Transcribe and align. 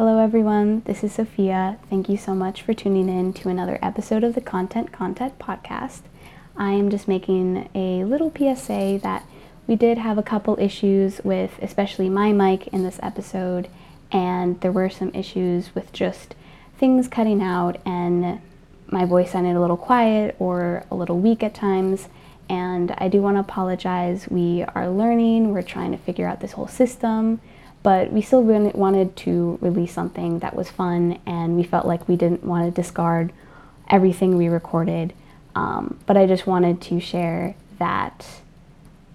Hello, 0.00 0.16
everyone. 0.18 0.80
This 0.86 1.04
is 1.04 1.12
Sofia. 1.12 1.76
Thank 1.90 2.08
you 2.08 2.16
so 2.16 2.34
much 2.34 2.62
for 2.62 2.72
tuning 2.72 3.10
in 3.10 3.34
to 3.34 3.50
another 3.50 3.78
episode 3.82 4.24
of 4.24 4.34
the 4.34 4.40
Content 4.40 4.92
Content 4.92 5.38
Podcast. 5.38 6.00
I 6.56 6.70
am 6.70 6.88
just 6.88 7.06
making 7.06 7.68
a 7.74 8.04
little 8.04 8.32
PSA 8.34 9.00
that 9.02 9.26
we 9.66 9.76
did 9.76 9.98
have 9.98 10.16
a 10.16 10.22
couple 10.22 10.58
issues 10.58 11.20
with, 11.22 11.58
especially 11.60 12.08
my 12.08 12.32
mic 12.32 12.68
in 12.68 12.82
this 12.82 12.98
episode, 13.02 13.68
and 14.10 14.58
there 14.62 14.72
were 14.72 14.88
some 14.88 15.10
issues 15.14 15.74
with 15.74 15.92
just 15.92 16.34
things 16.78 17.06
cutting 17.06 17.42
out, 17.42 17.78
and 17.84 18.40
my 18.86 19.04
voice 19.04 19.32
sounded 19.32 19.54
a 19.54 19.60
little 19.60 19.76
quiet 19.76 20.34
or 20.38 20.82
a 20.90 20.94
little 20.94 21.18
weak 21.18 21.42
at 21.42 21.52
times. 21.52 22.08
And 22.48 22.92
I 22.96 23.08
do 23.08 23.20
want 23.20 23.36
to 23.36 23.40
apologize. 23.40 24.28
We 24.30 24.64
are 24.74 24.88
learning, 24.88 25.52
we're 25.52 25.60
trying 25.60 25.92
to 25.92 25.98
figure 25.98 26.26
out 26.26 26.40
this 26.40 26.52
whole 26.52 26.68
system 26.68 27.42
but 27.82 28.12
we 28.12 28.20
still 28.20 28.42
really 28.42 28.70
wanted 28.74 29.16
to 29.16 29.58
release 29.60 29.92
something 29.92 30.40
that 30.40 30.54
was 30.54 30.70
fun 30.70 31.18
and 31.26 31.56
we 31.56 31.62
felt 31.62 31.86
like 31.86 32.08
we 32.08 32.16
didn't 32.16 32.44
want 32.44 32.64
to 32.64 32.82
discard 32.82 33.32
everything 33.88 34.36
we 34.36 34.48
recorded. 34.48 35.12
Um, 35.54 35.98
but 36.06 36.16
i 36.16 36.26
just 36.26 36.46
wanted 36.46 36.80
to 36.82 37.00
share 37.00 37.56
that 37.80 38.24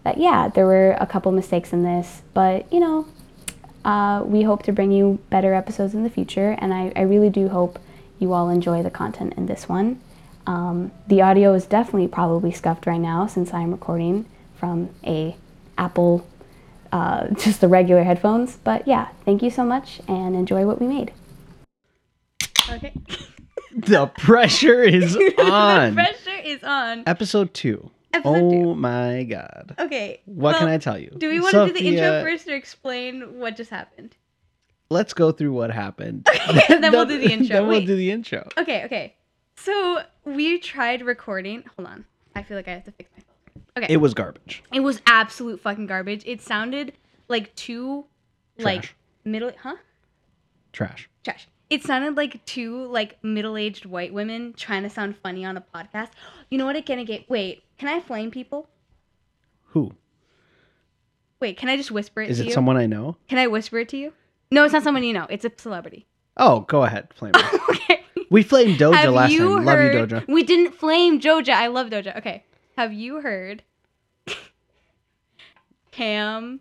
that 0.04 0.18
yeah 0.18 0.50
there 0.50 0.66
were 0.66 0.92
a 1.00 1.06
couple 1.06 1.32
mistakes 1.32 1.72
in 1.72 1.84
this 1.84 2.22
but 2.34 2.72
you 2.74 2.80
know 2.80 3.08
uh, 3.86 4.24
we 4.26 4.42
hope 4.42 4.64
to 4.64 4.72
bring 4.74 4.92
you 4.92 5.20
better 5.30 5.54
episodes 5.54 5.94
in 5.94 6.04
the 6.04 6.10
future 6.10 6.58
and 6.60 6.74
I, 6.74 6.92
I 6.96 7.02
really 7.02 7.30
do 7.30 7.50
hope 7.50 7.80
you 8.18 8.34
all 8.34 8.50
enjoy 8.50 8.82
the 8.82 8.90
content 8.90 9.36
in 9.38 9.46
this 9.46 9.70
one. 9.70 10.02
Um, 10.48 10.92
the 11.08 11.22
audio 11.22 11.54
is 11.54 11.66
definitely 11.66 12.08
probably 12.08 12.52
scuffed 12.52 12.86
right 12.86 13.00
now 13.00 13.28
since 13.28 13.54
i'm 13.54 13.72
recording 13.72 14.26
from 14.56 14.90
a 15.04 15.36
apple 15.78 16.28
uh, 16.96 17.28
just 17.38 17.62
the 17.62 17.68
regular 17.68 18.04
headphones. 18.04 18.58
But 18.64 18.88
yeah, 18.88 19.10
thank 19.26 19.44
you 19.44 19.50
so 19.50 19.64
much 19.64 20.00
and 20.08 20.36
enjoy 20.36 20.66
what 20.66 20.80
we 20.80 20.88
made. 20.88 21.12
Okay. 22.70 22.94
The 23.78 24.08
pressure 24.08 24.84
is 24.84 25.18
on. 25.38 25.96
the 25.96 26.02
pressure 26.02 26.42
is 26.46 26.64
on. 26.64 27.04
Episode 27.06 27.54
two. 27.54 27.92
Episode 28.14 28.34
oh 28.34 28.50
two. 28.50 28.76
my 28.76 29.24
god. 29.24 29.76
Okay. 29.78 30.22
What 30.24 30.54
well, 30.54 30.60
can 30.60 30.70
I 30.70 30.78
tell 30.78 30.98
you? 30.98 31.12
Do 31.18 31.30
we 31.30 31.42
want 31.42 31.52
to 31.52 31.66
do 31.68 31.74
the 31.74 31.86
intro 31.86 32.24
first 32.24 32.48
or 32.48 32.56
explain 32.56 33.38
what 33.38 33.58
just 33.58 33.72
happened? 33.72 34.16
Let's 34.90 35.14
go 35.14 35.34
through 35.34 35.52
what 35.52 35.72
happened. 35.72 36.26
Okay, 36.30 36.80
then 36.80 36.90
we'll 36.94 37.06
do 37.06 37.18
the 37.18 37.30
intro. 37.30 37.48
Then 37.50 37.68
we'll 37.68 37.80
Wait. 37.80 37.86
do 37.86 37.98
the 37.98 38.12
intro. 38.12 38.48
Okay, 38.58 38.86
okay. 38.86 39.16
So 39.58 40.04
we 40.24 40.58
tried 40.58 41.02
recording. 41.02 41.66
Hold 41.76 41.90
on. 41.90 42.06
I 42.34 42.44
feel 42.44 42.56
like 42.56 42.70
I 42.70 42.72
have 42.72 42.86
to 42.86 42.94
fix 42.94 43.10
my 43.18 43.24
phone. 43.24 43.35
Okay. 43.78 43.88
It 43.90 43.98
was 43.98 44.14
garbage. 44.14 44.64
It 44.74 44.80
was 44.80 45.02
absolute 45.06 45.60
fucking 45.60 45.88
garbage. 45.88 46.24
It 46.26 46.42
sounded 46.42 46.94
like 47.28 47.54
two 47.56 48.06
like 48.58 48.84
Trash. 48.84 48.96
middle 49.26 49.52
huh? 49.62 49.76
Trash. 50.72 51.10
Trash. 51.24 51.48
It 51.70 51.84
sounded 51.84 52.16
like 52.16 52.46
two 52.46 52.86
like 52.86 53.22
middle-aged 53.24 53.86
white 53.86 54.14
women 54.14 54.54
trying 54.54 54.84
to 54.84 54.90
sound 54.90 55.18
funny 55.18 55.44
on 55.44 55.58
a 55.58 55.62
podcast. 55.62 56.10
You 56.50 56.58
know 56.58 56.66
what 56.66 56.76
it 56.76 56.86
gonna 56.86 57.04
get 57.04 57.30
wait, 57.30 57.64
can 57.78 57.90
I 57.90 58.00
flame 58.00 58.32
people? 58.32 58.70
Who? 59.70 59.92
Wait, 61.42 61.58
can 61.58 61.68
I 61.68 61.76
just 61.76 61.92
whisper 61.92 62.22
it 62.22 62.30
Is 62.30 62.38
to 62.38 62.44
it 62.44 62.48
you? 62.48 62.54
someone 62.54 62.78
I 62.78 62.86
know? 62.86 63.18
Can 63.28 63.38
I 63.38 63.48
whisper 63.48 63.80
it 63.80 63.90
to 63.90 63.98
you? 63.98 64.14
No, 64.52 64.64
it's 64.64 64.74
not 64.74 64.84
someone 64.84 65.04
you 65.04 65.14
know. 65.14 65.28
It's 65.30 65.44
a 65.44 65.52
celebrity. 65.58 66.08
Oh, 66.38 66.62
go 66.62 66.84
ahead, 66.84 67.14
flame. 67.14 67.34
okay. 67.70 68.06
we 68.30 68.42
flamed 68.44 68.80
Doja 68.80 68.96
Have 68.96 69.14
last 69.14 69.32
you 69.32 69.56
time. 69.56 69.66
Love 69.66 69.80
you, 69.80 69.90
Doja. 69.90 70.28
We 70.28 70.44
didn't 70.44 70.76
flame 70.76 71.20
Doja. 71.20 71.50
I 71.50 71.68
love 71.68 71.90
Doja. 71.90 72.18
Okay. 72.18 72.44
Have 72.78 72.94
you 72.94 73.22
heard 73.22 73.64
Pam 75.92 76.60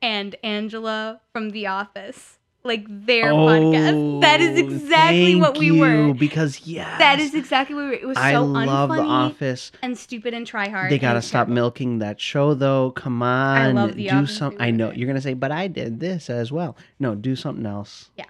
and 0.00 0.36
Angela 0.42 1.20
from 1.32 1.50
The 1.50 1.66
Office? 1.66 2.38
Like 2.62 2.84
their 2.88 3.26
podcast. 3.32 3.92
Oh, 3.94 4.20
that 4.22 4.40
is 4.40 4.58
Oh, 4.60 4.64
exactly 4.64 5.36
what 5.36 5.56
we 5.56 5.66
you, 5.66 5.78
were. 5.78 6.12
Because 6.14 6.62
yes, 6.66 6.98
That 6.98 7.20
is 7.20 7.32
exactly 7.32 7.76
what 7.76 7.82
we 7.84 7.88
were. 7.90 7.94
It 7.94 8.06
was 8.08 8.16
so 8.16 8.22
I 8.24 8.36
love 8.36 8.90
The 8.90 9.02
Office. 9.02 9.70
and 9.82 9.96
stupid 9.96 10.34
and 10.34 10.44
try 10.44 10.68
hard. 10.68 10.90
They 10.90 10.98
gotta 10.98 11.22
stop 11.22 11.46
terrible. 11.46 11.54
milking 11.54 11.98
that 12.00 12.20
show, 12.20 12.54
though. 12.54 12.90
Come 12.90 13.22
on, 13.22 13.76
love 13.76 13.94
The 13.94 14.08
do 14.08 14.16
Office 14.16 14.36
some. 14.36 14.56
I 14.58 14.72
know 14.72 14.90
you're 14.90 15.06
gonna 15.06 15.20
say, 15.20 15.34
but 15.34 15.52
I 15.52 15.68
did 15.68 16.00
this 16.00 16.28
as 16.28 16.50
well. 16.50 16.76
No, 16.98 17.14
do 17.14 17.36
something 17.36 17.66
else. 17.66 18.10
Yeah. 18.16 18.24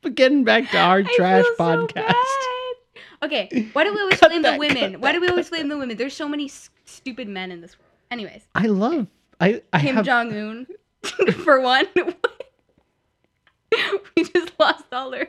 But 0.00 0.14
getting 0.14 0.42
back 0.44 0.70
to 0.70 0.78
our 0.78 1.00
I 1.00 1.02
trash 1.14 1.44
so 1.44 1.54
podcast. 1.58 1.94
bad. 1.94 2.14
Okay, 3.22 3.68
why 3.72 3.84
do 3.84 3.94
we 3.94 4.00
always 4.00 4.20
blame 4.20 4.42
that, 4.42 4.52
the 4.52 4.58
women? 4.58 5.00
Why 5.00 5.12
do 5.12 5.20
we 5.20 5.28
always 5.28 5.48
blame 5.50 5.68
the 5.68 5.76
women? 5.78 5.96
There's 5.96 6.14
so 6.14 6.28
many 6.28 6.46
s- 6.46 6.70
stupid 6.84 7.28
men 7.28 7.50
in 7.50 7.60
this 7.60 7.78
world. 7.78 7.90
Anyways, 8.10 8.46
I 8.54 8.66
love. 8.66 9.06
I 9.40 9.62
I 9.72 9.80
Kim 9.80 9.96
have. 9.96 10.04
Jong 10.04 10.32
Un, 10.32 10.66
for 11.44 11.60
one. 11.60 11.86
we 14.16 14.24
just 14.24 14.52
lost 14.58 14.84
all 14.92 15.14
our 15.14 15.28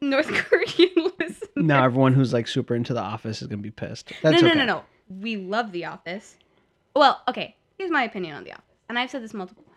North 0.00 0.28
Korean 0.28 1.10
listeners. 1.18 1.40
now 1.56 1.84
everyone 1.84 2.12
who's 2.14 2.32
like 2.32 2.46
super 2.48 2.74
into 2.74 2.94
The 2.94 3.00
Office 3.00 3.42
is 3.42 3.48
gonna 3.48 3.62
be 3.62 3.70
pissed. 3.70 4.10
no, 4.22 4.30
That's 4.30 4.42
no, 4.42 4.48
okay. 4.50 4.58
no, 4.58 4.64
no. 4.64 4.84
We 5.08 5.36
love 5.36 5.72
The 5.72 5.86
Office. 5.86 6.36
Well, 6.94 7.20
okay. 7.28 7.56
Here's 7.78 7.90
my 7.90 8.04
opinion 8.04 8.36
on 8.36 8.44
The 8.44 8.52
Office, 8.52 8.64
and 8.88 8.98
I've 8.98 9.10
said 9.10 9.22
this 9.22 9.34
multiple 9.34 9.64
times. 9.64 9.74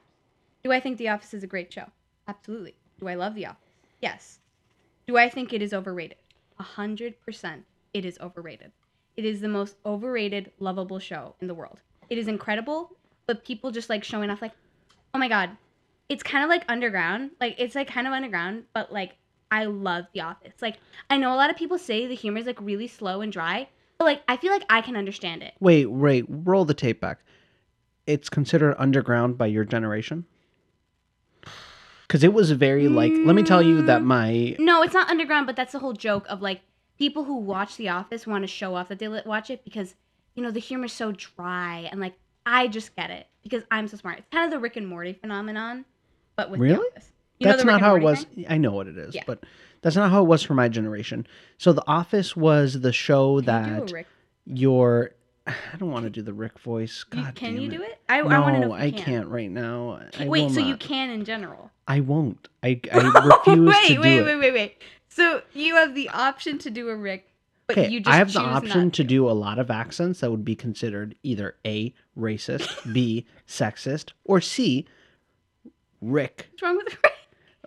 Do 0.64 0.72
I 0.72 0.80
think 0.80 0.98
The 0.98 1.10
Office 1.10 1.34
is 1.34 1.44
a 1.44 1.48
great 1.48 1.72
show? 1.74 1.86
Absolutely. 2.28 2.76
Do 3.00 3.08
I 3.08 3.16
love 3.16 3.36
The 3.36 3.48
Office? 3.48 3.70
Yes. 4.02 4.40
Do 5.08 5.18
I 5.18 5.30
think 5.30 5.54
it 5.54 5.62
is 5.62 5.74
overrated? 5.74 6.18
A 6.60 6.64
hundred 6.64 7.20
percent. 7.22 7.66
It 7.94 8.06
is 8.06 8.18
overrated. 8.20 8.72
It 9.16 9.26
is 9.26 9.42
the 9.42 9.48
most 9.48 9.78
overrated, 9.86 10.52
lovable 10.60 11.00
show 11.00 11.36
in 11.42 11.48
the 11.48 11.54
world. 11.54 11.80
It 12.10 12.18
is 12.18 12.28
incredible, 12.28 12.96
but 13.26 13.44
people 13.44 13.72
just 13.72 13.90
like 13.90 14.04
showing 14.04 14.30
off, 14.30 14.42
like, 14.42 14.54
oh 15.14 15.20
my 15.20 15.28
god, 15.28 15.58
it's 16.10 16.24
kind 16.24 16.44
of 16.44 16.50
like 16.50 16.64
underground. 16.70 17.32
Like 17.40 17.56
it's 17.58 17.76
like 17.76 17.88
kind 17.88 18.08
of 18.08 18.14
underground, 18.14 18.64
but 18.74 18.92
like 18.92 19.16
I 19.52 19.66
love 19.66 20.06
The 20.14 20.22
Office. 20.22 20.54
Like 20.62 20.78
I 21.10 21.18
know 21.18 21.34
a 21.34 21.36
lot 21.36 21.50
of 21.50 21.58
people 21.58 21.78
say 21.78 22.08
the 22.08 22.16
humor 22.16 22.40
is 22.40 22.46
like 22.46 22.62
really 22.62 22.88
slow 22.88 23.22
and 23.22 23.32
dry, 23.32 23.68
but 23.98 24.06
like 24.06 24.22
I 24.28 24.38
feel 24.38 24.52
like 24.52 24.66
I 24.70 24.82
can 24.82 24.96
understand 24.96 25.44
it. 25.44 25.54
Wait, 25.60 25.88
wait. 25.88 26.26
Roll 26.28 26.66
the 26.66 26.74
tape 26.74 27.02
back. 27.02 27.20
It's 28.06 28.30
considered 28.30 28.76
underground 28.78 29.38
by 29.38 29.48
your 29.48 29.66
generation. 29.66 30.26
Because 32.08 32.24
it 32.24 32.34
was 32.34 32.52
very 32.52 32.88
like. 32.88 33.12
Let 33.16 33.36
me 33.36 33.44
tell 33.44 33.62
you 33.62 33.82
that 33.84 34.02
Mm. 34.02 34.06
my 34.06 34.56
No, 34.60 34.82
it's 34.82 34.94
not 34.94 35.10
underground, 35.10 35.46
but 35.48 35.56
that's 35.56 35.74
the 35.74 35.80
whole 35.80 35.94
joke 35.94 36.26
of 36.30 36.42
like 36.42 36.62
people 36.98 37.26
who 37.26 37.36
watch 37.38 37.78
The 37.78 37.90
Office 37.90 38.26
want 38.26 38.44
to 38.44 38.48
show 38.48 38.76
off 38.76 38.88
that 38.90 39.00
they 39.00 39.08
li- 39.08 39.22
watch 39.26 39.50
it 39.50 39.64
because 39.64 39.96
you 40.36 40.42
know 40.44 40.52
the 40.52 40.60
humor's 40.60 40.94
so 40.94 41.12
dry 41.12 41.88
and 41.92 42.00
like 42.00 42.14
I 42.46 42.68
just 42.68 42.96
get 42.96 43.10
it 43.10 43.28
because 43.44 43.64
I'm 43.72 43.88
so 43.88 43.98
smart. 43.98 44.20
It's 44.20 44.28
kind 44.32 44.46
of 44.46 44.52
the 44.52 44.60
Rick 44.60 44.78
and 44.78 44.88
Morty 44.88 45.14
phenomenon, 45.14 45.84
but 46.38 46.50
with 46.50 46.60
Really? 46.62 46.76
The 46.78 46.98
Office. 47.00 47.12
You 47.40 47.46
know 47.46 47.52
that's 47.52 47.64
the 47.64 47.68
Rick 47.68 47.72
not 47.72 47.76
and 47.76 47.86
how 47.86 47.96
it 47.96 48.00
Morty 48.02 48.06
was. 48.06 48.24
thing? 48.24 48.46
I 48.50 48.58
know 48.58 48.72
what 48.72 48.88
it 48.88 48.98
is, 48.98 49.14
Yeah. 49.14 49.24
but 49.28 49.44
that's 49.82 49.96
not 49.98 50.10
how 50.10 50.24
it 50.24 50.28
was 50.28 50.42
for 50.44 50.54
my 50.56 50.70
generation. 50.70 51.28
So 51.58 51.74
The 51.74 51.84
Office 51.88 52.36
was 52.38 52.80
the 52.82 52.94
show 52.94 53.42
Can 53.42 53.64
you 53.66 53.70
do 53.70 53.76
that 53.82 53.92
a 53.92 53.94
Rick? 53.94 54.08
your. 54.46 55.12
I 55.74 55.78
don't 55.78 55.92
want 55.92 56.04
to 56.06 56.10
do 56.10 56.22
the 56.22 56.34
Rick 56.34 56.60
voice. 56.60 57.06
You- 57.14 57.26
can 57.36 57.60
you 57.60 57.68
it. 57.68 57.72
do 57.72 57.82
it? 57.82 58.00
I, 58.10 58.22
no, 58.22 58.28
I 58.30 58.40
want 58.40 58.56
to 58.56 58.62
know. 58.62 58.74
I 58.74 58.92
can. 58.92 59.04
can't 59.04 59.28
right 59.28 59.50
now. 59.50 60.02
I 60.20 60.28
Wait, 60.28 60.52
so 60.52 60.60
you 60.60 60.78
can 60.78 61.10
in 61.10 61.26
general? 61.26 61.72
I 61.88 62.02
won't. 62.02 62.48
I, 62.64 62.80
I 62.92 62.98
refuse 62.98 63.68
wait, 63.68 63.88
to 63.88 63.94
do 63.96 64.02
wait, 64.02 64.18
it. 64.18 64.26
wait, 64.26 64.36
wait, 64.40 64.54
wait. 64.54 64.78
So 65.10 65.42
you 65.54 65.76
have 65.76 65.96
the 65.96 66.10
option 66.10 66.58
to 66.60 66.70
do 66.70 66.90
a 66.90 66.96
Rick, 66.96 67.30
but 67.66 67.78
Okay, 67.78 67.90
you 67.90 68.00
just 68.02 68.14
I 68.14 68.18
have 68.18 68.34
the 68.34 68.40
option 68.42 68.84
not 68.86 68.94
to 68.94 69.04
do 69.04 69.30
a 69.30 69.32
lot 69.32 69.58
of 69.58 69.72
accents 69.72 70.20
that 70.20 70.30
would 70.30 70.46
be 70.46 70.56
considered 70.56 71.16
either 71.24 71.56
A, 71.66 71.94
racist, 72.18 72.94
B, 72.94 73.26
sexist, 73.48 74.12
or 74.26 74.42
C, 74.42 74.86
Rick. 76.02 76.48
What's 76.52 76.62
wrong 76.62 76.78
with 76.78 76.88
Rick? 77.04 77.14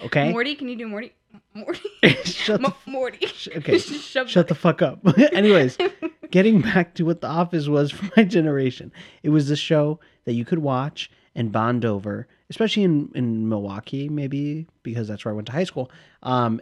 Okay? 0.02 0.30
Morty, 0.30 0.54
can 0.54 0.68
you 0.68 0.76
do 0.76 0.86
Morty? 0.86 1.12
Morty. 1.54 1.80
Shut 2.24 2.60
the 2.62 2.74
Morty. 2.86 3.26
sh- 3.26 3.48
okay. 3.56 3.78
Shut 3.78 4.48
the 4.48 4.54
fuck 4.54 4.82
up. 4.82 5.00
Anyways, 5.32 5.76
getting 6.30 6.60
back 6.60 6.94
to 6.94 7.04
what 7.04 7.20
The 7.20 7.26
Office 7.28 7.68
was 7.68 7.90
for 7.90 8.08
my 8.16 8.24
generation, 8.24 8.92
it 9.22 9.30
was 9.30 9.48
the 9.48 9.56
show 9.56 10.00
that 10.24 10.32
you 10.34 10.44
could 10.44 10.60
watch 10.60 11.10
and 11.34 11.52
bond 11.52 11.84
over, 11.84 12.26
especially 12.48 12.82
in, 12.84 13.10
in 13.14 13.48
Milwaukee, 13.48 14.08
maybe 14.08 14.66
because 14.82 15.08
that's 15.08 15.24
where 15.24 15.32
I 15.32 15.34
went 15.34 15.46
to 15.46 15.52
high 15.52 15.64
school. 15.64 15.90
Um, 16.22 16.60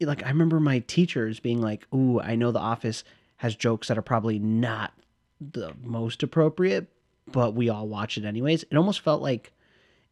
like 0.00 0.24
I 0.24 0.28
remember 0.28 0.58
my 0.60 0.78
teachers 0.80 1.38
being 1.40 1.60
like, 1.60 1.86
"Ooh, 1.94 2.20
I 2.20 2.34
know 2.34 2.50
The 2.50 2.58
Office 2.58 3.04
has 3.36 3.54
jokes 3.54 3.88
that 3.88 3.98
are 3.98 4.02
probably 4.02 4.38
not 4.38 4.92
the 5.40 5.74
most 5.82 6.22
appropriate, 6.22 6.88
but 7.30 7.54
we 7.54 7.68
all 7.68 7.86
watch 7.86 8.16
it 8.16 8.24
anyways." 8.24 8.62
It 8.64 8.76
almost 8.76 9.00
felt 9.00 9.20
like 9.22 9.52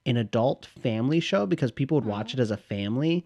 an 0.07 0.19
adult 0.19 0.67
family 0.67 1.19
show 1.21 1.47
because 1.47 1.71
people 1.71 1.97
would 1.97 2.05
watch 2.05 2.35
it 2.35 2.41
as 2.41 2.51
a 2.51 2.59
family. 2.59 3.25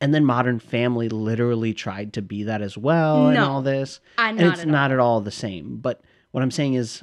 And 0.00 0.14
then 0.14 0.24
Modern 0.24 0.58
Family 0.58 1.08
literally 1.08 1.74
tried 1.74 2.14
to 2.14 2.22
be 2.22 2.44
that 2.44 2.62
as 2.62 2.78
well 2.78 3.28
and 3.28 3.38
all 3.38 3.60
this 3.60 4.00
I'm 4.16 4.38
and 4.38 4.48
it's 4.52 4.64
not 4.64 4.92
at 4.92 4.98
all 4.98 5.20
the 5.20 5.30
same. 5.30 5.76
But 5.76 6.00
what 6.30 6.42
I'm 6.42 6.50
saying 6.50 6.74
is, 6.74 7.02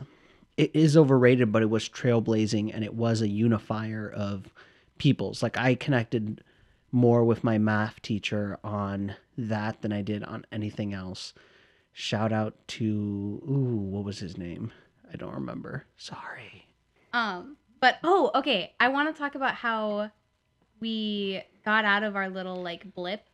it 0.57 0.71
is 0.75 0.97
overrated, 0.97 1.51
but 1.51 1.61
it 1.61 1.69
was 1.69 1.87
trailblazing 1.87 2.73
and 2.73 2.83
it 2.83 2.95
was 2.95 3.21
a 3.21 3.27
unifier 3.27 4.09
of 4.09 4.51
peoples. 4.97 5.43
Like 5.43 5.57
I 5.57 5.75
connected 5.75 6.43
more 6.91 7.23
with 7.23 7.43
my 7.43 7.57
math 7.57 8.01
teacher 8.01 8.57
on 8.63 9.15
that 9.37 9.81
than 9.81 9.91
I 9.91 10.01
did 10.01 10.23
on 10.23 10.45
anything 10.51 10.93
else. 10.93 11.33
Shout 11.93 12.31
out 12.31 12.55
to 12.69 12.85
ooh, 12.85 13.77
what 13.91 14.03
was 14.03 14.19
his 14.19 14.37
name? 14.37 14.71
I 15.11 15.17
don't 15.17 15.33
remember. 15.33 15.85
Sorry. 15.95 16.67
Um, 17.13 17.57
but 17.79 17.97
oh, 18.03 18.31
okay. 18.35 18.73
I 18.79 18.89
want 18.89 19.13
to 19.13 19.19
talk 19.19 19.35
about 19.35 19.55
how 19.55 20.11
we 20.79 21.41
got 21.67 21.83
out 21.83 22.01
of 22.01 22.15
our 22.15 22.29
little 22.29 22.55
like 22.63 22.93
blip 22.95 23.25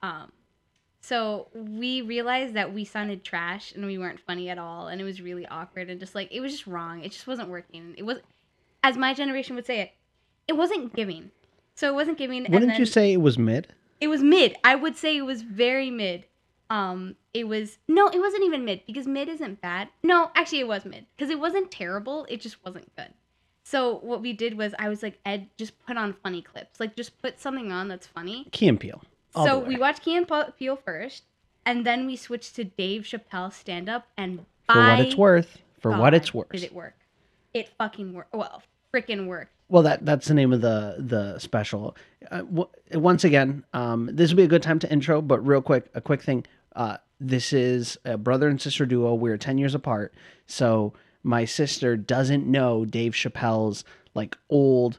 Um, 0.00 0.30
so 1.00 1.48
we 1.54 2.02
realized 2.02 2.54
that 2.54 2.72
we 2.72 2.84
sounded 2.84 3.24
trash 3.24 3.72
and 3.74 3.84
we 3.84 3.98
weren't 3.98 4.20
funny 4.20 4.48
at 4.48 4.58
all, 4.58 4.86
and 4.86 5.00
it 5.00 5.04
was 5.04 5.20
really 5.20 5.44
awkward 5.46 5.90
and 5.90 5.98
just 5.98 6.14
like 6.14 6.28
it 6.30 6.40
was 6.40 6.52
just 6.52 6.66
wrong. 6.68 7.02
It 7.02 7.10
just 7.12 7.26
wasn't 7.26 7.48
working. 7.48 7.94
It 7.98 8.04
was, 8.04 8.18
as 8.84 8.96
my 8.96 9.12
generation 9.12 9.56
would 9.56 9.66
say 9.66 9.80
it, 9.80 9.90
it 10.46 10.52
wasn't 10.54 10.94
giving. 10.94 11.30
So 11.74 11.88
it 11.88 11.94
wasn't 11.94 12.16
giving. 12.16 12.44
and 12.44 12.54
Wouldn't 12.54 12.70
then- 12.72 12.80
you 12.80 12.86
say 12.86 13.12
it 13.12 13.20
was 13.20 13.36
mid? 13.36 13.66
it 14.00 14.06
was 14.08 14.22
mid. 14.22 14.56
I 14.62 14.76
would 14.76 14.96
say 14.96 15.16
it 15.16 15.22
was 15.22 15.42
very 15.42 15.90
mid. 15.90 16.26
Um, 16.70 17.16
it 17.34 17.48
was 17.48 17.78
no, 17.88 18.08
it 18.08 18.20
wasn't 18.20 18.44
even 18.44 18.64
mid 18.64 18.86
because 18.86 19.06
mid 19.08 19.28
isn't 19.28 19.60
bad. 19.60 19.88
No, 20.04 20.30
actually, 20.36 20.60
it 20.60 20.68
was 20.68 20.84
mid 20.84 21.06
because 21.16 21.28
it 21.30 21.40
wasn't 21.40 21.70
terrible. 21.72 22.24
It 22.28 22.40
just 22.40 22.64
wasn't 22.64 22.94
good. 22.96 23.12
So 23.64 23.96
what 24.02 24.20
we 24.20 24.32
did 24.34 24.56
was 24.56 24.74
I 24.78 24.88
was 24.88 25.02
like, 25.02 25.18
Ed, 25.24 25.48
just 25.56 25.72
put 25.86 25.96
on 25.96 26.12
funny 26.12 26.42
clips. 26.42 26.78
Like 26.78 26.94
just 26.94 27.20
put 27.20 27.40
something 27.40 27.72
on 27.72 27.88
that's 27.88 28.06
funny. 28.06 28.46
Key 28.52 28.68
and 28.68 28.78
Peele. 28.78 29.02
all 29.34 29.46
so 29.46 29.60
the 29.60 29.66
we 29.66 29.76
watched 29.78 30.02
Key 30.02 30.16
and 30.16 30.28
Pe- 30.28 30.52
Peele 30.58 30.76
first, 30.76 31.24
and 31.64 31.84
then 31.86 32.06
we 32.06 32.14
switched 32.16 32.54
to 32.56 32.64
Dave 32.64 33.02
Chappelle 33.02 33.52
stand 33.52 33.88
up. 33.88 34.06
And 34.18 34.44
for 34.68 34.76
what 34.76 35.00
it's 35.00 35.16
worth. 35.16 35.58
For 35.80 35.90
what 35.90 35.98
God, 35.98 36.14
it's 36.14 36.32
worth. 36.32 36.48
did 36.50 36.62
it 36.62 36.74
work? 36.74 36.94
It 37.52 37.68
fucking 37.78 38.12
worked. 38.12 38.34
Well, 38.34 38.62
freaking 38.92 39.26
worked. 39.26 39.50
Well, 39.68 39.82
that 39.82 40.04
that's 40.04 40.28
the 40.28 40.34
name 40.34 40.52
of 40.52 40.60
the 40.60 40.96
the 40.98 41.38
special. 41.38 41.96
Uh, 42.30 42.38
w- 42.42 42.68
once 42.92 43.24
again, 43.24 43.64
um, 43.72 44.10
this 44.12 44.30
will 44.30 44.36
be 44.36 44.42
a 44.44 44.48
good 44.48 44.62
time 44.62 44.78
to 44.80 44.92
intro, 44.92 45.22
but 45.22 45.44
real 45.46 45.62
quick, 45.62 45.86
a 45.94 46.00
quick 46.02 46.22
thing. 46.22 46.44
Uh, 46.76 46.98
this 47.20 47.52
is 47.52 47.96
a 48.04 48.18
brother 48.18 48.48
and 48.48 48.60
sister 48.60 48.84
duo. 48.84 49.14
We're 49.14 49.38
ten 49.38 49.56
years 49.56 49.74
apart, 49.74 50.12
so 50.46 50.92
my 51.24 51.44
sister 51.44 51.96
doesn't 51.96 52.46
know 52.46 52.84
Dave 52.84 53.12
Chappelle's 53.12 53.82
like 54.14 54.36
old 54.48 54.98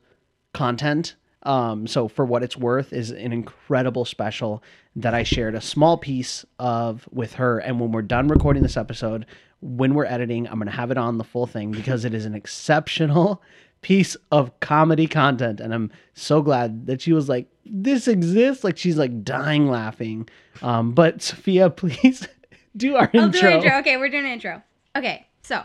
content. 0.54 1.16
Um, 1.44 1.86
so 1.86 2.08
for 2.08 2.26
what 2.26 2.42
it's 2.44 2.58
worth, 2.58 2.92
is 2.92 3.12
an 3.12 3.32
incredible 3.32 4.04
special 4.04 4.64
that 4.96 5.14
I 5.14 5.22
shared 5.24 5.54
a 5.54 5.62
small 5.62 5.98
piece 5.98 6.44
of 6.58 7.08
with 7.12 7.36
her. 7.36 7.60
And 7.60 7.80
when 7.80 7.92
we're 7.92 8.02
done 8.02 8.28
recording 8.28 8.64
this 8.64 8.78
episode, 8.78 9.26
when 9.62 9.94
we're 9.94 10.06
editing, 10.06 10.48
I'm 10.48 10.58
gonna 10.58 10.72
have 10.72 10.90
it 10.92 10.98
on 10.98 11.18
the 11.20 11.24
full 11.24 11.46
thing 11.46 11.72
because 11.72 12.04
it 12.04 12.14
is 12.16 12.26
an 12.26 12.34
exceptional 12.34 13.42
piece 13.82 14.18
of 14.32 14.60
comedy 14.60 15.06
content. 15.06 15.60
And 15.60 15.72
I'm 15.74 15.92
so 16.16 16.42
glad 16.42 16.88
that 16.88 17.02
she 17.02 17.14
was 17.14 17.30
like, 17.30 17.48
"This 17.64 18.08
exists!" 18.08 18.64
Like 18.64 18.78
she's 18.78 18.98
like 18.98 19.24
dying 19.24 19.70
laughing. 19.70 20.28
Um, 20.64 20.94
but 20.94 21.22
Sofia, 21.22 21.70
please 21.70 22.28
do 22.78 22.96
our 22.96 23.12
I'll 23.14 23.26
intro. 23.26 23.42
do 23.42 23.48
an 23.48 23.54
intro. 23.58 23.78
Okay, 23.80 23.98
we're 23.98 24.10
doing 24.10 24.26
an 24.26 24.32
intro. 24.32 24.64
Okay, 24.96 25.28
so 25.44 25.64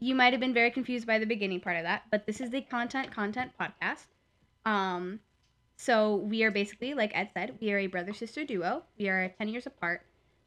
you 0.00 0.14
might 0.14 0.32
have 0.32 0.40
been 0.40 0.54
very 0.54 0.70
confused 0.70 1.06
by 1.06 1.18
the 1.18 1.26
beginning 1.26 1.60
part 1.60 1.76
of 1.76 1.82
that, 1.84 2.02
but 2.10 2.26
this 2.26 2.40
is 2.40 2.50
the 2.50 2.60
content 2.62 3.10
content 3.10 3.52
podcast. 3.60 4.06
Um, 4.64 5.20
so 5.76 6.16
we 6.16 6.42
are 6.42 6.50
basically, 6.50 6.94
like 6.94 7.12
Ed 7.14 7.30
said, 7.34 7.58
we 7.60 7.72
are 7.72 7.78
a 7.78 7.86
brother 7.86 8.12
sister 8.12 8.44
duo. 8.44 8.82
We 8.98 9.08
are 9.08 9.32
ten 9.38 9.48
years 9.48 9.66
apart, 9.66 10.02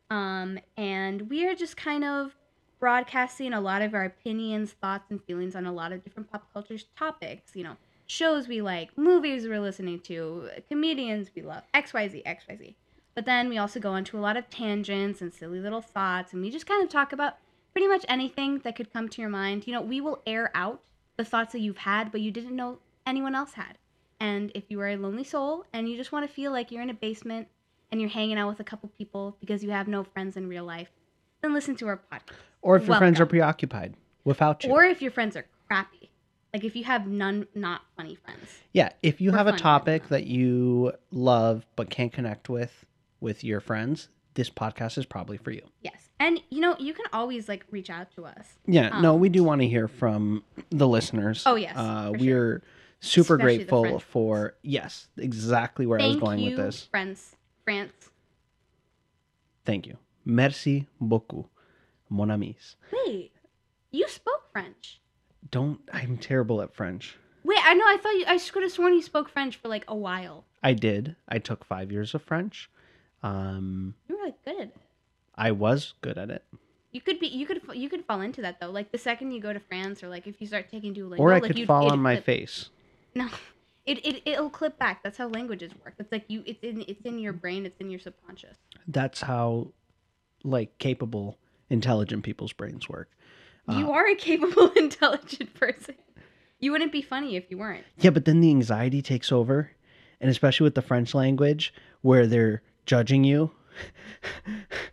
um, 0.09 0.59
and 0.77 1.30
we 1.30 1.48
are 1.48 1.56
just 1.56 1.77
kind 1.77 2.03
of 2.03 2.36
broadcasting 2.80 3.53
a 3.53 3.62
lot 3.62 3.81
of 3.81 3.94
our 3.94 4.06
opinions, 4.06 4.71
thoughts, 4.71 5.06
and 5.09 5.24
feelings 5.24 5.56
on 5.56 5.65
a 5.65 5.71
lot 5.71 5.92
of 5.92 6.03
different 6.03 6.31
pop 6.31 6.51
culture 6.51 6.77
topics. 6.98 7.56
You 7.56 7.63
know, 7.63 7.77
shows 8.07 8.48
we 8.48 8.62
like, 8.62 8.98
movies 8.98 9.48
we're 9.48 9.62
listening 9.62 10.00
to, 10.01 10.50
comedians 10.69 11.30
we 11.36 11.42
love, 11.42 11.63
X 11.74 11.94
Y 11.94 12.07
Z 12.07 12.24
X 12.25 12.45
Y 12.50 12.57
Z. 12.57 12.75
But 13.13 13.25
then 13.25 13.50
we 13.50 13.57
also 13.57 13.80
go 13.80 13.95
into 13.95 14.18
a 14.18 14.21
lot 14.21 14.38
of 14.38 14.50
tangents 14.50 15.21
and 15.21 15.33
silly 15.33 15.59
little 15.59 15.81
thoughts, 15.81 16.31
and 16.33 16.42
we 16.42 16.50
just 16.50 16.65
kind 16.65 16.83
of 16.83 16.89
talk 16.89 17.12
about 17.12 17.36
pretty 17.73 17.88
much 17.88 18.06
anything 18.07 18.59
that 18.59 18.75
could 18.75 18.91
come 18.91 19.09
to 19.09 19.21
your 19.21 19.29
mind. 19.29 19.68
You 19.68 19.73
know, 19.73 19.81
we 19.81 20.01
will 20.01 20.21
air 20.25 20.51
out 20.53 20.81
the 21.18 21.25
thoughts 21.25 21.53
that 21.53 21.59
you've 21.59 21.77
had, 21.77 22.12
but 22.12 22.21
you 22.21 22.31
didn't 22.31 22.56
know 22.56 22.79
anyone 23.06 23.35
else 23.35 23.53
had. 23.53 23.77
And 24.19 24.51
if 24.53 24.65
you 24.69 24.79
are 24.81 24.89
a 24.89 24.97
lonely 24.97 25.23
soul 25.23 25.65
and 25.73 25.89
you 25.89 25.97
just 25.97 26.12
want 26.12 26.27
to 26.27 26.33
feel 26.33 26.51
like 26.51 26.71
you're 26.71 26.83
in 26.83 26.89
a 26.89 26.95
basement 26.95 27.47
and 27.91 28.00
you're 28.00 28.09
hanging 28.09 28.38
out 28.38 28.47
with 28.47 28.59
a 28.59 28.63
couple 28.63 28.89
people 28.97 29.35
because 29.39 29.63
you 29.63 29.71
have 29.71 29.88
no 29.88 30.03
friends 30.03 30.38
in 30.38 30.47
real 30.47 30.63
life, 30.63 30.89
then 31.41 31.53
listen 31.53 31.75
to 31.77 31.88
our 31.88 31.97
podcast. 31.97 32.35
Or 32.62 32.75
if 32.75 32.88
your 32.88 32.97
friends 32.97 33.19
are 33.19 33.25
preoccupied 33.25 33.95
without 34.24 34.63
you. 34.63 34.71
Or 34.71 34.83
if 34.83 35.01
your 35.01 35.12
friends 35.12 35.35
are 35.35 35.47
crappy, 35.67 36.12
like 36.53 36.63
if 36.63 36.75
you 36.75 36.83
have 36.83 37.07
none 37.07 37.47
not 37.56 37.81
funny 37.97 38.15
friends. 38.15 38.47
Yeah, 38.74 38.89
if 39.01 39.21
you 39.21 39.31
We're 39.31 39.38
have 39.38 39.47
a 39.47 39.53
topic 39.57 40.03
that. 40.03 40.09
that 40.09 40.25
you 40.25 40.94
love 41.09 41.65
but 41.75 41.89
can't 41.89 42.13
connect 42.13 42.50
with 42.50 42.85
with 43.19 43.44
your 43.44 43.59
friends, 43.59 44.09
this 44.33 44.49
podcast 44.49 44.97
is 44.97 45.05
probably 45.05 45.37
for 45.37 45.51
you. 45.51 45.61
Yes. 45.81 46.09
And 46.19 46.39
you 46.49 46.59
know, 46.59 46.75
you 46.79 46.93
can 46.93 47.05
always 47.13 47.49
like 47.49 47.65
reach 47.71 47.89
out 47.89 48.11
to 48.15 48.25
us. 48.25 48.45
Yeah, 48.67 48.99
no, 49.01 49.15
Um, 49.15 49.19
we 49.19 49.29
do 49.29 49.43
want 49.43 49.61
to 49.61 49.67
hear 49.67 49.87
from 49.87 50.43
the 50.69 50.87
listeners. 50.87 51.43
Oh, 51.45 51.55
yes, 51.55 51.75
uh, 51.75 52.11
we're 52.15 52.61
super 52.99 53.35
Especially 53.35 53.57
grateful 53.57 53.99
for 53.99 54.55
yes, 54.61 55.07
exactly 55.17 55.85
where 55.87 55.99
I 55.99 56.07
was 56.07 56.17
going 56.17 56.39
you, 56.39 56.51
with 56.51 56.57
this. 56.59 56.83
friends, 56.83 57.35
France. 57.63 58.11
Thank 59.65 59.87
you. 59.87 59.97
Merci 60.23 60.87
beaucoup, 60.99 61.47
mon 62.09 62.29
amis. 62.29 62.75
Wait, 62.91 63.31
you 63.91 64.07
spoke 64.07 64.43
French. 64.51 64.99
Don't. 65.49 65.79
I'm 65.91 66.17
terrible 66.17 66.61
at 66.61 66.75
French. 66.75 67.17
Wait, 67.43 67.57
I 67.63 67.73
know. 67.73 67.85
I 67.85 67.97
thought 67.97 68.11
you. 68.13 68.25
I 68.27 68.37
could 68.37 68.61
have 68.63 68.71
sworn 68.71 68.93
you 68.93 69.01
spoke 69.01 69.27
French 69.29 69.57
for 69.57 69.67
like 69.67 69.85
a 69.87 69.95
while. 69.95 70.45
I 70.61 70.73
did. 70.73 71.15
I 71.27 71.39
took 71.39 71.65
five 71.65 71.91
years 71.91 72.13
of 72.13 72.21
French. 72.21 72.69
Um, 73.23 73.95
You 74.07 74.18
were 74.18 74.25
like 74.25 74.44
good 74.44 74.56
at 74.56 74.68
it. 74.68 74.75
I 75.35 75.51
was 75.51 75.94
good 76.01 76.18
at 76.18 76.29
it, 76.29 76.44
You 76.91 77.01
could 77.01 77.19
be. 77.19 77.27
You 77.27 77.45
could. 77.45 77.62
You 77.73 77.89
could 77.89 78.06
fall 78.06 78.21
into 78.21 78.41
that 78.41 78.59
though. 78.59 78.69
Like 78.69 78.91
the 78.91 78.97
second 78.97 79.31
you 79.31 79.39
go 79.39 79.53
to 79.53 79.59
France, 79.59 80.03
or 80.03 80.09
like 80.09 80.27
if 80.27 80.39
you 80.41 80.47
start 80.47 80.69
taking 80.69 80.94
Duolingo, 80.94 81.19
or 81.19 81.31
I 81.31 81.35
like 81.35 81.44
could 81.44 81.57
you'd- 81.57 81.68
fall 81.68 81.91
on 81.91 82.00
my 82.00 82.15
clip- 82.15 82.25
face. 82.25 82.69
No, 83.15 83.27
it 83.85 84.06
it 84.06 84.21
it'll 84.25 84.50
clip 84.50 84.77
back. 84.77 85.01
That's 85.03 85.18
how 85.18 85.27
languages 85.27 85.71
work. 85.85 85.94
It's 86.00 86.12
like 86.12 86.25
you. 86.27 86.44
It's 86.45 86.63
in. 86.63 86.83
It's 86.88 87.01
in 87.06 87.18
your 87.19 87.33
brain. 87.33 87.65
It's 87.65 87.79
in 87.79 87.89
your 87.89 88.00
subconscious. 88.00 88.57
That's 88.88 89.21
how, 89.21 89.71
like, 90.44 90.77
capable, 90.79 91.38
intelligent 91.69 92.24
people's 92.24 92.51
brains 92.53 92.89
work. 92.89 93.09
you 93.69 93.91
are 93.91 94.07
a 94.07 94.15
capable, 94.15 94.69
intelligent 94.75 95.53
person. 95.53 95.95
You 96.59 96.71
wouldn't 96.74 96.91
be 96.91 97.01
funny 97.01 97.35
if 97.38 97.45
you 97.50 97.57
weren't. 97.57 97.85
Yeah, 98.00 98.09
but 98.09 98.25
then 98.25 98.41
the 98.41 98.50
anxiety 98.50 99.01
takes 99.01 99.31
over, 99.31 99.71
and 100.19 100.29
especially 100.29 100.65
with 100.65 100.75
the 100.75 100.81
French 100.81 101.13
language, 101.13 101.74
where 102.01 102.27
they're 102.27 102.62
judging 102.85 103.23
you. 103.23 103.51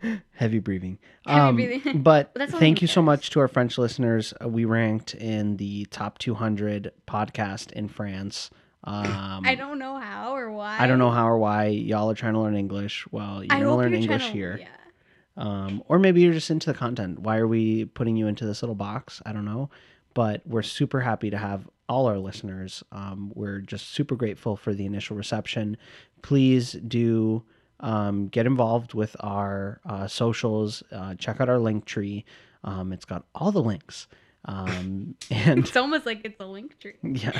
Heavy 0.33 0.59
breathing. 0.59 0.99
Heavy 1.27 1.41
Um, 1.41 1.55
breathing. 1.57 2.03
but 2.03 2.33
thank 2.51 2.81
you 2.81 2.89
so 2.89 3.03
much 3.03 3.31
to 3.31 3.41
our 3.41 3.49
French 3.49 3.79
listeners. 3.79 4.33
Uh, 4.43 4.49
we 4.49 4.65
ranked 4.65 5.15
in 5.15 5.57
the 5.57 5.85
top 5.87 6.19
200 6.19 6.93
podcast 7.07 7.73
in 7.73 7.89
France. 7.89 8.51
Um, 8.85 9.43
I 9.45 9.55
don't 9.55 9.79
know 9.79 9.99
how 9.99 10.37
or 10.37 10.51
why. 10.53 10.79
I 10.79 10.87
don't 10.87 10.99
know 10.99 11.11
how 11.11 11.29
or 11.29 11.39
why 11.39 11.67
y'all 11.67 12.11
are 12.11 12.15
trying 12.15 12.35
to 12.35 12.41
learn 12.41 12.57
English. 12.57 13.07
Well, 13.11 13.43
you're 13.43 13.49
gonna 13.49 13.77
learn 13.77 13.93
English 13.95 14.27
to, 14.27 14.33
here. 14.33 14.59
Yeah. 14.61 14.69
Um, 15.37 15.83
or 15.87 15.99
maybe 15.99 16.21
you're 16.21 16.33
just 16.33 16.51
into 16.51 16.73
the 16.73 16.79
content. 16.79 17.21
Why 17.21 17.39
are 17.39 17.47
we 17.47 17.85
putting 17.85 18.17
you 18.17 18.29
into 18.29 18.47
this 18.47 18.63
little 18.63 18.75
box? 18.75 19.21
I 19.27 19.33
don't 19.33 19.45
know. 19.45 19.71
But 20.15 20.43
we're 20.47 20.63
super 20.63 21.01
happy 21.01 21.31
to 21.31 21.39
have 21.39 21.69
all 21.89 22.07
our 22.07 22.19
listeners. 22.19 22.83
Um, 22.93 23.33
we're 23.35 23.61
just 23.61 23.89
super 23.91 24.17
grateful 24.17 24.57
for 24.57 24.75
the 24.75 24.87
initial 24.87 25.17
reception. 25.17 25.77
Please 26.23 26.73
do 26.73 27.45
um, 27.81 28.29
get 28.29 28.47
involved 28.47 28.95
with 28.95 29.17
our 29.21 29.81
uh, 29.87 30.07
socials. 30.07 30.83
Uh, 30.93 31.15
check 31.15 31.41
out 31.41 31.49
our 31.49 31.59
link 31.59 31.85
tree. 31.85 32.25
Um, 32.65 32.93
it's 32.93 33.05
got 33.05 33.25
all 33.35 33.53
the 33.53 33.63
links. 33.63 34.07
Um, 34.45 35.15
and 35.31 35.61
It's 35.61 35.77
almost 35.77 36.07
like 36.07 36.23
it's 36.25 36.41
a 36.41 36.47
link 36.47 36.79
tree. 36.79 36.95
yeah. 37.03 37.39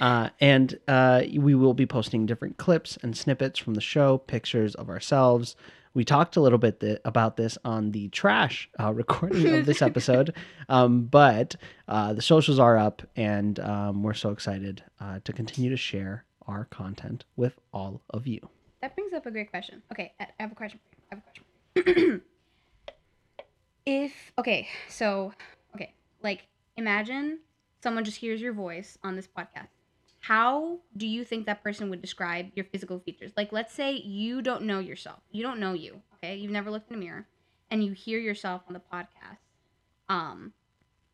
Uh, 0.00 0.28
and 0.40 0.78
uh, 0.86 1.22
we 1.36 1.54
will 1.54 1.74
be 1.74 1.86
posting 1.86 2.26
different 2.26 2.56
clips 2.56 2.98
and 3.02 3.16
snippets 3.16 3.58
from 3.58 3.74
the 3.74 3.80
show, 3.80 4.18
pictures 4.18 4.74
of 4.74 4.88
ourselves. 4.88 5.56
We 5.94 6.04
talked 6.04 6.36
a 6.36 6.40
little 6.40 6.58
bit 6.58 6.80
th- 6.80 7.00
about 7.04 7.36
this 7.36 7.58
on 7.64 7.90
the 7.90 8.08
trash 8.10 8.68
uh, 8.78 8.92
recording 8.92 9.52
of 9.54 9.66
this 9.66 9.82
episode, 9.90 10.34
um, 10.68 11.06
but 11.06 11.56
uh, 11.88 12.12
the 12.12 12.22
socials 12.22 12.58
are 12.60 12.76
up, 12.76 13.02
and 13.16 13.58
um, 13.58 14.02
we're 14.02 14.14
so 14.14 14.30
excited 14.30 14.82
uh, 15.00 15.18
to 15.24 15.32
continue 15.32 15.70
to 15.70 15.76
share 15.76 16.24
our 16.46 16.66
content 16.66 17.24
with 17.36 17.58
all 17.72 18.00
of 18.10 18.26
you. 18.28 18.48
That 18.80 18.94
brings 18.94 19.12
up 19.12 19.26
a 19.26 19.30
great 19.30 19.50
question. 19.50 19.82
Okay, 19.92 20.12
I 20.20 20.26
have 20.38 20.52
a 20.52 20.54
question. 20.54 20.78
for 20.78 20.96
you. 20.96 21.02
I 21.10 21.14
have 21.14 21.86
a 21.86 21.92
question. 21.92 22.22
if 23.86 24.32
okay, 24.38 24.68
so 24.88 25.32
okay, 25.74 25.94
like 26.22 26.46
imagine 26.76 27.40
someone 27.82 28.04
just 28.04 28.18
hears 28.18 28.40
your 28.40 28.52
voice 28.52 28.98
on 29.02 29.16
this 29.16 29.26
podcast. 29.26 29.68
How 30.20 30.78
do 30.96 31.06
you 31.06 31.24
think 31.24 31.46
that 31.46 31.62
person 31.62 31.90
would 31.90 32.02
describe 32.02 32.50
your 32.54 32.64
physical 32.64 32.98
features? 33.00 33.32
Like, 33.36 33.52
let's 33.52 33.72
say 33.72 33.92
you 33.92 34.42
don't 34.42 34.64
know 34.64 34.80
yourself. 34.80 35.20
You 35.30 35.42
don't 35.42 35.60
know 35.60 35.74
you. 35.74 36.02
Okay, 36.16 36.36
you've 36.36 36.50
never 36.50 36.70
looked 36.70 36.90
in 36.90 36.96
a 36.96 37.00
mirror, 37.00 37.26
and 37.70 37.84
you 37.84 37.92
hear 37.92 38.18
yourself 38.18 38.62
on 38.66 38.74
the 38.74 38.82
podcast. 38.92 39.38
Um, 40.08 40.52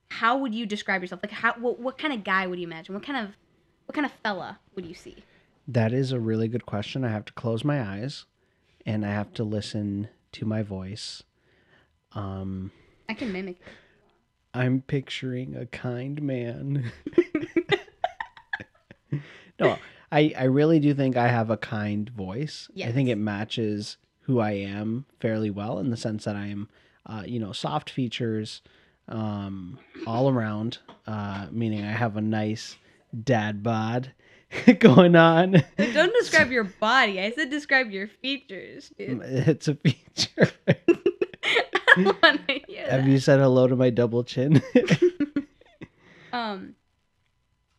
how 0.09 0.38
would 0.38 0.54
you 0.54 0.64
describe 0.64 1.02
yourself? 1.02 1.21
Like, 1.23 1.33
how 1.33 1.54
what, 1.54 1.78
what 1.78 1.99
kind 1.99 2.12
of 2.12 2.25
guy 2.25 2.47
would 2.47 2.59
you 2.59 2.66
imagine? 2.66 2.94
What 2.94 3.04
kind 3.04 3.26
of 3.26 3.37
what 3.87 3.94
kind 3.94 4.06
of 4.06 4.12
fella 4.23 4.59
would 4.75 4.87
you 4.87 4.94
see? 4.94 5.16
That 5.66 5.92
is 5.92 6.12
a 6.12 6.21
really 6.21 6.49
good 6.49 6.66
question. 6.66 7.04
I 7.04 7.11
have 7.11 7.25
to 7.26 7.33
close 7.33 7.64
my 7.64 7.83
eyes, 7.83 8.26
and 8.85 9.04
I 9.04 9.11
have 9.11 9.33
to 9.35 9.44
listen 9.44 10.09
to 10.33 10.44
my 10.44 10.62
voice. 10.62 11.23
Um, 12.12 12.71
I 13.09 13.14
can 13.14 13.33
mimic. 13.33 13.59
I'm 14.52 14.83
picturing 14.83 15.56
a 15.56 15.66
kind 15.66 16.23
man. 16.23 16.92
no, 19.59 19.78
I, 20.12 20.33
I 20.38 20.44
really 20.44 20.78
do 20.78 20.94
think 20.94 21.16
I 21.16 21.28
have 21.28 21.50
a 21.50 21.56
kind 21.56 22.09
voice. 22.11 22.68
I 22.88 22.92
think 22.92 23.09
it 23.09 23.16
matches 23.16 23.97
who 24.23 24.40
I 24.40 24.52
am 24.52 25.06
fairly 25.18 25.50
well 25.50 25.78
in 25.78 25.90
the 25.90 25.97
sense 25.97 26.25
that 26.25 26.37
I 26.37 26.47
am, 26.47 26.68
uh, 27.06 27.25
you 27.26 27.40
know, 27.40 27.52
soft 27.52 27.90
features 27.90 28.62
um, 29.09 29.78
all 30.06 30.30
around, 30.30 30.78
uh, 31.06 31.47
meaning 31.50 31.85
I 31.85 31.92
have 31.92 32.16
a 32.16 32.23
nice 32.23 32.76
dad 33.23 33.62
bod 33.62 34.12
going 34.78 35.16
on. 35.16 35.62
Don't 35.76 36.14
describe 36.14 36.50
your 36.50 36.64
body. 36.64 37.20
I 37.20 37.30
said 37.30 37.50
describe 37.50 37.90
your 37.90 38.08
features, 38.08 38.90
dude. 38.99 39.20
it's 39.23 39.68
a 39.68 39.75
feature. 39.75 40.50
I 41.96 42.14
don't 42.23 42.40
hear 42.50 42.90
have 42.90 43.06
you 43.06 43.18
said 43.18 43.38
hello 43.38 43.66
to 43.66 43.76
my 43.76 43.90
double 43.90 44.25
chin? 44.25 44.62
Um. 46.34 46.75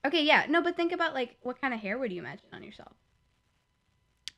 Okay, 0.05 0.24
yeah, 0.24 0.46
no, 0.48 0.62
but 0.62 0.77
think 0.77 0.94
about 0.94 1.13
like 1.13 1.36
what 1.41 1.60
kind 1.60 1.74
of 1.74 1.82
hair 1.82 1.98
would 1.98 2.13
you 2.13 2.20
imagine 2.20 2.46
on 2.53 2.63
yourself? 2.63 2.94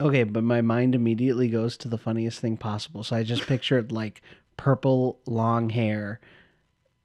Okay, 0.01 0.23
but 0.23 0.43
my 0.43 0.61
mind 0.61 0.95
immediately 0.95 1.49
goes 1.49 1.77
to 1.77 1.87
the 1.87 1.99
funniest 1.99 2.39
thing 2.39 2.57
possible. 2.57 3.03
So 3.03 3.15
I 3.15 3.21
just 3.21 3.45
pictured 3.45 3.91
like 3.91 4.23
purple 4.57 5.19
long 5.27 5.69
hair 5.69 6.19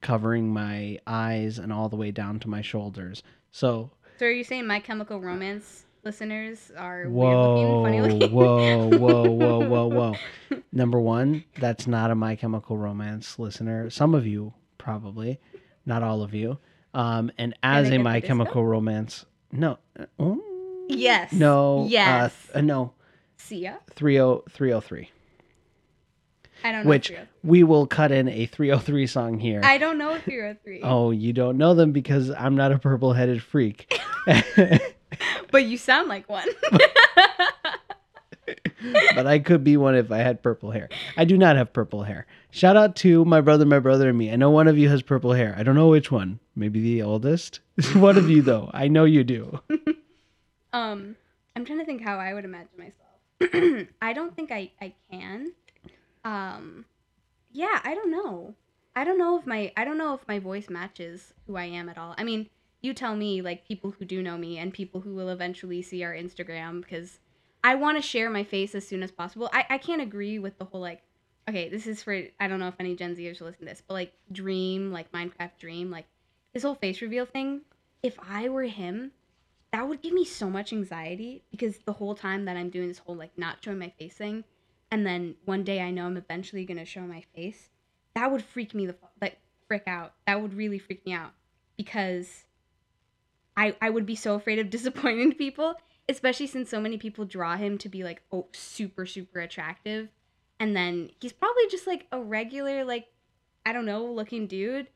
covering 0.00 0.54
my 0.54 0.98
eyes 1.06 1.58
and 1.58 1.70
all 1.70 1.90
the 1.90 1.96
way 1.96 2.10
down 2.10 2.40
to 2.40 2.48
my 2.48 2.62
shoulders. 2.62 3.22
So 3.50 3.90
So 4.22 4.26
are 4.28 4.30
you 4.30 4.44
saying 4.44 4.68
My 4.68 4.78
Chemical 4.78 5.20
Romance 5.20 5.82
listeners 6.04 6.70
are 6.78 7.06
whoa, 7.06 7.82
weird 7.82 7.82
looking, 7.82 8.06
funny 8.06 8.20
looking? 8.20 8.32
whoa, 8.32 8.88
whoa, 8.96 9.30
whoa, 9.32 9.58
whoa, 9.68 9.86
whoa. 9.88 10.60
Number 10.70 11.00
one, 11.00 11.42
that's 11.58 11.88
not 11.88 12.12
a 12.12 12.14
My 12.14 12.36
Chemical 12.36 12.78
Romance 12.78 13.40
listener. 13.40 13.90
Some 13.90 14.14
of 14.14 14.24
you 14.24 14.54
probably, 14.78 15.40
not 15.84 16.04
all 16.04 16.22
of 16.22 16.34
you. 16.34 16.58
Um, 16.94 17.32
and 17.36 17.56
as 17.64 17.90
a 17.90 17.98
My? 17.98 18.20
Chemical 18.20 18.64
Romance, 18.64 19.26
no, 19.50 19.80
uh, 19.98 20.06
oh, 20.20 20.86
yes. 20.88 21.32
no, 21.32 21.88
Yes. 21.90 22.32
uh, 22.54 22.58
uh, 22.58 22.60
no, 22.60 22.92
Sia. 23.38 23.80
30, 23.96 24.18
3OH!3. 24.52 25.08
I 26.64 26.72
don't 26.72 26.84
know. 26.84 26.88
which 26.90 27.12
we 27.42 27.62
will 27.62 27.86
cut 27.86 28.12
in 28.12 28.28
a 28.28 28.46
3OH!3 28.46 29.08
song 29.08 29.38
here. 29.38 29.60
I 29.64 29.78
don't 29.78 29.98
know 29.98 30.14
if 30.14 30.26
you're 30.26 30.48
a 30.48 30.54
three. 30.54 30.80
oh, 30.84 31.10
you 31.10 31.32
don't 31.32 31.56
know 31.58 31.74
them 31.74 31.92
because 31.92 32.30
I'm 32.30 32.54
not 32.54 32.72
a 32.72 32.78
purple 32.78 33.12
headed 33.12 33.42
freak. 33.42 33.92
But 35.50 35.66
you 35.66 35.76
sound 35.76 36.08
like 36.08 36.26
one. 36.28 36.46
but 39.14 39.26
I 39.26 39.38
could 39.38 39.62
be 39.62 39.76
one 39.76 39.94
if 39.94 40.10
I 40.10 40.18
had 40.18 40.42
purple 40.42 40.70
hair. 40.70 40.88
I 41.16 41.24
do 41.24 41.36
not 41.36 41.56
have 41.56 41.72
purple 41.72 42.02
hair. 42.02 42.26
Shout 42.50 42.76
out 42.76 42.96
to 42.96 43.24
my 43.24 43.40
brother, 43.40 43.64
my 43.66 43.78
brother, 43.78 44.08
and 44.08 44.18
me. 44.18 44.32
I 44.32 44.36
know 44.36 44.50
one 44.50 44.68
of 44.68 44.78
you 44.78 44.88
has 44.88 45.02
purple 45.02 45.32
hair. 45.32 45.54
I 45.56 45.62
don't 45.62 45.74
know 45.74 45.88
which 45.88 46.10
one. 46.10 46.40
Maybe 46.56 46.80
the 46.80 47.02
oldest. 47.02 47.60
one 47.94 48.16
of 48.16 48.28
you, 48.30 48.42
though. 48.42 48.70
I 48.72 48.88
know 48.88 49.04
you 49.04 49.22
do. 49.24 49.60
um, 50.72 51.16
I'm 51.54 51.64
trying 51.64 51.78
to 51.78 51.84
think 51.84 52.02
how 52.02 52.16
I 52.18 52.32
would 52.34 52.44
imagine 52.44 52.70
myself. 52.78 53.86
I 54.02 54.12
don't 54.12 54.34
think 54.34 54.50
I 54.50 54.70
I 54.80 54.94
can. 55.10 55.52
Um, 56.24 56.84
yeah, 57.50 57.80
I 57.84 57.94
don't 57.94 58.10
know. 58.10 58.54
I 58.94 59.04
don't 59.04 59.18
know 59.18 59.38
if 59.38 59.46
my 59.46 59.72
I 59.76 59.84
don't 59.84 59.98
know 59.98 60.14
if 60.14 60.26
my 60.28 60.38
voice 60.38 60.68
matches 60.68 61.32
who 61.46 61.56
I 61.56 61.64
am 61.64 61.88
at 61.88 61.98
all. 61.98 62.14
I 62.18 62.24
mean, 62.24 62.48
you 62.82 62.94
tell 62.94 63.16
me, 63.16 63.40
like 63.42 63.66
people 63.66 63.92
who 63.92 64.04
do 64.04 64.22
know 64.22 64.36
me 64.36 64.58
and 64.58 64.72
people 64.72 65.00
who 65.00 65.14
will 65.14 65.30
eventually 65.30 65.82
see 65.82 66.04
our 66.04 66.12
Instagram, 66.14 66.82
because 66.82 67.18
I 67.64 67.74
want 67.74 67.96
to 67.98 68.02
share 68.02 68.28
my 68.28 68.44
face 68.44 68.74
as 68.74 68.86
soon 68.86 69.02
as 69.02 69.10
possible. 69.10 69.48
I 69.52 69.64
I 69.70 69.78
can't 69.78 70.02
agree 70.02 70.38
with 70.38 70.58
the 70.58 70.64
whole 70.66 70.80
like. 70.80 71.02
Okay, 71.48 71.68
this 71.68 71.88
is 71.88 72.02
for 72.02 72.22
I 72.38 72.46
don't 72.46 72.60
know 72.60 72.68
if 72.68 72.76
any 72.78 72.94
Gen 72.94 73.16
Zers 73.16 73.40
will 73.40 73.48
listen 73.48 73.60
to 73.60 73.66
this, 73.66 73.82
but 73.86 73.94
like 73.94 74.12
Dream, 74.30 74.92
like 74.92 75.10
Minecraft 75.10 75.58
Dream, 75.58 75.90
like 75.90 76.06
this 76.52 76.62
whole 76.62 76.74
face 76.76 77.02
reveal 77.02 77.26
thing. 77.26 77.62
If 78.02 78.16
I 78.28 78.48
were 78.48 78.64
him, 78.64 79.12
that 79.72 79.88
would 79.88 80.02
give 80.02 80.12
me 80.12 80.24
so 80.24 80.50
much 80.50 80.72
anxiety 80.72 81.42
because 81.50 81.78
the 81.78 81.94
whole 81.94 82.14
time 82.14 82.44
that 82.44 82.56
I'm 82.56 82.70
doing 82.70 82.88
this 82.88 82.98
whole 82.98 83.16
like 83.16 83.36
not 83.36 83.58
showing 83.64 83.78
my 83.78 83.92
face 83.98 84.14
thing, 84.14 84.44
and 84.92 85.06
then 85.06 85.34
one 85.46 85.64
day 85.64 85.80
I 85.80 85.90
know 85.90 86.04
I'm 86.04 86.18
eventually 86.18 86.66
gonna 86.66 86.84
show 86.84 87.00
my 87.00 87.24
face, 87.34 87.70
that 88.14 88.30
would 88.30 88.44
freak 88.44 88.74
me 88.74 88.84
the 88.86 88.94
like 89.22 89.38
frick 89.66 89.84
out. 89.86 90.12
That 90.26 90.42
would 90.42 90.52
really 90.52 90.78
freak 90.78 91.04
me 91.06 91.14
out 91.14 91.32
because 91.78 92.44
I 93.56 93.74
I 93.80 93.88
would 93.88 94.04
be 94.04 94.14
so 94.14 94.34
afraid 94.34 94.58
of 94.58 94.68
disappointing 94.70 95.32
people, 95.32 95.74
especially 96.10 96.46
since 96.46 96.68
so 96.68 96.78
many 96.78 96.98
people 96.98 97.24
draw 97.24 97.56
him 97.56 97.78
to 97.78 97.88
be 97.88 98.04
like 98.04 98.22
oh 98.30 98.48
super 98.52 99.06
super 99.06 99.40
attractive, 99.40 100.10
and 100.60 100.76
then 100.76 101.10
he's 101.20 101.32
probably 101.32 101.66
just 101.70 101.86
like 101.86 102.06
a 102.12 102.20
regular 102.20 102.84
like 102.84 103.06
I 103.64 103.72
don't 103.72 103.86
know 103.86 104.04
looking 104.04 104.46
dude. 104.46 104.88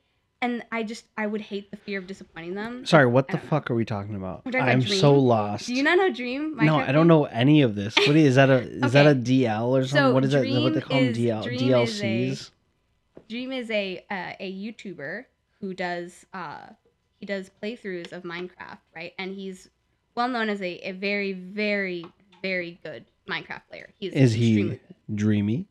And 0.46 0.64
I 0.70 0.84
just 0.84 1.06
I 1.18 1.26
would 1.26 1.40
hate 1.40 1.72
the 1.72 1.76
fear 1.76 1.98
of 1.98 2.06
disappointing 2.06 2.54
them. 2.54 2.86
Sorry, 2.86 3.04
what 3.04 3.26
the 3.26 3.34
know. 3.34 3.42
fuck 3.50 3.68
are 3.68 3.74
we 3.74 3.84
talking 3.84 4.14
about? 4.14 4.44
Talking 4.44 4.60
I'm 4.60 4.80
so 4.80 5.14
lost. 5.14 5.66
Do 5.66 5.74
you 5.74 5.82
not 5.82 5.98
know 5.98 6.12
Dream? 6.12 6.56
no, 6.56 6.76
I 6.76 6.92
don't 6.92 7.08
know 7.08 7.24
any 7.24 7.62
of 7.62 7.74
this. 7.74 7.96
What 7.96 8.14
is, 8.14 8.28
is 8.28 8.34
that? 8.36 8.48
A 8.48 8.60
is 8.60 8.92
that 8.92 9.08
a 9.08 9.14
DL 9.16 9.68
or 9.68 9.82
something? 9.82 9.88
So 9.88 10.14
what 10.14 10.24
is 10.24 10.30
that? 10.30 10.38
What 10.48 10.74
they 10.74 10.80
Dream 10.80 10.82
call 10.82 11.00
them? 11.00 11.12
DL 11.14 11.42
Dream 11.42 11.74
is 11.74 12.00
a- 12.00 12.04
DLCs? 12.04 12.50
Dream 13.28 13.50
is 13.52 13.70
a 13.72 14.04
uh, 14.08 14.32
a 14.38 14.52
YouTuber 14.52 15.24
who 15.60 15.74
does 15.74 16.24
uh 16.32 16.66
he 17.18 17.26
does 17.26 17.50
playthroughs 17.60 18.12
of 18.12 18.22
Minecraft, 18.22 18.78
right? 18.94 19.14
And 19.18 19.34
he's 19.34 19.68
well 20.14 20.28
known 20.28 20.48
as 20.48 20.62
a, 20.62 20.88
a 20.88 20.92
very 20.92 21.32
very 21.32 22.06
very 22.40 22.78
good 22.84 23.04
Minecraft 23.28 23.62
player. 23.68 23.88
He's 23.98 24.12
Is 24.12 24.32
he 24.34 24.78
dreamy? 25.12 25.66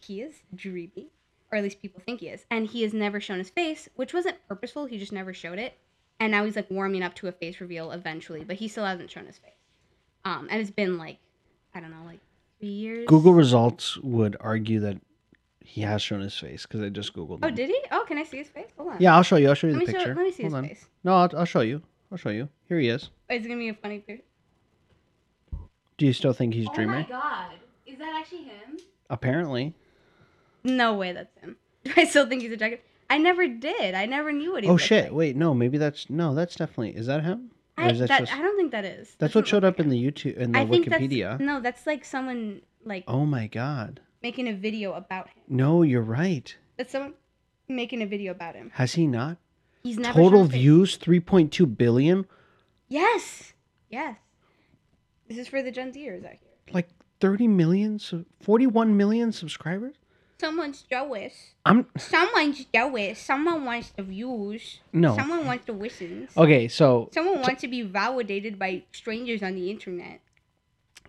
he 0.00 0.22
is 0.22 0.34
dreamy, 0.54 1.10
or 1.52 1.58
at 1.58 1.64
least 1.64 1.82
people 1.82 2.00
think 2.04 2.20
he 2.20 2.28
is, 2.28 2.44
and 2.50 2.66
he 2.66 2.82
has 2.82 2.92
never 2.92 3.20
shown 3.20 3.38
his 3.38 3.50
face, 3.50 3.88
which 3.96 4.14
wasn't 4.14 4.36
purposeful. 4.48 4.86
He 4.86 4.98
just 4.98 5.12
never 5.12 5.32
showed 5.34 5.58
it, 5.58 5.78
and 6.18 6.30
now 6.30 6.44
he's 6.44 6.56
like 6.56 6.70
warming 6.70 7.02
up 7.02 7.14
to 7.16 7.28
a 7.28 7.32
face 7.32 7.60
reveal 7.60 7.90
eventually, 7.92 8.44
but 8.44 8.56
he 8.56 8.68
still 8.68 8.84
hasn't 8.84 9.10
shown 9.10 9.26
his 9.26 9.38
face. 9.38 9.52
Um, 10.24 10.48
and 10.50 10.60
it's 10.60 10.70
been 10.70 10.98
like 10.98 11.18
I 11.74 11.80
don't 11.80 11.90
know, 11.90 12.04
like 12.04 12.20
three 12.58 12.68
years. 12.68 13.06
Google 13.08 13.32
results 13.32 13.96
would 13.98 14.36
argue 14.40 14.80
that 14.80 14.98
he 15.64 15.80
has 15.82 16.02
shown 16.02 16.20
his 16.20 16.36
face 16.36 16.66
because 16.66 16.82
I 16.82 16.88
just 16.88 17.14
googled. 17.14 17.38
Oh, 17.42 17.48
him. 17.48 17.54
did 17.54 17.68
he? 17.68 17.80
Oh, 17.92 18.04
can 18.06 18.18
I 18.18 18.24
see 18.24 18.38
his 18.38 18.48
face? 18.48 18.66
Hold 18.76 18.90
on. 18.92 18.96
Yeah, 19.00 19.14
I'll 19.14 19.22
show 19.22 19.36
you. 19.36 19.48
I'll 19.48 19.54
show 19.54 19.68
you 19.68 19.74
Let 19.74 19.86
the 19.86 19.92
me 19.92 19.92
show. 19.92 19.98
picture. 19.98 20.14
Let 20.16 20.24
me 20.24 20.32
see 20.32 20.42
Hold 20.44 20.52
his 20.52 20.58
on. 20.58 20.68
face. 20.68 20.86
No, 21.04 21.14
I'll, 21.14 21.30
I'll 21.38 21.44
show 21.44 21.60
you. 21.60 21.80
I'll 22.10 22.18
show 22.18 22.30
you. 22.30 22.48
Here 22.68 22.78
he 22.80 22.88
is. 22.88 23.10
It's 23.28 23.46
gonna 23.46 23.58
be 23.58 23.68
a 23.68 23.74
funny 23.74 24.00
picture. 24.00 24.24
Do 25.96 26.06
you 26.06 26.12
still 26.12 26.32
think 26.32 26.54
he's 26.54 26.68
dreaming? 26.70 27.04
Oh 27.04 27.06
dreamy? 27.06 27.20
god, 27.22 27.50
is 27.86 27.98
that 27.98 28.14
actually 28.18 28.44
him? 28.44 28.78
Apparently. 29.10 29.74
No 30.64 30.94
way, 30.94 31.12
that's 31.12 31.36
him. 31.40 31.56
Do 31.84 31.92
I 31.96 32.04
still 32.04 32.26
think 32.26 32.42
he's 32.42 32.52
attractive? 32.52 32.80
I 33.08 33.18
never 33.18 33.48
did. 33.48 33.94
I 33.94 34.06
never 34.06 34.30
knew 34.32 34.52
what 34.52 34.62
he. 34.62 34.70
Oh 34.70 34.76
shit! 34.76 35.04
Like. 35.04 35.12
Wait, 35.12 35.36
no, 35.36 35.54
maybe 35.54 35.78
that's 35.78 36.08
no. 36.10 36.34
That's 36.34 36.54
definitely. 36.54 36.90
Is 36.90 37.06
that 37.06 37.24
him? 37.24 37.50
Or 37.76 37.84
I, 37.84 37.90
is 37.90 37.98
that 37.98 38.08
that, 38.08 38.20
just? 38.20 38.34
I 38.34 38.42
don't 38.42 38.56
think 38.56 38.72
that 38.72 38.84
is. 38.84 39.16
That's 39.18 39.34
what 39.34 39.48
showed 39.48 39.64
up 39.64 39.78
like 39.78 39.86
in 39.86 39.90
the 39.90 40.02
YouTube 40.02 40.36
in 40.36 40.52
the 40.52 40.58
I 40.60 40.66
think 40.66 40.86
Wikipedia. 40.86 41.30
That's, 41.30 41.42
no, 41.42 41.60
that's 41.60 41.86
like 41.86 42.04
someone 42.04 42.60
like 42.84 43.04
Oh 43.08 43.26
my 43.26 43.46
god! 43.46 44.00
making 44.22 44.48
a 44.48 44.52
video 44.52 44.92
about 44.92 45.28
him. 45.28 45.42
No, 45.48 45.82
you're 45.82 46.02
right. 46.02 46.54
That's 46.76 46.92
someone 46.92 47.14
making 47.68 48.02
a 48.02 48.06
video 48.06 48.32
about 48.32 48.54
him. 48.54 48.70
Has 48.74 48.92
he 48.92 49.06
not? 49.06 49.38
He's 49.82 49.98
never 49.98 50.12
Total 50.14 50.40
shown 50.40 50.46
his 50.46 50.52
face. 50.52 50.60
views 50.60 50.96
three 50.96 51.20
point 51.20 51.52
two 51.52 51.66
billion. 51.66 52.26
Yes, 52.88 53.54
yes. 53.88 54.16
This 55.28 55.38
is 55.38 55.48
for 55.48 55.62
the 55.62 55.70
Gen 55.70 55.92
Zers 55.92 56.24
out 56.24 56.32
here. 56.32 56.72
Like 56.72 56.88
thirty 57.20 57.48
million, 57.48 57.98
so 57.98 58.24
forty-one 58.40 58.96
million 58.96 59.32
subscribers. 59.32 59.96
Someone's 60.40 60.82
jealous. 60.82 61.52
I'm 61.66 61.86
Someone's 61.98 62.64
jealous. 62.72 63.18
Someone 63.18 63.64
wants 63.64 63.90
the 63.90 64.02
views. 64.02 64.80
no. 64.92 65.14
Someone 65.14 65.44
wants 65.46 65.66
the 65.66 65.72
listens. 65.72 66.34
Okay, 66.36 66.66
so 66.68 67.10
Someone 67.12 67.42
wants 67.42 67.60
to 67.60 67.68
be 67.68 67.82
validated 67.82 68.58
by 68.58 68.82
strangers 68.92 69.42
on 69.42 69.54
the 69.54 69.70
internet. 69.70 70.20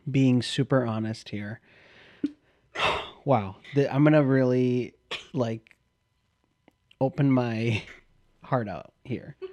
being 0.10 0.42
super 0.42 0.86
honest 0.86 1.30
here. 1.30 1.62
wow, 3.26 3.56
the, 3.76 3.94
I'm 3.94 4.04
gonna 4.04 4.24
really 4.24 4.94
like 5.34 5.76
open 7.00 7.32
my 7.32 7.84
heart 8.44 8.68
out 8.68 8.92
here. 9.04 9.36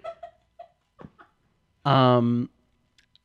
Um, 1.84 2.50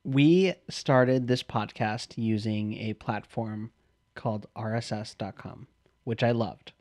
we 0.06 0.54
started 0.70 1.28
this 1.28 1.44
podcast 1.44 2.14
using 2.16 2.78
a 2.78 2.94
platform 2.94 3.72
called 4.16 4.46
RSS.com, 4.56 5.68
which 6.04 6.24
I 6.24 6.32
loved. 6.32 6.72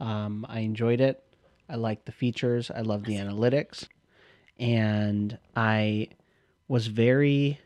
Um, 0.00 0.46
I 0.48 0.60
enjoyed 0.60 1.00
it. 1.00 1.22
I 1.68 1.76
liked 1.76 2.06
the 2.06 2.12
features. 2.12 2.70
I 2.70 2.80
loved 2.80 3.06
the 3.06 3.16
analytics, 3.16 3.88
and 4.58 5.38
I 5.54 6.08
was 6.66 6.86
very 6.86 7.60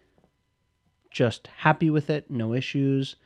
just 1.10 1.46
happy 1.58 1.90
with 1.90 2.10
it, 2.10 2.30
no 2.30 2.54
issues. 2.54 3.16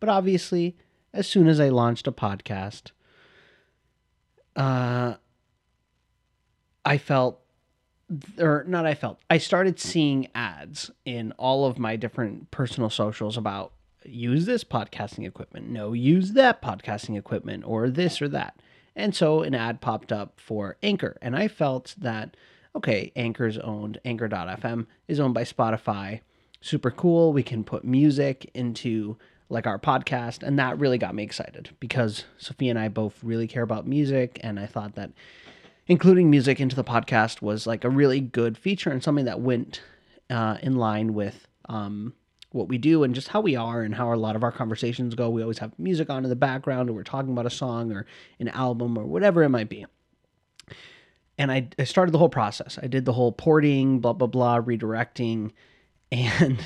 But 0.00 0.08
obviously, 0.08 0.76
as 1.12 1.26
soon 1.26 1.46
as 1.46 1.60
I 1.60 1.68
launched 1.68 2.06
a 2.06 2.12
podcast, 2.12 2.90
uh, 4.56 5.14
I 6.84 6.98
felt, 6.98 7.40
or 8.38 8.64
not 8.66 8.86
I 8.86 8.94
felt, 8.94 9.18
I 9.30 9.38
started 9.38 9.80
seeing 9.80 10.28
ads 10.34 10.90
in 11.04 11.32
all 11.32 11.64
of 11.66 11.78
my 11.78 11.96
different 11.96 12.50
personal 12.50 12.90
socials 12.90 13.36
about 13.36 13.72
use 14.08 14.46
this 14.46 14.64
podcasting 14.64 15.26
equipment, 15.26 15.68
no, 15.68 15.92
use 15.92 16.32
that 16.32 16.62
podcasting 16.62 17.18
equipment, 17.18 17.64
or 17.66 17.90
this 17.90 18.20
or 18.20 18.28
that. 18.28 18.60
And 18.94 19.14
so 19.14 19.42
an 19.42 19.54
ad 19.54 19.80
popped 19.80 20.12
up 20.12 20.40
for 20.40 20.76
Anchor, 20.82 21.16
and 21.20 21.36
I 21.36 21.48
felt 21.48 21.94
that, 21.98 22.36
okay, 22.74 23.12
Anchor's 23.14 23.58
owned, 23.58 23.98
Anchor.fm 24.04 24.86
is 25.08 25.20
owned 25.20 25.34
by 25.34 25.44
Spotify 25.44 26.20
super 26.60 26.90
cool. 26.90 27.32
We 27.32 27.42
can 27.42 27.64
put 27.64 27.84
music 27.84 28.50
into 28.54 29.16
like 29.48 29.66
our 29.66 29.78
podcast, 29.78 30.42
and 30.42 30.58
that 30.58 30.78
really 30.78 30.98
got 30.98 31.14
me 31.14 31.22
excited 31.22 31.70
because 31.78 32.24
Sofia 32.36 32.70
and 32.70 32.78
I 32.78 32.88
both 32.88 33.22
really 33.22 33.46
care 33.46 33.62
about 33.62 33.86
music, 33.86 34.40
and 34.42 34.58
I 34.58 34.66
thought 34.66 34.96
that 34.96 35.12
including 35.86 36.30
music 36.30 36.60
into 36.60 36.74
the 36.74 36.82
podcast 36.82 37.40
was 37.40 37.66
like 37.66 37.84
a 37.84 37.90
really 37.90 38.20
good 38.20 38.58
feature 38.58 38.90
and 38.90 39.02
something 39.02 39.24
that 39.26 39.40
went 39.40 39.82
uh, 40.30 40.58
in 40.62 40.76
line 40.76 41.14
with 41.14 41.46
um, 41.68 42.12
what 42.56 42.68
we 42.68 42.78
do 42.78 43.04
and 43.04 43.14
just 43.14 43.28
how 43.28 43.40
we 43.40 43.54
are 43.54 43.82
and 43.82 43.94
how 43.94 44.12
a 44.12 44.16
lot 44.16 44.36
of 44.36 44.42
our 44.42 44.52
conversations 44.52 45.14
go. 45.14 45.30
We 45.30 45.42
always 45.42 45.58
have 45.58 45.78
music 45.78 46.10
on 46.10 46.24
in 46.24 46.30
the 46.30 46.36
background, 46.36 46.90
or 46.90 46.94
we're 46.94 47.04
talking 47.04 47.32
about 47.32 47.46
a 47.46 47.50
song 47.50 47.92
or 47.92 48.06
an 48.40 48.48
album 48.48 48.98
or 48.98 49.04
whatever 49.04 49.42
it 49.42 49.50
might 49.50 49.68
be. 49.68 49.86
And 51.38 51.52
I, 51.52 51.68
I 51.78 51.84
started 51.84 52.12
the 52.12 52.18
whole 52.18 52.28
process. 52.28 52.78
I 52.82 52.86
did 52.86 53.04
the 53.04 53.12
whole 53.12 53.32
porting, 53.32 54.00
blah, 54.00 54.14
blah, 54.14 54.26
blah, 54.26 54.60
redirecting. 54.60 55.52
And 56.12 56.60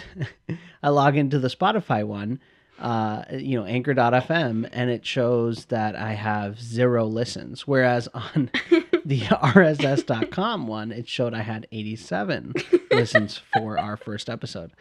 I 0.82 0.90
log 0.90 1.16
into 1.16 1.38
the 1.38 1.48
Spotify 1.48 2.06
one, 2.06 2.40
uh, 2.78 3.24
you 3.32 3.58
know, 3.58 3.64
anchor.fm, 3.64 4.68
and 4.70 4.90
it 4.90 5.06
shows 5.06 5.64
that 5.66 5.96
I 5.96 6.12
have 6.12 6.60
zero 6.60 7.06
listens. 7.06 7.66
Whereas 7.66 8.06
on 8.08 8.50
the 9.04 9.20
RSS.com 9.20 10.66
one, 10.66 10.92
it 10.92 11.08
showed 11.08 11.32
I 11.32 11.40
had 11.40 11.66
87 11.72 12.52
listens 12.90 13.40
for 13.54 13.78
our 13.78 13.96
first 13.96 14.28
episode. 14.28 14.72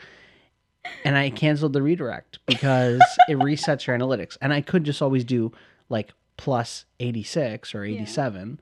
And 1.04 1.18
I 1.18 1.30
canceled 1.30 1.74
the 1.74 1.82
redirect 1.82 2.40
because 2.46 3.02
it 3.28 3.38
resets 3.38 3.86
your 3.88 3.98
analytics. 3.98 4.38
And 4.42 4.54
I 4.54 4.62
could 4.62 4.84
just 4.84 5.02
always 5.02 5.24
do 5.24 5.52
like 5.90 6.12
plus 6.38 6.86
86 7.00 7.74
or 7.76 7.84
87, 7.84 8.60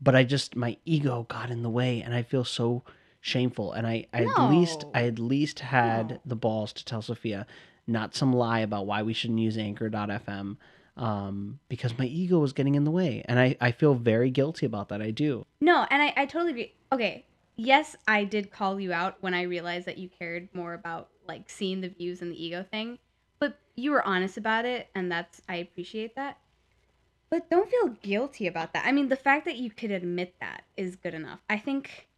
but 0.00 0.14
I 0.14 0.24
just, 0.24 0.56
my 0.56 0.76
ego 0.84 1.26
got 1.28 1.50
in 1.50 1.62
the 1.62 1.70
way 1.70 2.02
and 2.02 2.14
I 2.14 2.22
feel 2.22 2.44
so 2.44 2.82
shameful. 3.20 3.72
And 3.72 3.86
I, 3.86 4.06
I 4.12 4.24
at 4.24 4.38
least, 4.50 4.84
I 4.94 5.04
at 5.06 5.18
least 5.18 5.60
had 5.60 6.10
No. 6.10 6.20
the 6.26 6.36
balls 6.36 6.72
to 6.74 6.84
tell 6.84 7.00
Sofia, 7.02 7.46
not 7.86 8.14
some 8.14 8.32
lie 8.32 8.60
about 8.60 8.86
why 8.86 9.02
we 9.02 9.12
shouldn't 9.14 9.38
use 9.40 9.56
anchor.fm 9.56 10.56
um, 10.96 11.58
because 11.68 11.98
my 11.98 12.04
ego 12.06 12.38
was 12.38 12.52
getting 12.52 12.74
in 12.74 12.84
the 12.84 12.90
way. 12.90 13.22
And 13.26 13.38
I, 13.38 13.56
I 13.60 13.72
feel 13.72 13.94
very 13.94 14.30
guilty 14.30 14.66
about 14.66 14.88
that. 14.90 15.00
I 15.02 15.10
do. 15.10 15.46
No, 15.60 15.86
and 15.90 16.02
I, 16.02 16.12
I 16.16 16.26
totally 16.26 16.50
agree. 16.52 16.74
Okay, 16.92 17.24
yes, 17.56 17.96
I 18.06 18.24
did 18.24 18.50
call 18.50 18.78
you 18.80 18.92
out 18.92 19.16
when 19.20 19.34
I 19.34 19.42
realized 19.42 19.86
that 19.86 19.98
you 19.98 20.08
cared 20.08 20.48
more 20.54 20.74
about 20.74 21.08
like 21.26 21.50
seeing 21.50 21.80
the 21.80 21.88
views 21.88 22.22
and 22.22 22.32
the 22.32 22.44
ego 22.44 22.64
thing, 22.70 22.98
but 23.38 23.58
you 23.74 23.90
were 23.90 24.02
honest 24.06 24.36
about 24.36 24.64
it, 24.64 24.88
and 24.94 25.10
that's 25.10 25.40
I 25.48 25.56
appreciate 25.56 26.14
that. 26.16 26.38
But 27.30 27.50
don't 27.50 27.70
feel 27.70 27.88
guilty 28.02 28.46
about 28.46 28.72
that. 28.74 28.86
I 28.86 28.92
mean, 28.92 29.08
the 29.08 29.16
fact 29.16 29.44
that 29.46 29.56
you 29.56 29.70
could 29.70 29.90
admit 29.90 30.34
that 30.40 30.64
is 30.76 30.96
good 30.96 31.14
enough. 31.14 31.40
I 31.48 31.58
think, 31.58 32.08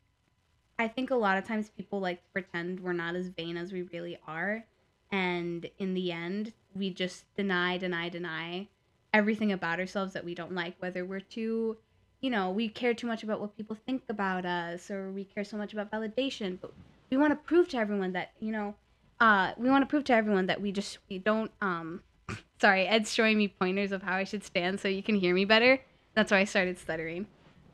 I 0.79 0.89
think 0.89 1.11
a 1.11 1.17
lot 1.17 1.39
of 1.39 1.45
times 1.45 1.71
people 1.71 2.01
like 2.01 2.23
to 2.23 2.29
pretend 2.33 2.81
we're 2.81 2.93
not 2.93 3.17
as 3.17 3.29
vain 3.29 3.57
as 3.57 3.73
we 3.73 3.83
really 3.83 4.19
are, 4.27 4.65
and 5.11 5.69
in 5.79 5.95
the 5.95 6.13
end, 6.13 6.53
we 6.75 6.91
just 6.91 7.25
deny, 7.37 7.79
deny, 7.79 8.09
deny 8.09 8.69
everything 9.15 9.53
about 9.53 9.81
ourselves 9.81 10.13
that 10.13 10.25
we 10.25 10.35
don't 10.35 10.53
like, 10.53 10.75
whether 10.81 11.05
we're 11.05 11.21
too 11.21 11.79
you 12.21 12.31
know, 12.31 12.51
we 12.51 12.69
care 12.69 12.95
too 12.95 13.07
much 13.07 13.23
about 13.23 13.41
what 13.41 13.57
people 13.57 13.77
think 13.87 14.03
about 14.09 14.45
us 14.45 14.91
or 14.91 15.11
we 15.13 15.25
care 15.25 15.45
so 15.45 15.57
much 15.57 15.73
about 15.73 15.91
validation, 15.91 16.59
but 16.61 16.73
we 17.11 17.17
want 17.17 17.31
to 17.31 17.37
prove 17.37 17.69
to 17.69 17.77
everyone 17.77 18.13
that, 18.13 18.33
you 18.41 18.53
know, 18.53 18.75
uh, 19.21 19.53
we 19.57 19.69
want 19.71 19.83
to 19.83 19.87
prove 19.87 20.05
to 20.05 20.13
everyone 20.15 20.47
that 20.47 20.61
we 20.61 20.73
just 20.73 20.99
we 21.09 21.19
don't 21.19 21.51
um 21.61 22.03
sorry, 22.61 22.87
Ed's 22.87 23.13
showing 23.13 23.39
me 23.39 23.49
pointers 23.49 23.93
of 23.93 24.03
how 24.03 24.15
I 24.15 24.25
should 24.25 24.45
stand 24.45 24.81
so 24.81 24.89
you 24.89 25.03
can 25.03 25.15
hear 25.15 25.35
me 25.35 25.45
better. 25.45 25.81
That's 26.15 26.31
why 26.31 26.39
I 26.39 26.45
started 26.45 26.79
stuttering. 26.79 27.27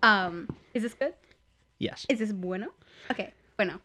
Um, 0.02 0.48
is 0.74 0.82
this 0.82 0.94
good? 0.94 1.14
Yes. 1.78 2.06
Is 2.08 2.18
this 2.18 2.32
bueno? 2.32 2.68
Okay, 3.10 3.32
bueno. 3.56 3.80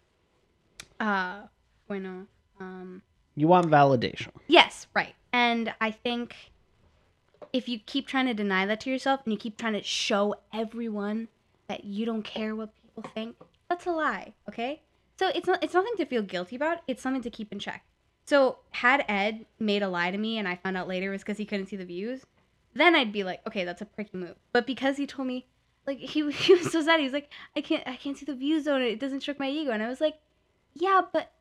Uh, 0.99 1.41
bueno. 1.87 2.25
Um, 2.59 3.01
You 3.35 3.47
want 3.47 3.67
validation. 3.67 4.29
Yes, 4.47 4.87
right. 4.95 5.13
And 5.31 5.73
I 5.79 5.91
think 5.91 6.35
if 7.53 7.69
you 7.69 7.79
keep 7.79 8.07
trying 8.07 8.25
to 8.25 8.33
deny 8.33 8.65
that 8.65 8.81
to 8.81 8.89
yourself 8.89 9.21
and 9.25 9.31
you 9.33 9.37
keep 9.37 9.57
trying 9.57 9.73
to 9.73 9.83
show 9.83 10.35
everyone 10.51 11.27
that 11.67 11.85
you 11.85 12.05
don't 12.05 12.23
care 12.23 12.55
what 12.55 12.69
people 12.81 13.03
think, 13.13 13.35
that's 13.69 13.85
a 13.85 13.91
lie, 13.91 14.33
okay? 14.49 14.81
So 15.17 15.31
it's 15.33 15.47
not 15.47 15.63
it's 15.63 15.73
nothing 15.73 15.93
to 15.97 16.05
feel 16.05 16.21
guilty 16.21 16.55
about, 16.55 16.79
it's 16.87 17.01
something 17.01 17.23
to 17.23 17.29
keep 17.29 17.51
in 17.51 17.59
check. 17.59 17.83
So 18.25 18.59
had 18.71 19.05
Ed 19.07 19.45
made 19.59 19.81
a 19.81 19.89
lie 19.89 20.11
to 20.11 20.17
me 20.17 20.37
and 20.37 20.47
I 20.47 20.55
found 20.55 20.77
out 20.77 20.87
later 20.87 21.09
it 21.09 21.15
was 21.15 21.21
because 21.21 21.37
he 21.37 21.45
couldn't 21.45 21.67
see 21.67 21.75
the 21.75 21.85
views, 21.85 22.25
then 22.73 22.95
I'd 22.95 23.13
be 23.13 23.23
like, 23.23 23.45
okay, 23.47 23.63
that's 23.63 23.81
a 23.81 23.85
pricky 23.85 24.17
move. 24.17 24.35
But 24.51 24.67
because 24.67 24.97
he 24.97 25.07
told 25.07 25.27
me 25.27 25.47
like 25.85 25.99
he, 25.99 26.29
he 26.31 26.53
was 26.53 26.71
so 26.71 26.81
sad, 26.81 26.99
he 26.99 27.05
was 27.05 27.13
like, 27.13 27.31
I 27.55 27.61
can't 27.61 27.83
I 27.87 27.95
can't 27.95 28.17
see 28.17 28.25
the 28.25 28.35
views 28.35 28.65
though, 28.65 28.75
and 28.75 28.83
it 28.83 28.99
doesn't 28.99 29.21
stroke 29.21 29.39
my 29.39 29.49
ego. 29.49 29.71
And 29.71 29.81
I 29.81 29.87
was 29.87 30.01
like, 30.01 30.15
Yeah, 30.73 31.01
but 31.11 31.31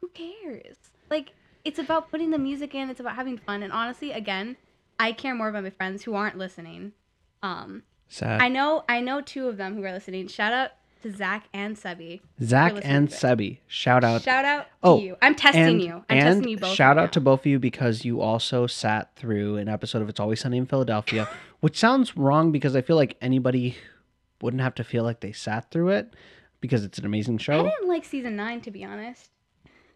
who 0.00 0.08
cares? 0.08 0.76
Like 1.10 1.32
it's 1.64 1.78
about 1.78 2.10
putting 2.10 2.30
the 2.30 2.38
music 2.38 2.74
in. 2.74 2.90
It's 2.90 3.00
about 3.00 3.16
having 3.16 3.38
fun. 3.38 3.62
And 3.62 3.72
honestly, 3.72 4.12
again, 4.12 4.56
I 4.98 5.12
care 5.12 5.34
more 5.34 5.48
about 5.48 5.64
my 5.64 5.70
friends 5.70 6.02
who 6.02 6.14
aren't 6.14 6.36
listening. 6.36 6.92
Um, 7.42 7.82
Sad. 8.08 8.40
I 8.40 8.48
know, 8.48 8.84
I 8.88 9.00
know 9.00 9.20
two 9.20 9.48
of 9.48 9.56
them 9.56 9.74
who 9.74 9.82
are 9.84 9.92
listening. 9.92 10.28
Shout 10.28 10.52
out 10.52 10.70
to 11.04 11.12
Zach 11.16 11.44
and 11.54 11.76
Sebi. 11.76 12.20
Zach 12.42 12.74
and. 12.82 13.08
Sebi. 13.08 13.58
Shout 13.68 14.02
out. 14.04 14.22
Shout 14.22 14.44
out 14.44 14.62
to 14.64 14.68
Oh, 14.82 14.98
you. 14.98 15.16
I'm 15.22 15.34
testing 15.34 15.62
and, 15.64 15.82
you. 15.82 15.92
I'm 16.10 16.18
and 16.18 16.20
testing 16.36 16.48
you 16.48 16.56
both. 16.58 16.74
shout 16.74 16.98
out 16.98 17.12
to 17.12 17.20
both 17.20 17.40
of 17.40 17.46
you 17.46 17.58
because 17.58 18.04
you 18.04 18.20
also 18.20 18.66
sat 18.66 19.14
through 19.16 19.56
an 19.56 19.68
episode 19.68 20.02
of 20.02 20.08
It's 20.08 20.18
Always 20.18 20.40
Sunny 20.40 20.58
in 20.58 20.66
Philadelphia, 20.66 21.28
which 21.60 21.78
sounds 21.78 22.16
wrong 22.16 22.50
because 22.52 22.74
I 22.74 22.82
feel 22.82 22.96
like 22.96 23.16
anybody 23.20 23.76
wouldn't 24.42 24.62
have 24.62 24.74
to 24.74 24.84
feel 24.84 25.04
like 25.04 25.20
they 25.20 25.32
sat 25.32 25.70
through 25.70 25.90
it 25.90 26.14
because 26.60 26.84
it's 26.84 26.98
an 26.98 27.06
amazing 27.06 27.38
show. 27.38 27.60
I 27.60 27.70
didn't 27.70 27.88
like 27.88 28.04
season 28.04 28.36
nine, 28.36 28.60
to 28.62 28.70
be 28.70 28.84
honest. 28.84 29.30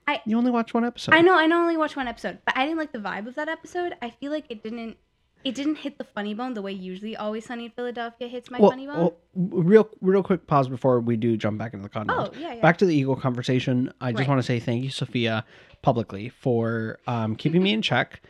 I, 0.07 0.23
You 0.25 0.39
only 0.39 0.51
watched 0.51 0.73
one 0.73 0.85
episode. 0.87 1.15
I 1.15 1.21
know, 1.21 1.35
I 1.39 1.45
only 1.45 1.77
watched 1.77 1.97
one 1.97 2.09
episode, 2.09 2.39
but 2.47 2.57
I 2.57 2.65
didn't 2.65 2.79
like 2.79 2.93
the 2.93 2.99
vibe 2.99 3.27
of 3.27 3.35
that 3.35 3.49
episode. 3.49 3.95
I 4.01 4.09
feel 4.11 4.31
like 4.33 4.45
it 4.49 4.63
didn't, 4.63 4.97
it 5.45 5.55
didn't 5.55 5.77
hit 5.77 5.99
the 5.99 6.05
funny 6.05 6.35
bone 6.35 6.55
the 6.55 6.63
way 6.63 6.73
usually 6.73 7.17
Always 7.17 7.47
Sunny 7.47 7.67
in 7.67 7.71
Philadelphia 7.71 8.29
hits 8.29 8.51
my 8.51 8.59
Well, 8.59 8.71
funny 8.71 8.87
bone. 8.87 8.97
well, 8.99 9.17
real, 9.35 9.89
real 10.01 10.23
quick 10.23 10.47
pause 10.47 10.69
before 10.69 11.01
we 11.01 11.17
do 11.17 11.37
jump 11.37 11.59
back 11.59 11.73
into 11.73 11.83
the 11.85 11.89
content. 11.89 12.19
oh 12.21 12.33
yeah, 12.39 12.55
yeah. 12.55 12.61
Back 12.63 12.79
to 12.79 12.87
the 12.87 12.95
Eagle 12.95 13.17
conversation. 13.17 13.93
I 14.01 14.11
just 14.13 14.21
Right. 14.21 14.29
want 14.29 14.39
to 14.41 14.43
say 14.43 14.59
thank 14.61 14.85
you, 14.85 14.91
Sofia, 14.91 15.45
publicly 15.83 16.29
for 16.29 16.99
um, 17.07 17.37
keeping 17.37 17.63
me 17.63 17.73
in 17.73 17.83
check, 17.83 18.21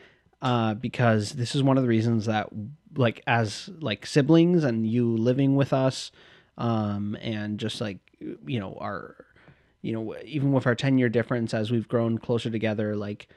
uh, 0.43 0.75
because 0.75 1.33
this 1.33 1.55
is 1.55 1.63
one 1.63 1.77
of 1.79 1.83
the 1.83 1.89
reasons 1.89 2.27
that, 2.27 2.49
like, 2.97 3.23
as 3.27 3.71
like 3.81 4.07
siblings 4.07 4.63
and 4.65 4.87
you 4.87 5.17
living 5.17 5.57
with 5.57 5.73
us, 5.73 6.13
um, 6.59 7.17
and 7.21 7.59
just 7.59 7.81
like 7.81 7.99
you 8.47 8.61
know 8.61 8.77
our, 8.81 9.25
you 9.83 9.93
know, 9.93 10.15
even 10.25 10.53
with 10.53 10.67
our 10.67 10.75
ten 10.75 10.99
year 10.99 11.09
difference, 11.09 11.55
as 11.55 11.71
we've 11.71 11.89
grown 11.89 12.19
closer 12.19 12.51
together, 12.51 12.95
like, 12.97 13.29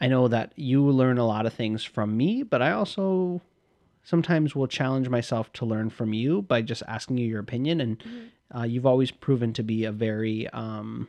I 0.00 0.08
know 0.08 0.28
that 0.28 0.52
you 0.56 0.82
learn 0.90 1.18
a 1.18 1.26
lot 1.26 1.46
of 1.46 1.54
things 1.54 1.82
from 1.84 2.16
me, 2.16 2.42
but 2.42 2.60
I 2.60 2.72
also 2.72 3.40
sometimes 4.02 4.54
will 4.54 4.66
challenge 4.66 5.08
myself 5.08 5.52
to 5.54 5.64
learn 5.64 5.90
from 5.90 6.12
you 6.12 6.42
by 6.42 6.62
just 6.62 6.82
asking 6.86 7.18
you 7.18 7.26
your 7.26 7.40
opinion. 7.40 7.80
And 7.80 8.02
uh, 8.54 8.62
you've 8.62 8.86
always 8.86 9.10
proven 9.10 9.52
to 9.54 9.62
be 9.62 9.84
a 9.84 9.92
very 9.92 10.48
um, 10.50 11.08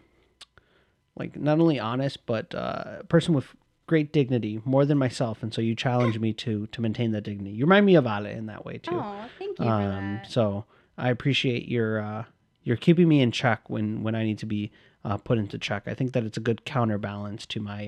like 1.17 1.35
not 1.35 1.59
only 1.59 1.79
honest 1.79 2.25
but 2.25 2.53
uh, 2.55 2.97
a 2.99 3.03
person 3.03 3.33
with 3.33 3.55
great 3.87 4.11
dignity 4.11 4.61
more 4.65 4.85
than 4.85 4.97
myself. 4.97 5.43
And 5.43 5.53
so 5.53 5.61
you 5.61 5.75
challenge 5.75 6.19
me 6.19 6.33
to 6.33 6.67
to 6.67 6.81
maintain 6.81 7.11
that 7.11 7.21
dignity. 7.21 7.51
You 7.51 7.65
remind 7.65 7.85
me 7.85 7.95
of 7.95 8.05
Ale 8.05 8.25
in 8.25 8.47
that 8.47 8.65
way 8.65 8.77
too. 8.77 8.91
Oh, 8.93 9.25
thank 9.37 9.59
you 9.59 9.65
um, 9.65 10.21
so 10.27 10.65
i 10.97 11.09
appreciate 11.09 11.67
your 11.67 12.01
uh, 12.01 12.23
you're 12.63 12.75
keeping 12.77 13.07
me 13.07 13.21
in 13.21 13.31
check 13.31 13.69
when 13.69 14.01
when 14.01 14.15
i 14.15 14.23
need 14.23 14.39
to 14.39 14.47
be 14.47 14.71
uh, 15.05 15.17
put 15.17 15.37
into 15.37 15.57
check. 15.57 15.83
I 15.87 15.93
think 15.93 16.11
that 16.13 16.23
it's 16.23 16.37
a 16.37 16.41
good 16.41 16.65
counterbalance 16.65 17.45
to 17.47 17.59
my 17.61 17.87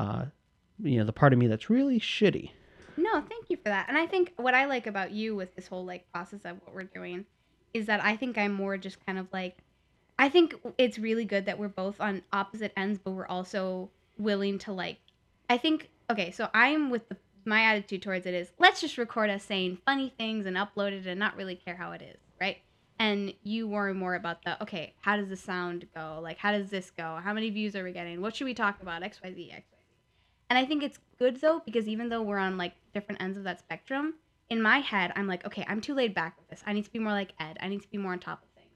uh, 0.00 0.24
you 0.82 0.98
know 0.98 1.04
the 1.04 1.12
part 1.12 1.32
of 1.32 1.38
me 1.38 1.46
that's 1.46 1.68
really 1.68 2.00
shitty 2.00 2.50
No, 2.96 3.20
thank 3.20 3.48
you 3.48 3.56
for 3.56 3.64
that. 3.64 3.86
And 3.88 3.96
I 3.96 4.06
think 4.06 4.32
what 4.36 4.54
I 4.54 4.66
like 4.66 4.86
about 4.86 5.10
you 5.10 5.34
with 5.34 5.54
this 5.56 5.66
whole 5.68 5.84
like 5.84 6.10
process 6.12 6.40
of 6.44 6.56
what 6.64 6.74
we're 6.74 6.84
doing 6.84 7.24
is 7.72 7.86
that 7.86 8.02
I 8.04 8.16
think 8.16 8.36
I'm 8.36 8.52
more 8.52 8.76
just 8.76 9.04
kind 9.06 9.18
of 9.18 9.26
like 9.32 9.58
I 10.18 10.28
think 10.28 10.54
it's 10.76 10.98
really 10.98 11.24
good 11.24 11.46
that 11.46 11.58
we're 11.58 11.68
both 11.68 12.00
on 12.00 12.22
opposite 12.32 12.72
ends 12.76 12.98
but 13.02 13.12
we're 13.12 13.26
also 13.26 13.90
willing 14.18 14.58
to 14.60 14.72
like 14.72 14.98
I 15.48 15.56
think 15.58 15.88
okay, 16.10 16.30
so 16.30 16.48
I'm 16.52 16.90
with 16.90 17.08
the 17.08 17.16
my 17.46 17.62
attitude 17.62 18.02
towards 18.02 18.26
it 18.26 18.34
is 18.34 18.52
let's 18.58 18.80
just 18.80 18.98
record 18.98 19.30
us 19.30 19.42
saying 19.44 19.78
funny 19.86 20.12
things 20.18 20.44
and 20.44 20.56
upload 20.56 20.92
it 20.92 21.06
and 21.06 21.18
not 21.18 21.36
really 21.36 21.56
care 21.56 21.76
how 21.76 21.92
it 21.92 22.02
is, 22.02 22.18
right? 22.40 22.58
And 22.98 23.32
you 23.42 23.66
worry 23.66 23.94
more 23.94 24.14
about 24.14 24.44
the 24.44 24.62
okay, 24.62 24.94
how 25.00 25.16
does 25.16 25.30
the 25.30 25.36
sound 25.36 25.86
go? 25.94 26.20
Like 26.22 26.38
how 26.38 26.52
does 26.52 26.68
this 26.70 26.90
go? 26.90 27.18
How 27.22 27.32
many 27.32 27.48
views 27.50 27.74
are 27.76 27.84
we 27.84 27.92
getting? 27.92 28.20
What 28.20 28.36
should 28.36 28.44
we 28.44 28.54
talk 28.54 28.82
about? 28.82 29.02
XYZ, 29.02 29.52
XYZ. 29.52 29.79
And 30.50 30.58
I 30.58 30.66
think 30.66 30.82
it's 30.82 30.98
good 31.18 31.40
though 31.40 31.62
because 31.64 31.88
even 31.88 32.08
though 32.08 32.22
we're 32.22 32.38
on 32.38 32.58
like 32.58 32.74
different 32.92 33.22
ends 33.22 33.38
of 33.38 33.44
that 33.44 33.60
spectrum, 33.60 34.14
in 34.50 34.60
my 34.60 34.80
head 34.80 35.12
I'm 35.16 35.26
like, 35.26 35.46
okay, 35.46 35.64
I'm 35.68 35.80
too 35.80 35.94
laid 35.94 36.12
back 36.12 36.36
with 36.36 36.48
this. 36.50 36.62
I 36.66 36.72
need 36.72 36.84
to 36.84 36.90
be 36.92 36.98
more 36.98 37.12
like 37.12 37.32
Ed. 37.40 37.56
I 37.60 37.68
need 37.68 37.82
to 37.82 37.88
be 37.88 37.98
more 37.98 38.12
on 38.12 38.18
top 38.18 38.42
of 38.42 38.48
things. 38.50 38.74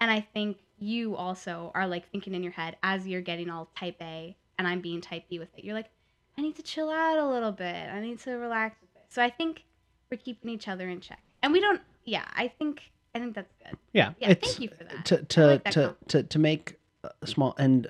And 0.00 0.10
I 0.10 0.20
think 0.20 0.58
you 0.78 1.16
also 1.16 1.72
are 1.74 1.86
like 1.88 2.10
thinking 2.10 2.34
in 2.34 2.42
your 2.42 2.52
head 2.52 2.76
as 2.82 3.06
you're 3.06 3.22
getting 3.22 3.48
all 3.50 3.70
type 3.76 3.96
A 4.00 4.36
and 4.58 4.68
I'm 4.68 4.80
being 4.80 5.00
type 5.00 5.24
B 5.28 5.38
with 5.38 5.48
it. 5.56 5.64
You're 5.64 5.74
like, 5.74 5.90
I 6.36 6.42
need 6.42 6.56
to 6.56 6.62
chill 6.62 6.90
out 6.90 7.18
a 7.18 7.26
little 7.26 7.52
bit. 7.52 7.88
I 7.90 8.00
need 8.00 8.18
to 8.20 8.32
relax 8.32 8.76
with 8.80 8.90
it. 8.96 9.06
So 9.08 9.22
I 9.22 9.30
think 9.30 9.64
we're 10.10 10.18
keeping 10.18 10.50
each 10.50 10.68
other 10.68 10.88
in 10.88 11.00
check. 11.00 11.20
And 11.42 11.52
we 11.52 11.60
don't 11.60 11.80
yeah, 12.04 12.24
I 12.34 12.48
think 12.48 12.82
I 13.14 13.18
think 13.18 13.34
that's 13.34 13.52
good. 13.64 13.78
yeah, 13.92 14.12
Yeah, 14.18 14.34
thank 14.34 14.60
you 14.60 14.68
for 14.68 14.84
that. 14.84 15.04
to 15.06 15.22
to 15.22 15.46
like 15.46 15.64
that 15.64 15.72
to, 15.72 15.96
to 16.08 16.22
to 16.24 16.38
make 16.38 16.78
a 17.22 17.26
small 17.26 17.54
and 17.58 17.86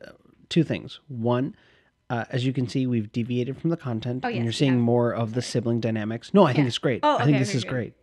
two 0.49 0.63
things. 0.63 1.01
One, 1.09 1.57
uh, 2.11 2.25
as 2.31 2.45
you 2.45 2.53
can 2.53 2.69
see, 2.69 2.87
we've 2.87 3.11
deviated 3.13 3.57
from 3.59 3.71
the 3.71 3.77
content, 3.77 4.25
Oh, 4.25 4.29
and 4.29 4.45
you're 4.45 4.53
seeing 4.53 4.73
have. 4.73 4.81
more 4.81 5.13
of 5.13 5.35
the 5.35 5.43
sibling 5.43 5.81
dynamics. 5.81 6.33
No, 6.35 6.45
I 6.45 6.53
think 6.53 6.65
Yeah. 6.65 6.69
it's 6.69 6.79
great. 6.79 7.01
Oh, 7.03 7.15
okay, 7.15 7.23
I 7.23 7.27
think 7.27 7.39
this 7.39 7.51
okay, 7.51 7.59
is 7.59 7.65
great. 7.65 7.95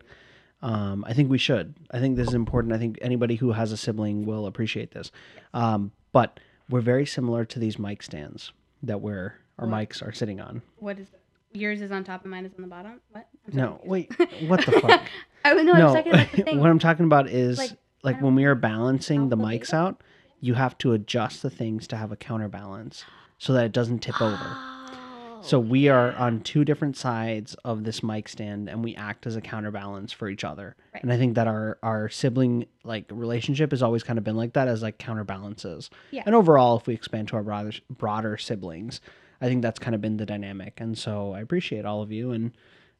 Um, 0.60 1.04
I 1.08 1.12
think 1.12 1.30
we 1.30 1.38
should. 1.38 1.74
I 1.90 1.98
think 1.98 2.16
this 2.16 2.28
is 2.28 2.34
important. 2.34 2.72
I 2.72 2.78
think 2.78 2.98
anybody 3.02 3.34
who 3.36 3.52
has 3.52 3.72
a 3.72 3.76
sibling 3.76 4.24
will 4.26 4.46
appreciate 4.46 4.92
this. 4.92 5.10
Um, 5.54 5.90
but 6.12 6.38
we're 6.70 6.80
very 6.80 7.04
similar 7.06 7.44
to 7.46 7.58
these 7.58 7.78
mic 7.78 8.02
stands 8.02 8.52
that 8.82 9.00
we're 9.00 9.34
our 9.58 9.66
What? 9.66 9.88
mics 9.88 10.06
are 10.06 10.12
sitting 10.12 10.40
on. 10.40 10.62
What 10.78 10.98
is 10.98 11.08
yours 11.52 11.82
is 11.82 11.90
on 11.92 12.04
top 12.04 12.22
and 12.22 12.30
mine 12.30 12.46
is 12.46 12.52
on 12.56 12.62
the 12.62 12.68
bottom? 12.68 13.00
What? 13.10 13.26
I'm 13.48 13.56
No, 13.56 13.80
wait, 13.84 14.12
what 14.48 14.64
the 14.64 14.72
fuck? 14.72 15.02
I 15.44 15.52
no, 15.62 15.72
I 15.72 15.78
no, 15.78 15.94
talking 15.94 16.12
about 16.12 16.32
the 16.32 16.42
thing. 16.44 16.60
what 16.60 16.70
I'm 16.70 16.78
talking 16.78 17.06
about 17.06 17.28
is 17.28 17.58
Like, 17.58 17.70
like, 18.04 18.20
when 18.22 18.34
we 18.34 18.44
are 18.44 18.54
balancing 18.54 19.28
the 19.28 19.36
mics 19.36 19.72
out, 19.74 20.02
you 20.40 20.54
have 20.54 20.76
to 20.78 20.92
adjust 20.92 21.42
the 21.42 21.50
things 21.50 21.86
to 21.88 21.96
have 21.96 22.10
a 22.12 22.16
counterbalance 22.16 23.04
so 23.42 23.52
that 23.54 23.64
it 23.64 23.72
doesn't 23.72 23.98
tip 23.98 24.22
over. 24.22 24.38
Oh, 24.40 25.38
So 25.42 25.58
we 25.58 25.88
are 25.88 26.14
on 26.14 26.42
two 26.42 26.64
different 26.64 26.96
sides 26.96 27.56
of 27.64 27.82
this 27.82 28.00
mic 28.00 28.28
stand, 28.28 28.68
and 28.68 28.84
we 28.84 28.94
act 28.94 29.26
as 29.26 29.34
a 29.34 29.40
counterbalance 29.40 30.12
for 30.12 30.28
each 30.28 30.44
other. 30.44 30.76
Right. 30.94 31.02
And 31.02 31.12
I 31.12 31.16
think 31.16 31.34
that 31.34 31.48
our 31.48 31.76
our 31.82 32.08
sibling 32.08 32.66
like 32.84 33.06
relationship 33.10 33.72
has 33.72 33.82
always 33.82 34.04
kind 34.04 34.16
of 34.16 34.24
been 34.24 34.36
like 34.36 34.52
that, 34.52 34.68
as 34.68 34.80
like 34.80 34.98
counterbalances. 34.98 35.90
Yeah. 36.12 36.22
And 36.24 36.36
overall, 36.36 36.76
if 36.78 36.86
we 36.86 36.94
expand 36.94 37.26
to 37.28 37.36
our 37.36 37.42
broader 37.42 37.72
broader 37.90 38.38
siblings, 38.38 39.00
I 39.40 39.46
think 39.46 39.62
that's 39.62 39.80
kind 39.80 39.96
of 39.96 40.00
been 40.00 40.18
the 40.18 40.26
dynamic. 40.26 40.74
And 40.76 40.96
so 40.96 41.32
I 41.32 41.40
appreciate 41.40 41.84
all 41.84 42.00
of 42.00 42.12
you 42.12 42.30
and 42.30 42.52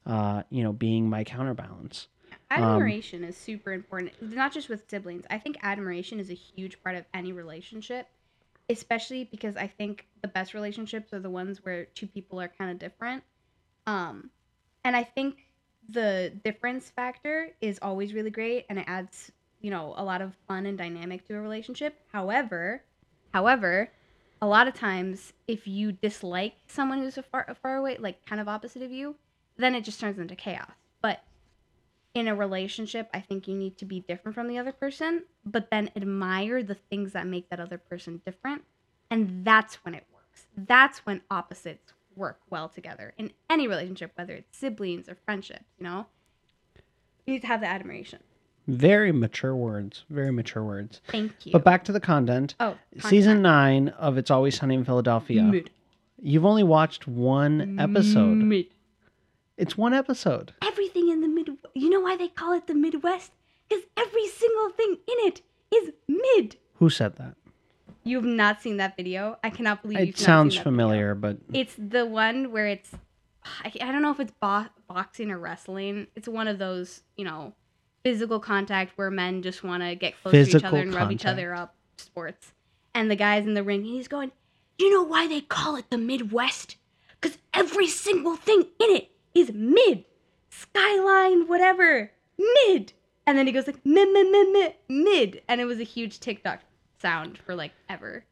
uh, 0.05 0.43
you 0.49 0.61
know 0.61 0.73
being 0.73 1.09
my 1.09 1.23
counterbalance. 1.23 2.09
Um, 2.51 2.63
admiration 2.63 3.23
is 3.23 3.37
super 3.37 3.71
important 3.71 4.11
not 4.21 4.53
just 4.53 4.69
with 4.69 4.87
siblings 4.87 5.23
i 5.29 5.39
think 5.39 5.57
admiration 5.63 6.19
is 6.19 6.29
a 6.29 6.35
huge 6.35 6.81
part 6.83 6.95
of 6.95 7.05
any 7.13 7.31
relationship 7.31 8.07
especially 8.73 9.23
because 9.23 9.55
i 9.55 9.67
think 9.67 10.05
the 10.21 10.27
best 10.27 10.53
relationships 10.53 11.13
are 11.13 11.19
the 11.19 11.29
ones 11.29 11.63
where 11.63 11.85
two 11.85 12.07
people 12.07 12.39
are 12.41 12.47
kind 12.47 12.71
of 12.71 12.79
different. 12.79 13.23
Um 13.87 14.29
and 14.83 14.95
i 14.95 15.03
think 15.03 15.35
the 15.89 16.31
difference 16.43 16.89
factor 16.89 17.49
is 17.61 17.79
always 17.81 18.13
really 18.13 18.29
great 18.29 18.65
and 18.69 18.79
it 18.79 18.85
adds 18.87 19.31
you 19.61 19.71
know 19.71 19.93
a 19.97 20.03
lot 20.03 20.21
of 20.21 20.35
fun 20.47 20.65
and 20.65 20.77
dynamic 20.77 21.25
to 21.27 21.35
a 21.35 21.39
relationship. 21.39 21.99
However 22.11 22.83
however 23.33 23.89
a 24.41 24.47
lot 24.47 24.67
of 24.67 24.73
times 24.73 25.33
if 25.47 25.67
you 25.67 25.93
dislike 25.93 26.55
someone 26.67 26.99
who's 26.99 27.17
a 27.17 27.23
far, 27.23 27.55
far 27.61 27.77
away 27.77 27.97
like 27.97 28.25
kind 28.25 28.41
of 28.41 28.47
opposite 28.47 28.81
of 28.81 28.91
you 28.91 29.15
then 29.57 29.73
it 29.75 29.83
just 29.83 29.99
turns 29.99 30.19
into 30.19 30.35
chaos 30.35 30.82
in 32.13 32.27
a 32.27 32.35
relationship, 32.35 33.09
I 33.13 33.19
think 33.19 33.47
you 33.47 33.55
need 33.55 33.77
to 33.79 33.85
be 33.85 34.01
different 34.01 34.35
from 34.35 34.47
the 34.47 34.57
other 34.57 34.71
person, 34.71 35.23
but 35.45 35.69
then 35.71 35.89
admire 35.95 36.61
the 36.61 36.75
things 36.75 37.13
that 37.13 37.27
make 37.27 37.49
that 37.49 37.59
other 37.59 37.77
person 37.77 38.21
different. 38.25 38.63
And 39.09 39.43
that's 39.43 39.75
when 39.83 39.95
it 39.95 40.05
works. 40.13 40.45
That's 40.55 40.99
when 40.99 41.21
opposites 41.31 41.93
work 42.15 42.39
well 42.49 42.69
together 42.69 43.13
in 43.17 43.31
any 43.49 43.67
relationship, 43.67 44.11
whether 44.15 44.33
it's 44.33 44.57
siblings 44.57 45.09
or 45.09 45.17
friendships, 45.25 45.65
you 45.79 45.83
know? 45.85 46.05
You 47.25 47.33
need 47.33 47.41
to 47.41 47.47
have 47.47 47.61
the 47.61 47.67
admiration. 47.67 48.19
Very 48.67 49.11
mature 49.11 49.55
words. 49.55 50.05
Very 50.09 50.31
mature 50.31 50.63
words. 50.63 51.01
Thank 51.07 51.45
you. 51.45 51.51
But 51.51 51.63
back 51.63 51.83
to 51.85 51.91
the 51.91 51.99
content. 51.99 52.55
oh, 52.59 52.75
Season 52.99 53.41
nine 53.41 53.89
of 53.89 54.17
It's 54.17 54.31
Always 54.31 54.57
Sunny 54.57 54.75
in 54.75 54.85
Philadelphia. 54.85 55.43
Mid. 55.43 55.69
You've 56.21 56.45
only 56.45 56.63
watched 56.63 57.07
one 57.07 57.79
episode. 57.79 58.35
Mid. 58.37 58.67
It's 59.57 59.77
one 59.77 59.93
episode. 59.93 60.53
Everything 60.61 61.09
in 61.09 61.21
the. 61.21 61.27
You 61.73 61.89
know 61.89 61.99
why 61.99 62.15
they 62.17 62.27
call 62.27 62.53
it 62.53 62.67
the 62.67 62.73
Midwest? 62.75 63.31
Because 63.67 63.85
every 63.97 64.27
single 64.27 64.69
thing 64.69 64.97
in 65.07 65.27
it 65.27 65.41
is 65.73 65.91
mid. 66.07 66.57
Who 66.75 66.89
said 66.89 67.15
that? 67.17 67.35
You 68.03 68.17
have 68.17 68.25
not 68.25 68.61
seen 68.61 68.77
that 68.77 68.97
video. 68.97 69.37
I 69.43 69.49
cannot 69.49 69.81
believe 69.81 69.99
you've 69.99 70.09
It 70.09 70.17
sounds 70.17 70.55
that 70.55 70.59
video. 70.59 70.63
familiar, 70.63 71.15
but 71.15 71.37
It's 71.53 71.73
the 71.77 72.05
one 72.05 72.51
where 72.51 72.67
it's 72.67 72.91
I, 73.63 73.71
I 73.81 73.91
don't 73.91 74.01
know 74.01 74.11
if 74.11 74.19
it's 74.19 74.33
bo- 74.41 74.67
boxing 74.87 75.31
or 75.31 75.37
wrestling. 75.39 76.07
It's 76.15 76.27
one 76.27 76.47
of 76.47 76.59
those, 76.59 77.01
you 77.17 77.25
know, 77.25 77.53
physical 78.03 78.39
contact 78.39 78.97
where 78.97 79.09
men 79.11 79.41
just 79.41 79.63
want 79.63 79.83
to 79.83 79.95
get 79.95 80.21
close 80.21 80.33
to 80.33 80.57
each 80.57 80.63
other 80.63 80.77
and 80.79 80.93
rub 80.93 81.11
each 81.11 81.25
other 81.25 81.53
up 81.53 81.75
sports. 81.97 82.53
And 82.93 83.09
the 83.09 83.15
guy's 83.15 83.45
in 83.45 83.53
the 83.53 83.63
ring 83.63 83.81
and 83.81 83.89
he's 83.89 84.07
going, 84.07 84.31
"You 84.77 84.89
know 84.91 85.03
why 85.03 85.27
they 85.27 85.41
call 85.41 85.75
it 85.75 85.89
the 85.89 85.97
Midwest? 85.97 86.77
Cuz 87.21 87.37
every 87.53 87.87
single 87.87 88.35
thing 88.35 88.67
in 88.79 88.95
it 88.95 89.11
is 89.33 89.51
mid. 89.53 90.05
Skyline 90.59 91.47
whatever. 91.47 92.11
Mid." 92.67 92.93
And 93.25 93.37
then 93.37 93.47
he 93.47 93.53
goes 93.53 93.67
like 93.67 93.85
mid 93.85 94.09
mid 94.11 94.29
mid 94.31 94.49
mid 94.51 94.73
mid 94.89 95.41
and 95.47 95.61
it 95.61 95.65
was 95.65 95.79
a 95.79 95.83
huge 95.83 96.19
TikTok 96.19 96.59
sound 97.01 97.37
for 97.37 97.55
like 97.55 97.71
ever. 97.89 98.25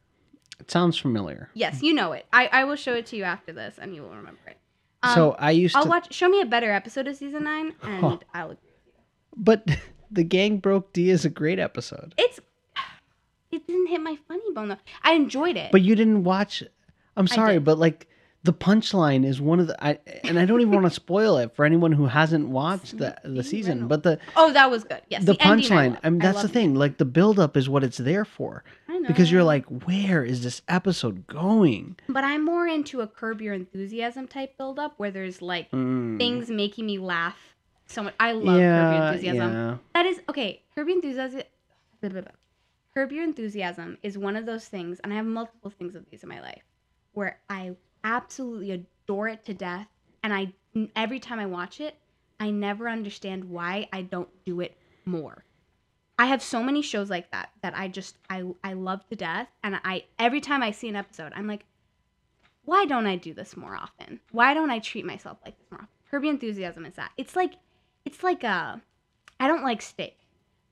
it 0.60 0.70
sounds 0.70 0.98
familiar. 0.98 1.48
Yes, 1.54 1.82
you 1.82 1.94
know 1.94 2.12
it. 2.12 2.26
I, 2.32 2.46
I 2.52 2.64
will 2.64 2.76
show 2.76 2.94
it 2.94 3.06
to 3.06 3.16
you 3.16 3.24
after 3.24 3.52
this, 3.52 3.78
and 3.80 3.94
you 3.94 4.02
will 4.02 4.10
remember 4.14 4.40
it. 4.48 4.56
Um, 5.02 5.14
so 5.14 5.32
I 5.38 5.50
used 5.50 5.74
I'll 5.76 5.84
to, 5.84 5.88
watch. 5.88 6.12
Show 6.12 6.28
me 6.28 6.40
a 6.40 6.46
better 6.46 6.70
episode 6.70 7.06
of 7.08 7.16
season 7.16 7.44
nine, 7.44 7.74
and 7.82 8.00
Huh. 8.04 8.18
I'll. 8.34 8.56
but 9.36 9.66
the 10.10 10.22
gang 10.24 10.58
broke 10.58 10.92
Dee 10.92 11.10
is 11.10 11.24
a 11.24 11.30
great 11.30 11.58
episode. 11.58 12.14
It's. 12.18 12.40
It 13.50 13.66
didn't 13.66 13.88
hit 13.88 14.00
my 14.00 14.16
funny 14.28 14.40
bone 14.54 14.68
though. 14.68 14.78
I 15.02 15.12
enjoyed 15.12 15.56
it. 15.58 15.72
But 15.72 15.82
you 15.82 15.94
didn't 15.94 16.24
watch. 16.24 16.62
I'm 17.18 17.26
sorry, 17.26 17.58
but 17.58 17.78
like 17.78 18.08
the 18.44 18.52
punchline 18.52 19.24
is 19.24 19.40
one 19.40 19.60
of 19.60 19.66
the. 19.68 19.84
I, 19.84 19.98
and 20.24 20.38
I 20.38 20.44
don't 20.46 20.60
even 20.60 20.72
want 20.72 20.86
to 20.86 20.90
spoil 20.90 21.36
it 21.38 21.54
for 21.54 21.64
anyone 21.64 21.92
who 21.92 22.06
hasn't 22.06 22.48
watched 22.48 22.98
the 22.98 23.16
the 23.24 23.44
season. 23.44 23.86
But 23.88 24.02
the 24.02 24.18
oh, 24.36 24.52
that 24.52 24.70
was 24.70 24.84
good. 24.84 25.00
Yes, 25.08 25.24
the, 25.24 25.32
I 25.40 25.46
punchline. 25.46 25.90
loved. 25.90 26.00
I 26.04 26.10
mean, 26.10 26.18
that's 26.18 26.38
the 26.38 26.42
loved 26.44 26.50
it. 26.50 26.58
thing. 26.58 26.74
Like 26.74 26.98
the 26.98 27.04
buildup 27.04 27.56
is 27.56 27.68
what 27.68 27.84
it's 27.84 27.98
there 27.98 28.24
for. 28.24 28.64
I 28.88 28.98
know. 28.98 29.06
Because 29.08 29.30
you're 29.30 29.44
like, 29.44 29.64
where 29.86 30.24
is 30.24 30.42
this 30.42 30.62
episode 30.68 31.26
going? 31.26 31.96
But 32.08 32.24
I'm 32.24 32.44
more 32.44 32.66
into 32.66 33.00
a 33.00 33.06
curb 33.06 33.40
your 33.40 33.54
enthusiasm 33.54 34.26
type 34.28 34.58
build 34.58 34.78
up 34.78 34.94
where 34.98 35.10
there's 35.10 35.40
like 35.40 35.70
Mm. 35.70 36.18
things 36.18 36.50
making 36.50 36.86
me 36.86 36.98
laugh 36.98 37.54
so 37.86 38.02
much. 38.02 38.14
I 38.18 38.32
love 38.32 38.58
curb 38.58 38.92
your 38.94 39.04
enthusiasm. 39.06 39.52
yeah. 39.52 39.76
That 39.94 40.06
is 40.06 40.20
okay. 40.28 40.62
Curb 40.74 40.88
Your 40.88 40.96
Enthusiasm. 40.96 41.42
blah, 42.00 42.10
blah, 42.10 42.20
blah. 42.22 42.30
Curb 42.94 43.12
Your 43.12 43.24
Enthusiasm 43.24 43.98
is 44.02 44.18
one 44.18 44.36
of 44.36 44.46
those 44.46 44.66
things, 44.66 44.98
and 45.00 45.12
I 45.12 45.16
have 45.16 45.26
multiple 45.26 45.70
things 45.70 45.94
of 45.94 46.04
these 46.10 46.22
in 46.22 46.28
my 46.28 46.40
life 46.40 46.62
where 47.12 47.38
I 47.48 47.76
absolutely 48.04 48.70
adore 48.70 49.28
it 49.28 49.44
to 49.46 49.54
death, 49.54 49.88
and 50.22 50.32
I 50.32 50.52
every 50.96 51.20
time 51.20 51.38
I 51.38 51.46
watch 51.46 51.80
it, 51.80 51.96
I 52.40 52.50
never 52.50 52.88
understand 52.88 53.44
why 53.44 53.88
I 53.92 54.02
don't 54.02 54.28
do 54.44 54.60
it 54.60 54.76
more. 55.04 55.44
I 56.18 56.26
have 56.26 56.42
so 56.42 56.62
many 56.62 56.82
shows 56.82 57.10
like 57.10 57.30
that 57.32 57.50
that 57.62 57.76
I 57.76 57.88
just 57.88 58.16
I 58.30 58.44
I 58.62 58.74
love 58.74 59.06
to 59.08 59.16
death, 59.16 59.48
and 59.62 59.80
I 59.84 60.04
every 60.18 60.40
time 60.40 60.62
I 60.62 60.70
see 60.70 60.88
an 60.88 60.96
episode, 60.96 61.32
I'm 61.34 61.46
like, 61.46 61.64
why 62.64 62.84
don't 62.84 63.06
I 63.06 63.16
do 63.16 63.34
this 63.34 63.56
more 63.56 63.76
often? 63.76 64.20
Why 64.30 64.54
don't 64.54 64.70
I 64.70 64.78
treat 64.78 65.04
myself 65.04 65.38
like 65.44 65.58
this 65.58 65.70
more 65.70 65.80
often? 65.80 65.88
Your 66.12 66.24
Enthusiasm 66.30 66.84
is 66.84 66.94
that. 66.94 67.10
It's 67.16 67.34
like 67.34 67.54
it's 68.04 68.22
like 68.22 68.44
a 68.44 68.80
I 69.40 69.48
don't 69.48 69.64
like 69.64 69.82
steak, 69.82 70.18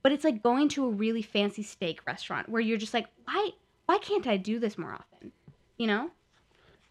but 0.02 0.12
it's 0.12 0.24
like 0.24 0.42
going 0.42 0.68
to 0.70 0.84
a 0.84 0.90
really 0.90 1.22
fancy 1.22 1.62
steak 1.62 2.06
restaurant 2.06 2.48
where 2.48 2.60
you're 2.60 2.78
just 2.78 2.94
like, 2.94 3.06
why 3.24 3.50
why 3.86 3.98
can't 3.98 4.26
I 4.26 4.36
do 4.36 4.58
this 4.58 4.78
more 4.78 4.92
often? 4.92 5.32
You 5.78 5.86
know? 5.86 6.10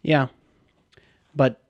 Yeah. 0.02 0.28
But 1.34 1.60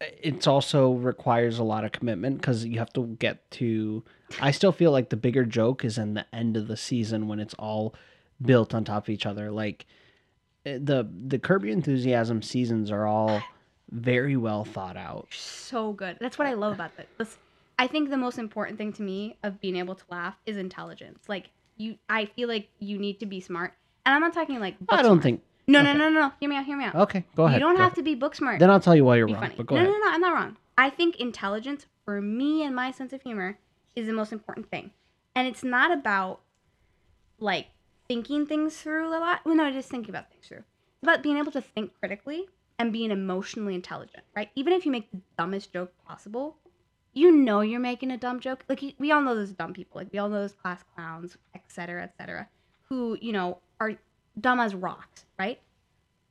it's 0.00 0.46
also 0.46 0.92
requires 0.92 1.58
a 1.58 1.64
lot 1.64 1.84
of 1.84 1.92
commitment 1.92 2.38
because 2.40 2.64
you 2.64 2.78
have 2.78 2.92
to 2.94 3.06
get 3.18 3.50
to. 3.52 4.02
I 4.40 4.50
still 4.50 4.72
feel 4.72 4.92
like 4.92 5.10
the 5.10 5.16
bigger 5.16 5.44
joke 5.44 5.84
is 5.84 5.98
in 5.98 6.14
the 6.14 6.24
end 6.34 6.56
of 6.56 6.68
the 6.68 6.76
season 6.76 7.28
when 7.28 7.38
it's 7.40 7.54
all 7.54 7.94
built 8.40 8.74
on 8.74 8.84
top 8.84 9.04
of 9.04 9.08
each 9.10 9.26
other. 9.26 9.50
Like 9.50 9.86
eh, 10.64 10.78
the 10.80 11.08
the 11.26 11.38
Curb 11.38 11.64
Your 11.64 11.72
Enthusiasm 11.74 12.42
seasons 12.42 12.90
are 12.90 13.06
all 13.06 13.42
very 13.90 14.36
well 14.36 14.64
thought 14.64 14.96
out. 14.96 15.28
So 15.32 15.92
good. 15.92 16.16
That's 16.20 16.38
what 16.38 16.48
I 16.48 16.54
love 16.54 16.74
about 16.74 16.96
this. 16.96 17.06
this. 17.18 17.38
I 17.78 17.86
think 17.86 18.10
the 18.10 18.16
most 18.16 18.38
important 18.38 18.78
thing 18.78 18.92
to 18.94 19.02
me 19.02 19.36
of 19.42 19.60
being 19.60 19.76
able 19.76 19.94
to 19.94 20.04
laugh 20.10 20.36
is 20.46 20.56
intelligence. 20.56 21.28
Like 21.28 21.50
you 21.76 21.96
I 22.08 22.26
feel 22.26 22.48
like 22.48 22.68
you 22.78 22.98
need 22.98 23.20
to 23.20 23.26
be 23.26 23.40
smart. 23.40 23.74
And 24.06 24.14
I'm 24.14 24.20
not 24.22 24.32
talking 24.32 24.60
like 24.60 24.76
I 24.88 25.02
don't 25.02 25.06
smart. 25.06 25.22
think. 25.22 25.42
No, 25.70 25.82
no, 25.82 25.90
okay. 25.90 25.98
no, 25.98 26.08
no, 26.10 26.20
no. 26.20 26.32
Hear 26.40 26.48
me 26.50 26.56
out, 26.56 26.64
hear 26.64 26.76
me 26.76 26.84
out. 26.84 26.94
Okay, 26.94 27.24
go 27.36 27.44
ahead. 27.44 27.60
You 27.60 27.66
don't 27.66 27.76
go 27.76 27.82
have 27.82 27.92
ahead. 27.92 27.96
to 27.96 28.02
be 28.02 28.14
book 28.14 28.34
smart. 28.34 28.58
Then 28.58 28.70
I'll 28.70 28.80
tell 28.80 28.96
you 28.96 29.04
why 29.04 29.16
you're 29.16 29.26
be 29.26 29.32
wrong. 29.34 29.42
funny. 29.42 29.54
But 29.56 29.66
go 29.66 29.76
no, 29.76 29.82
ahead. 29.82 29.90
no, 29.92 29.98
no, 29.98 30.12
I'm 30.12 30.20
not 30.20 30.32
wrong. 30.34 30.56
I 30.76 30.90
think 30.90 31.16
intelligence 31.16 31.86
for 32.04 32.20
me 32.20 32.62
and 32.64 32.74
my 32.74 32.90
sense 32.90 33.12
of 33.12 33.22
humor 33.22 33.58
is 33.94 34.06
the 34.06 34.12
most 34.12 34.32
important 34.32 34.70
thing. 34.70 34.90
And 35.34 35.46
it's 35.46 35.62
not 35.64 35.92
about 35.92 36.40
like 37.38 37.68
thinking 38.08 38.46
things 38.46 38.76
through 38.76 39.08
a 39.08 39.18
lot. 39.18 39.40
Well, 39.44 39.54
no, 39.54 39.68
it 39.68 39.76
is 39.76 39.86
thinking 39.86 40.10
about 40.10 40.30
things 40.30 40.46
through. 40.46 40.58
It's 40.58 41.02
about 41.02 41.22
being 41.22 41.36
able 41.38 41.52
to 41.52 41.60
think 41.60 41.92
critically 41.98 42.46
and 42.78 42.92
being 42.92 43.10
emotionally 43.10 43.74
intelligent, 43.74 44.24
right? 44.34 44.50
Even 44.54 44.72
if 44.72 44.84
you 44.84 44.92
make 44.92 45.10
the 45.10 45.20
dumbest 45.38 45.72
joke 45.72 45.92
possible, 46.06 46.56
you 47.12 47.30
know 47.30 47.60
you're 47.60 47.80
making 47.80 48.10
a 48.10 48.16
dumb 48.16 48.40
joke. 48.40 48.64
Like 48.68 48.82
you- 48.82 48.92
we 48.98 49.10
all 49.12 49.20
know 49.22 49.34
those 49.34 49.52
dumb 49.52 49.72
people. 49.74 49.98
Like 50.00 50.12
we 50.12 50.18
all 50.18 50.28
know 50.28 50.40
those 50.40 50.52
class 50.52 50.82
clowns, 50.94 51.36
et 51.54 51.62
cetera, 51.68 52.02
et 52.02 52.14
cetera, 52.18 52.48
who 52.88 53.16
you 53.20 53.32
know 53.32 53.58
are 53.80 53.94
dumb 54.40 54.60
as 54.60 54.74
rocks, 54.74 55.24
right? 55.38 55.60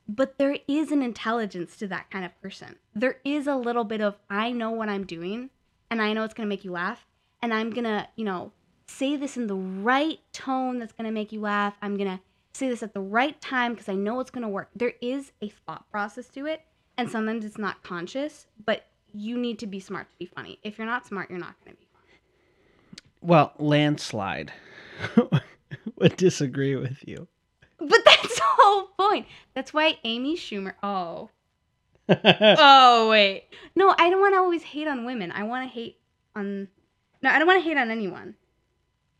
but 0.09 0.39
there 0.39 0.57
is 0.67 0.91
an 0.91 1.03
intelligence 1.03 1.77
to 1.77 1.87
that 1.87 2.09
kind 2.09 2.25
of 2.25 2.41
person. 2.41 2.75
There 2.95 3.19
is 3.23 3.45
a 3.45 3.55
little 3.55 3.83
bit 3.83 4.01
of 4.01 4.17
I 4.29 4.51
know 4.51 4.71
what 4.71 4.89
I'm 4.89 5.05
doing 5.05 5.51
and 5.91 6.01
I 6.01 6.13
know 6.13 6.23
it's 6.23 6.33
going 6.33 6.47
to 6.47 6.49
make 6.49 6.65
you 6.65 6.71
laugh 6.71 7.05
and 7.43 7.53
I'm 7.53 7.69
going 7.69 7.83
to, 7.83 8.07
you 8.15 8.25
know, 8.25 8.51
say 8.87 9.15
this 9.15 9.37
in 9.37 9.45
the 9.45 9.55
right 9.55 10.19
tone 10.33 10.79
that's 10.79 10.93
going 10.93 11.05
to 11.05 11.11
make 11.11 11.31
you 11.31 11.41
laugh. 11.41 11.77
I'm 11.83 11.95
going 11.95 12.09
to 12.09 12.19
say 12.53 12.67
this 12.67 12.81
at 12.81 12.95
the 12.95 13.01
right 13.01 13.39
time 13.39 13.73
because 13.73 13.87
I 13.87 13.93
know 13.93 14.19
it's 14.19 14.31
going 14.31 14.41
to 14.41 14.49
work. 14.49 14.69
There 14.75 14.93
is 14.99 15.31
a 15.43 15.49
thought 15.49 15.89
process 15.91 16.27
to 16.29 16.47
it, 16.47 16.63
and 16.97 17.09
sometimes 17.09 17.45
it's 17.45 17.59
not 17.59 17.83
conscious, 17.83 18.47
but 18.65 18.87
you 19.13 19.37
need 19.37 19.59
to 19.59 19.67
be 19.67 19.79
smart 19.79 20.09
to 20.09 20.17
be 20.17 20.25
funny. 20.25 20.57
If 20.63 20.79
you're 20.79 20.87
not 20.87 21.05
smart, 21.05 21.29
you're 21.29 21.39
not 21.39 21.55
going 21.63 21.75
to 21.75 21.79
be 21.79 21.87
funny. 21.93 22.19
Well, 23.21 23.53
landslide 23.59 24.51
would 25.97 26.17
disagree 26.17 26.75
with 26.75 27.07
you. 27.07 27.27
But 27.79 28.01
that's 28.05 28.35
the 28.35 28.43
whole 28.43 28.89
point. 28.97 29.27
That's 29.53 29.73
why 29.73 29.97
Amy 30.03 30.35
Schumer. 30.35 30.73
Oh. 30.83 31.29
oh, 32.09 33.09
wait. 33.09 33.45
No, 33.75 33.93
I 33.97 34.09
don't 34.09 34.19
want 34.19 34.33
to 34.33 34.39
always 34.39 34.63
hate 34.63 34.87
on 34.87 35.05
women. 35.05 35.31
I 35.31 35.43
want 35.43 35.69
to 35.69 35.73
hate 35.73 35.97
on. 36.35 36.67
No, 37.21 37.29
I 37.29 37.37
don't 37.39 37.47
want 37.47 37.63
to 37.63 37.67
hate 37.67 37.77
on 37.77 37.91
anyone. 37.91 38.35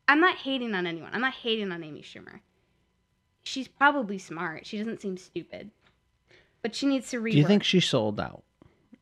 I'm 0.08 0.19
not 0.19 0.38
hating 0.38 0.74
on 0.74 0.88
anyone. 0.88 1.12
I'm 1.13 1.22
not 1.22 1.34
hating 1.34 1.72
on 1.72 1.84
Amy 1.84 2.02
Schumer. 2.02 2.39
She's 3.43 3.67
probably 3.67 4.17
smart. 4.17 4.65
She 4.65 4.78
doesn't 4.78 5.02
seem 5.02 5.17
stupid. 5.17 5.72
But 6.62 6.76
she 6.76 6.88
needs 6.88 7.10
to 7.12 7.22
rework. 7.22 7.32
Do 7.32 7.38
you 7.38 7.48
think 7.48 7.63
she 7.63 7.80
sold 7.80 8.19
out? 8.19 8.43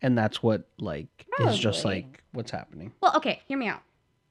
And 0.02 0.18
that's 0.18 0.44
what 0.44 0.68
like 0.80 1.26
is 1.40 1.58
just 1.58 1.84
like 1.84 2.24
what's 2.32 2.52
happening. 2.52 2.94
Well, 3.02 3.16
okay, 3.16 3.42
hear 3.48 3.58
me 3.58 3.68
out. 3.68 3.82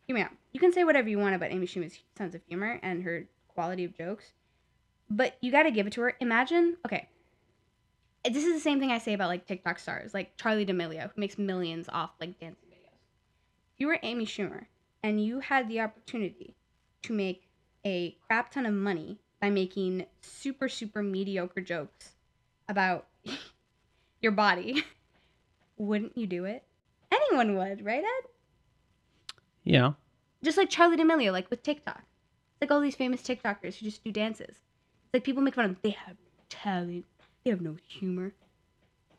Hear 0.07 0.15
me 0.15 0.23
out. 0.23 0.31
You 0.53 0.61
can 0.61 0.73
say 0.73 0.85
whatever 0.85 1.09
you 1.09 1.19
want 1.19 1.35
about 1.35 1.51
Amy 1.51 1.67
Schumer's 1.67 1.99
sense 2.17 2.35
of 2.35 2.43
humor 2.47 2.79
and 2.83 3.03
her 3.03 3.27
quality 3.49 3.85
of 3.85 3.97
jokes, 3.97 4.33
but 5.11 5.37
you 5.41 5.51
got 5.51 5.65
to 5.65 5.71
give 5.71 5.87
it 5.87 5.93
to 5.95 6.01
her. 6.03 6.15
Imagine, 6.21 6.77
okay, 6.85 7.09
this 8.25 8.45
is 8.45 8.55
the 8.55 8.61
same 8.61 8.81
thing 8.81 8.91
I 8.91 8.99
say 8.99 9.13
about 9.13 9.29
like 9.29 9.47
TikTok 9.47 9.79
stars, 9.79 10.15
like 10.15 10.37
Charli 10.37 10.67
D'Amelio, 10.67 11.11
who 11.15 11.21
makes 11.21 11.39
millions 11.39 11.89
off 11.91 12.11
like 12.21 12.39
dancing 12.41 12.69
videos. 12.69 12.99
If 13.75 13.81
you 13.81 13.87
were 13.87 13.99
Amy 14.03 14.27
Schumer 14.27 14.67
and 15.03 15.25
you 15.25 15.41
had 15.41 15.69
the 15.69 15.81
opportunity 15.81 16.55
to 17.03 17.13
make 17.13 17.49
a 17.85 18.17
crap 18.27 18.51
ton 18.51 18.67
of 18.67 18.75
money 18.75 19.19
by 19.41 19.51
making 19.51 20.07
super 20.23 20.69
super 20.69 21.03
mediocre 21.03 21.61
jokes 21.61 22.13
about 22.69 23.07
your 24.21 24.33
body, 24.33 24.85
wouldn't 25.77 26.17
you 26.17 26.27
do 26.27 26.45
it? 26.45 26.65
Anyone 27.13 27.57
would, 27.57 27.85
right, 27.85 28.03
Ed? 28.03 28.29
Yeah. 29.63 29.93
Just 30.43 30.59
like 30.59 30.71
Charli 30.71 30.97
D'Amelio, 30.97 31.33
like 31.33 31.51
with 31.51 31.63
TikTok. 31.63 31.99
It's 31.99 32.63
like 32.63 32.71
all 32.71 32.81
these 32.81 32.97
famous 32.97 33.23
TikTokers 33.23 33.77
who 33.77 33.85
just 33.85 34.03
do 34.03 34.11
dances. 34.11 34.57
It's 35.17 35.21
like 35.23 35.25
people 35.25 35.43
make 35.43 35.55
fun 35.55 35.65
of 35.65 35.71
them. 35.71 35.79
They 35.83 35.97
have 36.07 36.17
talent. 36.51 37.07
They 37.43 37.51
have 37.51 37.63
no 37.63 37.77
humor. 37.87 38.35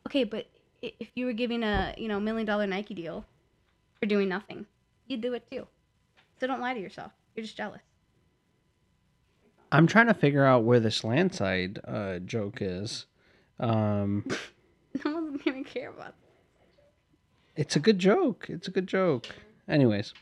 Okay, 0.06 0.22
but 0.22 0.46
if 0.80 1.08
you 1.16 1.26
were 1.26 1.32
giving 1.32 1.64
a 1.64 1.92
you 1.98 2.06
know 2.06 2.20
million 2.20 2.46
dollar 2.46 2.68
Nike 2.68 2.94
deal 2.94 3.24
for 3.98 4.06
doing 4.06 4.28
nothing, 4.28 4.66
you'd 5.08 5.22
do 5.22 5.34
it 5.34 5.50
too. 5.50 5.66
So 6.38 6.46
don't 6.46 6.60
lie 6.60 6.72
to 6.74 6.78
yourself. 6.78 7.10
You're 7.34 7.42
just 7.42 7.56
jealous. 7.56 7.80
I'm 9.72 9.88
trying 9.88 10.06
to 10.06 10.14
figure 10.14 10.44
out 10.44 10.62
where 10.62 10.78
this 10.78 11.02
landslide 11.02 11.80
uh, 11.84 12.20
joke 12.20 12.58
is. 12.60 13.06
Um, 13.58 14.24
No 15.04 15.14
one's 15.14 15.42
gonna 15.42 15.64
care 15.64 15.90
about. 15.90 16.14
it's 17.56 17.74
a 17.74 17.80
good 17.80 17.98
joke. 17.98 18.46
It's 18.48 18.68
a 18.68 18.70
good 18.70 18.86
joke. 18.86 19.26
Anyways, 19.68 20.14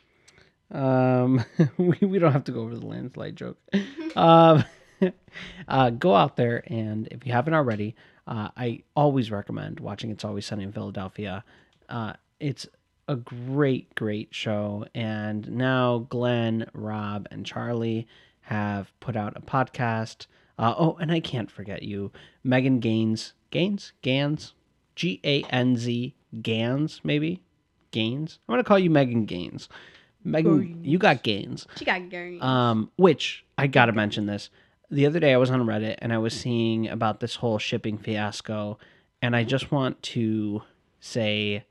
um, 0.71 1.45
we, 1.77 1.99
we 2.01 2.19
don't 2.19 2.33
have 2.33 2.45
to 2.45 2.53
go 2.53 2.61
over 2.61 2.75
the 2.77 2.87
landslide 2.87 3.37
joke. 3.37 3.59
um, 4.17 4.65
uh, 5.69 5.91
go 5.91 6.15
out 6.15 6.37
there 6.37 6.63
and 6.67 7.09
if 7.09 7.27
you 7.27 7.33
haven't 7.33 7.55
already, 7.55 7.95
uh, 8.27 8.49
I 8.57 8.83
always 8.95 9.31
recommend 9.31 9.81
watching 9.81 10.11
It's 10.11 10.25
Always 10.25 10.47
Sunny 10.47 10.65
in 10.65 10.73
Philadelphia. 10.73 11.45
Uh, 11.89 12.15
it's 12.41 12.67
a 13.09 13.17
great, 13.17 13.95
great 13.95 14.35
show. 14.35 14.85
And 14.95 15.51
now 15.53 16.07
Glenn, 16.09 16.69
Rob, 16.73 17.29
and 17.31 17.47
Charlie 17.47 18.07
have 18.43 18.93
put 19.01 19.17
out 19.17 19.37
a 19.37 19.41
podcast. 19.41 20.27
Uh, 20.59 20.75
oh, 20.77 20.97
and 21.01 21.13
I 21.13 21.21
can't 21.21 21.51
forget 21.51 21.83
you, 21.83 22.13
Megan 22.43 22.81
Gaines. 22.81 23.35
Gaines? 23.51 23.93
Gans? 24.03 24.55
G 24.95 25.21
A 25.25 25.43
N 25.45 25.77
Z. 25.77 26.15
Gans, 26.43 27.01
maybe? 27.05 27.43
Gaines? 27.91 28.39
I'm 28.49 28.55
going 28.55 28.65
to 28.65 28.69
call 28.69 28.79
you 28.79 28.91
Megan 28.91 29.27
Gaines. 29.27 29.69
Megan, 30.27 30.85
you 30.85 30.99
got 30.99 31.23
Gaines. 31.23 31.67
She 31.77 31.85
got 31.85 32.09
Gary. 32.11 32.39
Um, 32.41 32.91
which 32.97 33.45
I 33.57 33.69
gotta 33.69 33.93
mention 33.93 34.27
this. 34.27 34.51
The 34.91 35.07
other 35.07 35.19
day 35.21 35.33
I 35.35 35.37
was 35.37 35.51
on 35.51 35.63
Reddit 35.67 35.97
and 35.99 36.13
I 36.13 36.19
was 36.19 36.33
seeing 36.33 36.89
about 36.89 37.21
this 37.21 37.37
whole 37.37 37.59
shipping 37.59 37.99
fiasco, 37.99 38.79
and 39.21 39.35
I 39.35 39.43
just 39.45 39.73
want 39.73 40.01
to 40.05 40.63
say, 41.01 41.65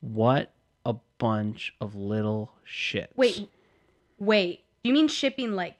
what 0.00 0.52
a 0.84 0.94
bunch 1.18 1.74
of 1.80 1.94
little 1.94 2.52
shits. 2.66 3.08
wait, 3.16 3.48
wait. 4.18 4.60
Do 4.82 4.88
you 4.88 4.94
mean 4.94 5.08
shipping 5.08 5.52
like, 5.54 5.76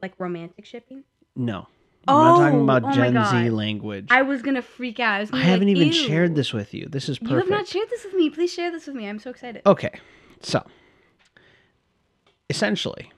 like 0.00 0.14
romantic 0.18 0.64
shipping? 0.64 1.04
no, 1.36 1.66
I'm 2.06 2.14
not 2.16 2.38
talking 2.38 2.60
Oh, 2.60 2.62
about 2.64 2.84
oh 2.84 2.92
Gen 2.92 3.24
Z 3.24 3.50
language. 3.50 4.06
I 4.10 4.22
was 4.22 4.42
gonna 4.42 4.62
freak 4.62 5.00
out. 5.00 5.14
I, 5.14 5.20
was 5.20 5.30
I 5.30 5.32
gonna 5.32 5.44
haven't 5.44 5.68
even 5.70 5.88
"Ew." 5.88 5.92
shared 5.92 6.34
this 6.36 6.52
with 6.52 6.72
you. 6.72 6.86
This 6.88 7.08
is 7.08 7.18
perfect. 7.18 7.30
You 7.32 7.38
have 7.38 7.48
not 7.48 7.66
shared 7.66 7.90
this 7.90 8.04
with 8.04 8.14
me. 8.14 8.30
Please 8.30 8.52
share 8.52 8.70
this 8.70 8.86
with 8.86 8.94
me. 8.94 9.08
I'm 9.08 9.18
so 9.18 9.30
excited. 9.30 9.62
Okay, 9.66 9.90
so 10.40 10.64
essentially, 12.48 13.10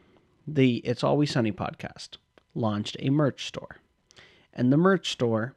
the 0.46 0.76
It's 0.78 1.04
Always 1.04 1.30
Sunny 1.30 1.52
podcast 1.52 2.16
launched 2.56 2.96
a 3.00 3.10
merch 3.10 3.46
store. 3.46 3.76
And 4.52 4.72
the 4.72 4.76
merch 4.76 5.12
store, 5.12 5.54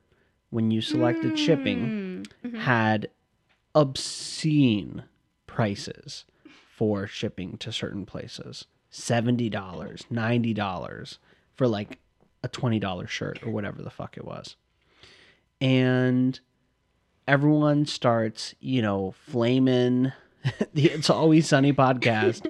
when 0.49 0.69
you 0.71 0.81
selected 0.81 1.39
shipping, 1.39 2.25
Mm, 2.43 2.51
mhm. 2.51 2.57
had 2.59 3.09
obscene 3.73 5.03
prices 5.47 6.25
for 6.75 7.07
shipping 7.07 7.57
to 7.57 7.71
certain 7.71 8.05
places 8.05 8.65
$70, 8.91 9.51
$90 10.11 11.17
for 11.55 11.67
like 11.67 11.99
a 12.43 12.49
$20 12.49 13.07
shirt 13.07 13.39
or 13.43 13.51
whatever 13.51 13.81
the 13.81 13.89
fuck 13.89 14.17
it 14.17 14.25
was. 14.25 14.55
And 15.61 16.39
everyone 17.27 17.85
starts, 17.85 18.55
you 18.59 18.81
know, 18.81 19.11
flaming 19.11 20.11
the 20.73 20.85
It's 20.85 21.09
Always 21.09 21.47
Sunny 21.47 21.73
podcast. 21.85 22.49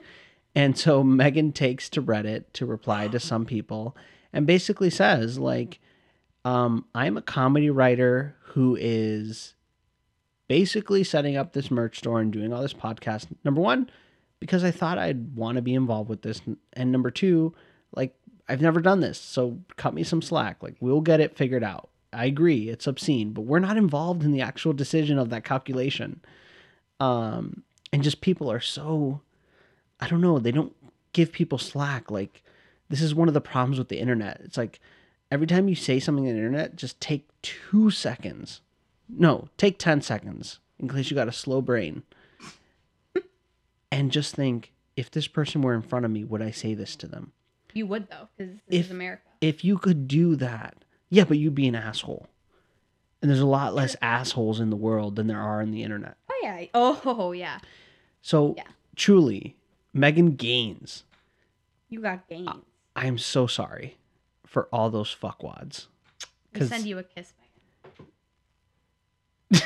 and 0.55 0.77
so 0.77 1.03
Megan 1.03 1.51
takes 1.51 1.89
to 1.91 2.01
Reddit 2.01 2.45
to 2.53 2.65
reply 2.65 3.07
to 3.09 3.19
some 3.19 3.45
people 3.45 3.95
and 4.33 4.45
basically 4.45 4.89
says, 4.89 5.39
like, 5.39 5.79
um, 6.45 6.85
I'm 6.95 7.17
a 7.17 7.21
comedy 7.21 7.69
writer 7.69 8.35
who 8.39 8.77
is 8.79 9.55
basically 10.47 11.03
setting 11.03 11.37
up 11.37 11.53
this 11.53 11.69
merch 11.69 11.99
store 11.99 12.19
and 12.19 12.31
doing 12.31 12.51
all 12.51 12.61
this 12.61 12.73
podcast. 12.73 13.27
Number 13.43 13.61
one, 13.61 13.89
because 14.39 14.63
I 14.63 14.71
thought 14.71 14.97
I'd 14.97 15.35
want 15.35 15.57
to 15.57 15.61
be 15.61 15.73
involved 15.75 16.09
with 16.09 16.21
this. 16.21 16.41
And 16.73 16.91
number 16.91 17.11
two, 17.11 17.53
like, 17.95 18.15
I've 18.47 18.61
never 18.61 18.81
done 18.81 18.99
this. 18.99 19.19
So 19.19 19.59
cut 19.77 19.93
me 19.93 20.03
some 20.03 20.21
slack. 20.21 20.63
Like, 20.63 20.75
we'll 20.79 21.01
get 21.01 21.19
it 21.19 21.37
figured 21.37 21.63
out. 21.63 21.89
I 22.11 22.25
agree, 22.25 22.69
it's 22.69 22.87
obscene, 22.87 23.33
but 23.33 23.41
we're 23.41 23.59
not 23.59 23.77
involved 23.77 24.23
in 24.23 24.31
the 24.31 24.41
actual 24.41 24.73
decision 24.73 25.19
of 25.19 25.29
that 25.29 25.43
calculation. 25.43 26.21
Um, 26.99 27.61
and 27.93 28.01
just 28.01 28.21
people 28.21 28.51
are 28.51 28.59
so, 28.59 29.21
I 29.99 30.07
don't 30.07 30.21
know, 30.21 30.39
they 30.39 30.51
don't 30.51 30.75
give 31.13 31.31
people 31.31 31.59
slack. 31.59 32.09
Like, 32.09 32.41
this 32.89 33.01
is 33.01 33.13
one 33.15 33.27
of 33.27 33.33
the 33.33 33.41
problems 33.41 33.77
with 33.77 33.89
the 33.89 33.99
internet. 33.99 34.41
It's 34.43 34.57
like 34.57 34.79
every 35.31 35.47
time 35.47 35.67
you 35.69 35.75
say 35.75 35.99
something 35.99 36.25
on 36.27 36.31
the 36.33 36.37
internet, 36.37 36.75
just 36.75 36.99
take 36.99 37.27
two 37.41 37.89
seconds. 37.91 38.61
No, 39.07 39.47
take 39.57 39.79
10 39.79 40.01
seconds 40.01 40.59
in 40.79 40.87
case 40.89 41.09
you 41.09 41.15
got 41.15 41.27
a 41.27 41.31
slow 41.31 41.61
brain. 41.61 42.03
and 43.91 44.11
just 44.11 44.35
think 44.35 44.71
if 44.95 45.09
this 45.11 45.27
person 45.27 45.61
were 45.61 45.73
in 45.73 45.81
front 45.81 46.05
of 46.05 46.11
me, 46.11 46.23
would 46.23 46.41
I 46.41 46.51
say 46.51 46.73
this 46.73 46.95
to 46.97 47.07
them? 47.07 47.31
You 47.73 47.85
would 47.87 48.09
though, 48.09 48.27
because 48.37 48.53
this 48.53 48.61
If- 48.79 48.85
is 48.85 48.91
America. 48.91 49.21
If 49.41 49.63
you 49.63 49.77
could 49.77 50.07
do 50.07 50.35
that, 50.35 50.83
yeah, 51.09 51.23
but 51.23 51.37
you'd 51.37 51.55
be 51.55 51.67
an 51.67 51.75
asshole. 51.75 52.27
And 53.21 53.29
there's 53.29 53.39
a 53.39 53.45
lot 53.45 53.73
less 53.73 53.95
assholes 54.01 54.59
in 54.59 54.69
the 54.69 54.75
world 54.75 55.15
than 55.15 55.27
there 55.27 55.39
are 55.39 55.61
in 55.61 55.71
the 55.71 55.83
internet. 55.83 56.17
Oh 56.29 56.39
yeah. 56.43 56.65
Oh 56.73 57.31
yeah. 57.33 57.59
So 58.21 58.55
Yeah. 58.57 58.63
truly, 58.95 59.55
Megan 59.93 60.35
Gaines, 60.35 61.03
You 61.89 62.01
got 62.01 62.27
gains. 62.27 62.49
I 62.99 63.05
am 63.05 63.17
so 63.17 63.47
sorry 63.47 63.95
for 64.45 64.67
all 64.73 64.89
those 64.89 65.15
fuckwads. 65.15 65.87
we 66.53 66.67
send 66.67 66.85
you 66.85 66.97
a 66.97 67.03
kiss, 67.03 67.31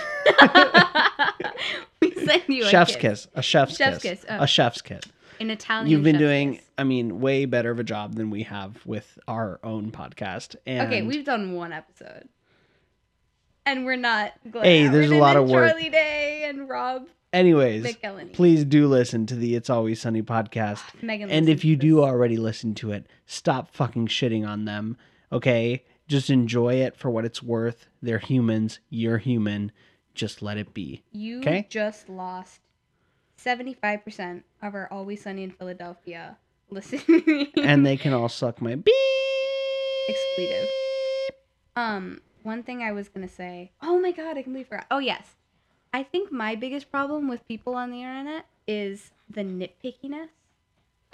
we 2.00 2.12
send 2.12 2.44
you 2.48 2.64
a 2.64 2.70
chef's 2.70 2.94
a 2.94 3.00
kiss. 3.00 3.28
a 3.34 3.42
chef's, 3.42 3.76
Chef's 3.76 4.04
kiss, 4.04 4.22
kiss, 4.22 4.26
oh. 4.30 4.44
a 4.44 4.48
chef's 4.48 4.84
kiss. 4.84 5.02
An 5.40 5.50
Italian. 5.50 5.90
You've 5.90 6.04
been 6.04 6.20
doing, 6.20 6.58
kiss. 6.58 6.66
I 6.78 6.84
mean, 6.84 7.22
way 7.22 7.46
better 7.46 7.72
of 7.72 7.80
a 7.80 7.84
job 7.84 8.14
than 8.14 8.30
we 8.30 8.44
have 8.44 8.86
with 8.86 9.18
our 9.28 9.60
own 9.64 9.90
podcast. 9.90 10.56
And 10.68 10.88
Okay, 10.88 11.02
we've 11.02 11.26
done 11.26 11.54
one 11.54 11.74
episode, 11.74 12.30
and 13.66 13.84
we're 13.84 13.96
not. 13.96 14.34
Glenn 14.52 14.64
Hey, 14.64 14.88
there's 14.90 15.10
a 15.10 15.18
lot 15.18 15.38
of 15.38 15.50
work. 15.50 15.72
Charlie 15.72 15.90
Day 15.90 16.44
and 16.48 16.70
Rob 16.70 17.08
anyways, 17.34 17.98
please 18.34 18.64
do 18.64 18.88
listen 18.88 19.26
to 19.26 19.36
the 19.36 19.56
It's 19.56 19.70
Always 19.70 20.02
Sunny 20.02 20.22
podcast. 20.22 20.82
Megan. 21.02 21.30
And 21.30 21.50
if 21.50 21.66
you 21.66 21.76
do 21.76 22.04
already 22.04 22.38
listen 22.38 22.76
to 22.76 22.92
it, 22.92 23.08
stop 23.26 23.74
fucking 23.74 24.08
shitting 24.08 24.48
on 24.48 24.66
them. 24.66 24.98
Okay? 25.32 25.84
Just 26.08 26.30
enjoy 26.30 26.76
it 26.76 26.96
for 26.96 27.10
what 27.10 27.26
it's 27.26 27.42
worth. 27.42 27.88
They're 28.02 28.20
humans. 28.20 28.80
You're 28.90 29.18
human. 29.18 29.72
Just 30.14 30.42
let 30.42 30.58
it 30.58 30.74
be. 30.74 31.04
you 31.12 31.40
okay. 31.40 31.66
just 31.70 32.08
lost 32.08 32.62
seventy-five 33.36 34.04
percent 34.06 34.46
of 34.62 34.76
our 34.76 34.88
Always 34.92 35.24
Sunny 35.24 35.42
in 35.44 35.50
Philadelphia 35.50 36.38
listening. 36.70 37.48
And 37.58 37.84
they 37.84 37.98
can 38.04 38.14
all 38.14 38.30
suck 38.30 38.62
my 38.62 38.76
beep. 38.76 38.94
expletive. 40.08 40.70
Um, 41.76 42.22
one 42.44 42.62
thing 42.62 42.84
I 42.84 42.92
was 42.92 43.10
gonna 43.10 43.28
say. 43.28 43.72
Oh 43.82 44.00
my 44.00 44.12
god, 44.12 44.38
I 44.38 44.44
completely 44.44 44.66
forgot. 44.66 44.86
Oh 44.92 45.00
yes, 45.00 45.36
I 45.94 46.02
think 46.02 46.32
my 46.32 46.56
biggest 46.56 46.92
problem 46.92 47.28
with 47.28 47.48
people 47.48 47.76
on 47.76 47.92
the 47.92 48.00
internet 48.00 48.46
is 48.68 49.12
the 49.30 49.42
nitpickiness. 49.42 50.30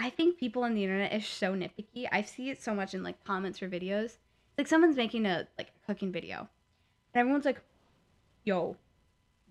I 0.00 0.08
think 0.08 0.38
people 0.38 0.64
on 0.64 0.74
the 0.74 0.82
internet 0.82 1.12
is 1.12 1.26
so 1.26 1.54
nitpicky. 1.54 2.08
I 2.10 2.22
see 2.22 2.48
it 2.48 2.62
so 2.62 2.74
much 2.74 2.94
in 2.94 3.02
like 3.02 3.22
comments 3.22 3.58
for 3.58 3.68
videos. 3.68 4.16
Like 4.56 4.66
someone's 4.66 4.96
making 4.96 5.26
a 5.26 5.46
like 5.58 5.72
cooking 5.86 6.10
video, 6.10 6.48
and 7.12 7.20
everyone's 7.20 7.44
like, 7.44 7.60
"Yo, 8.44 8.76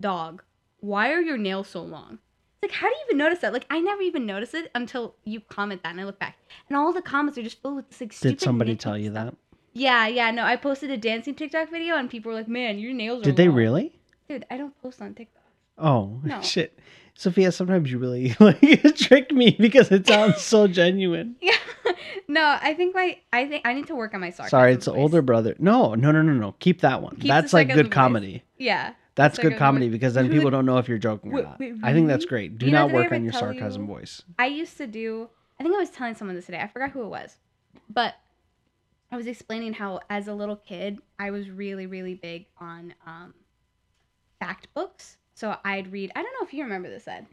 dog, 0.02 0.44
why 0.80 1.12
are 1.12 1.22
your 1.22 1.38
nails 1.38 1.68
so 1.68 1.84
long?" 1.84 2.18
It's 2.62 2.72
like, 2.72 2.82
how 2.82 2.90
do 2.90 2.96
you 2.96 3.02
even 3.06 3.18
notice 3.18 3.40
that? 3.40 3.54
Like, 3.54 3.66
I 3.70 3.80
never 3.80 4.02
even 4.02 4.26
notice 4.26 4.54
it 4.54 4.70
until 4.76 5.16
you 5.24 5.40
comment 5.40 5.84
that, 5.84 5.92
and 5.92 6.02
I 6.02 6.04
look 6.04 6.20
back, 6.20 6.38
and 6.68 6.76
all 6.76 6.92
the 6.92 7.02
comments 7.04 7.38
are 7.38 7.44
just 7.44 7.62
filled 7.62 7.76
with 7.76 7.90
this 7.90 8.02
like 8.02 8.14
stupid. 8.14 8.40
Did 8.40 8.42
somebody 8.42 8.76
nitpicky 8.76 8.80
tell 8.80 8.98
you 8.98 9.12
stuff. 9.12 9.28
that? 9.28 9.36
Yeah, 9.74 10.08
yeah. 10.08 10.32
No, 10.32 10.44
I 10.44 10.56
posted 10.56 10.90
a 10.90 10.98
dancing 10.98 11.36
TikTok 11.36 11.70
video, 11.70 11.96
and 11.96 12.10
people 12.10 12.32
were 12.32 12.38
like, 12.38 12.48
"Man, 12.48 12.80
your 12.80 12.94
nails 12.94 13.22
are." 13.22 13.26
Did 13.26 13.36
they 13.36 13.48
long." 13.48 13.56
really? 13.58 13.99
Dude, 14.30 14.46
I 14.50 14.58
don't 14.58 14.80
post 14.82 15.02
on 15.02 15.14
TikTok. 15.16 15.44
Oh 15.78 16.20
No. 16.24 16.42
shit, 16.44 16.78
Sofia. 17.16 17.52
Sometimes 17.52 17.92
you 17.92 17.98
really 17.98 18.36
like 18.40 18.62
trick 18.96 19.32
me 19.32 19.56
because 19.60 19.92
it 19.92 20.08
sounds 20.08 20.42
so 20.42 20.68
genuine. 20.68 21.36
Yeah. 21.42 21.56
no, 22.28 22.58
I 22.62 22.74
think 22.76 22.94
my 22.94 23.18
I 23.34 23.48
think 23.48 23.66
I 23.68 23.74
need 23.74 23.88
to 23.88 23.96
work 23.96 24.14
on 24.14 24.22
my 24.22 24.30
sarcasm. 24.30 24.50
Sorry, 24.60 24.74
it's 24.74 24.86
voice. 24.86 24.96
older 24.96 25.22
brother. 25.22 25.56
No, 25.60 25.96
no, 25.96 26.12
no, 26.12 26.22
no, 26.22 26.34
no. 26.34 26.54
Keep 26.60 26.82
that 26.82 27.02
one. 27.02 27.16
Keep 27.16 27.28
That's 27.28 27.54
like 27.54 27.74
good 27.74 27.88
voice. 27.88 27.94
comedy. 27.94 28.44
Yeah. 28.58 28.94
That's 29.16 29.38
good 29.38 29.58
comedy 29.58 29.88
voice- 29.88 29.94
because 29.94 30.14
then 30.14 30.30
people 30.30 30.46
wait, 30.46 30.52
don't 30.52 30.66
know 30.66 30.78
if 30.78 30.88
you're 30.88 30.98
joking 30.98 31.34
or 31.34 31.42
not. 31.42 31.60
wait, 31.60 31.74
I 31.84 31.92
think 31.92 32.08
that's 32.08 32.24
great. 32.26 32.58
Do 32.58 32.68
You 32.68 32.72
not 32.72 32.92
I 32.92 32.94
work 32.94 33.12
on 33.12 33.24
your 33.24 33.34
sarcasm 33.34 33.82
you- 33.82 33.88
voice. 33.88 34.22
I 34.38 34.46
used 34.46 34.78
to 34.78 34.88
do 34.88 35.30
I 35.60 35.64
think 35.64 35.76
I 35.76 35.80
was 35.80 35.90
telling 35.90 36.16
someone 36.16 36.36
this 36.36 36.46
today. 36.46 36.60
I 36.62 36.68
forgot 36.68 36.92
who 36.92 37.04
it 37.04 37.10
was. 37.10 37.36
But 37.90 38.16
I 39.12 39.18
was 39.18 39.28
explaining 39.28 39.74
how 39.74 40.00
as 40.10 40.28
a 40.28 40.34
little 40.34 40.56
kid, 40.56 41.00
I 41.18 41.32
was 41.32 41.50
really 41.50 41.88
really 41.88 42.14
big 42.14 42.46
on 42.60 42.94
um 43.08 43.34
fact 44.40 44.68
books. 44.74 45.18
So 45.34 45.56
I'd 45.64 45.92
read 45.92 46.12
I 46.16 46.22
don't 46.22 46.34
know 46.40 46.46
if 46.46 46.54
you 46.54 46.64
remember 46.64 46.90
this 46.90 47.08
Ed. 47.08 47.28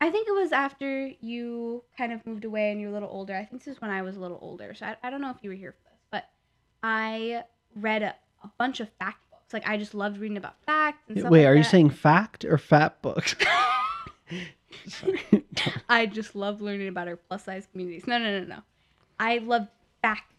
I 0.00 0.10
think 0.10 0.28
it 0.28 0.32
was 0.32 0.52
after 0.52 1.10
you 1.20 1.82
kind 1.96 2.12
of 2.12 2.26
moved 2.26 2.44
away 2.44 2.70
and 2.72 2.80
you're 2.80 2.90
a 2.90 2.92
little 2.92 3.08
older. 3.08 3.34
I 3.34 3.44
think 3.44 3.64
this 3.64 3.76
is 3.76 3.80
when 3.80 3.90
I 3.90 4.02
was 4.02 4.16
a 4.16 4.20
little 4.20 4.38
older. 4.42 4.74
So 4.74 4.86
I, 4.86 4.96
I 5.02 5.10
don't 5.10 5.20
know 5.22 5.30
if 5.30 5.36
you 5.42 5.50
were 5.50 5.56
here 5.56 5.72
for 5.72 5.90
this, 5.90 6.00
but 6.10 6.28
I 6.82 7.44
read 7.76 8.02
a, 8.02 8.14
a 8.42 8.50
bunch 8.58 8.80
of 8.80 8.88
fact 8.98 9.18
books. 9.30 9.52
Like 9.52 9.66
I 9.68 9.76
just 9.76 9.94
loved 9.94 10.18
reading 10.18 10.36
about 10.36 10.56
facts 10.66 11.04
and 11.08 11.18
stuff 11.18 11.30
Wait, 11.30 11.44
like 11.44 11.52
are 11.52 11.56
you 11.56 11.62
that. 11.62 11.70
saying 11.70 11.90
fact 11.90 12.44
or 12.44 12.58
fat 12.58 13.00
books? 13.02 13.34
I 15.88 16.06
just 16.06 16.34
love 16.34 16.60
learning 16.60 16.88
about 16.88 17.08
our 17.08 17.16
plus 17.16 17.44
size 17.44 17.66
communities. 17.70 18.06
No, 18.06 18.18
no, 18.18 18.40
no, 18.40 18.44
no. 18.46 18.58
I 19.18 19.38
love 19.38 19.68
fact. 20.02 20.33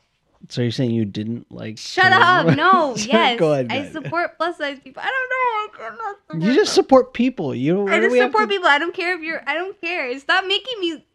So 0.49 0.61
you're 0.61 0.71
saying 0.71 0.91
you 0.91 1.05
didn't 1.05 1.51
like? 1.51 1.77
Shut 1.77 2.11
up! 2.11 2.55
No, 2.55 2.95
Sorry, 2.97 3.09
yes, 3.11 3.39
Go 3.39 3.53
ahead. 3.53 3.71
I 3.71 3.89
support 3.91 4.37
plus 4.37 4.57
size 4.57 4.79
people. 4.79 5.03
I 5.05 5.07
don't 5.07 5.29
know. 5.29 5.85
I 5.85 5.89
cannot 5.89 6.15
support 6.27 6.43
You 6.43 6.53
just 6.53 6.73
support 6.73 7.13
people. 7.13 7.53
You. 7.55 7.73
Don't, 7.75 7.89
I 7.89 7.99
just 7.99 8.15
support 8.15 8.43
to- 8.43 8.47
people. 8.47 8.67
I 8.67 8.77
don't 8.79 8.93
care 8.93 9.15
if 9.15 9.21
you're. 9.21 9.41
I 9.47 9.53
don't 9.53 9.79
care. 9.81 10.17
Stop 10.19 10.45
making 10.45 10.79
me. 10.79 11.05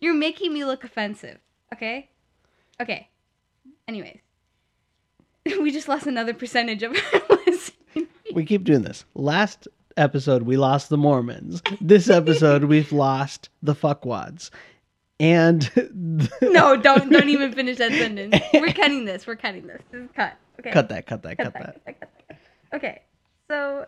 You're 0.00 0.14
making 0.14 0.52
me 0.52 0.64
look 0.64 0.84
offensive. 0.84 1.38
Okay. 1.72 2.10
Okay. 2.80 3.08
Anyways, 3.88 4.18
we 5.46 5.70
just 5.70 5.88
lost 5.88 6.06
another 6.06 6.34
percentage 6.34 6.82
of 6.82 6.96
our. 7.12 7.20
We 8.34 8.44
keep 8.44 8.64
doing 8.64 8.82
this. 8.82 9.04
Last 9.14 9.68
episode 9.96 10.42
we 10.42 10.56
lost 10.56 10.88
the 10.88 10.96
Mormons. 10.96 11.62
This 11.80 12.10
episode 12.10 12.64
we've 12.64 12.90
lost 12.90 13.48
the 13.62 13.74
fuckwads. 13.76 14.50
And 15.20 15.70
No, 16.42 16.76
don't 16.76 17.10
don't 17.10 17.28
even 17.28 17.52
finish 17.52 17.78
that 17.78 17.92
sentence. 17.92 18.36
We're 18.52 18.72
cutting 18.72 19.04
this. 19.04 19.26
We're 19.26 19.36
cutting 19.36 19.66
this. 19.66 19.80
This 19.90 20.02
is 20.02 20.10
cut. 20.14 20.34
Okay. 20.60 20.70
cut 20.70 20.88
that, 20.88 21.06
cut 21.06 21.22
that, 21.22 21.36
Cut 21.36 21.44
cut 21.44 21.52
that, 21.54 21.84
that. 21.84 22.00
cut 22.00 22.10
that. 22.28 22.38
Okay, 22.74 23.02
so, 23.48 23.86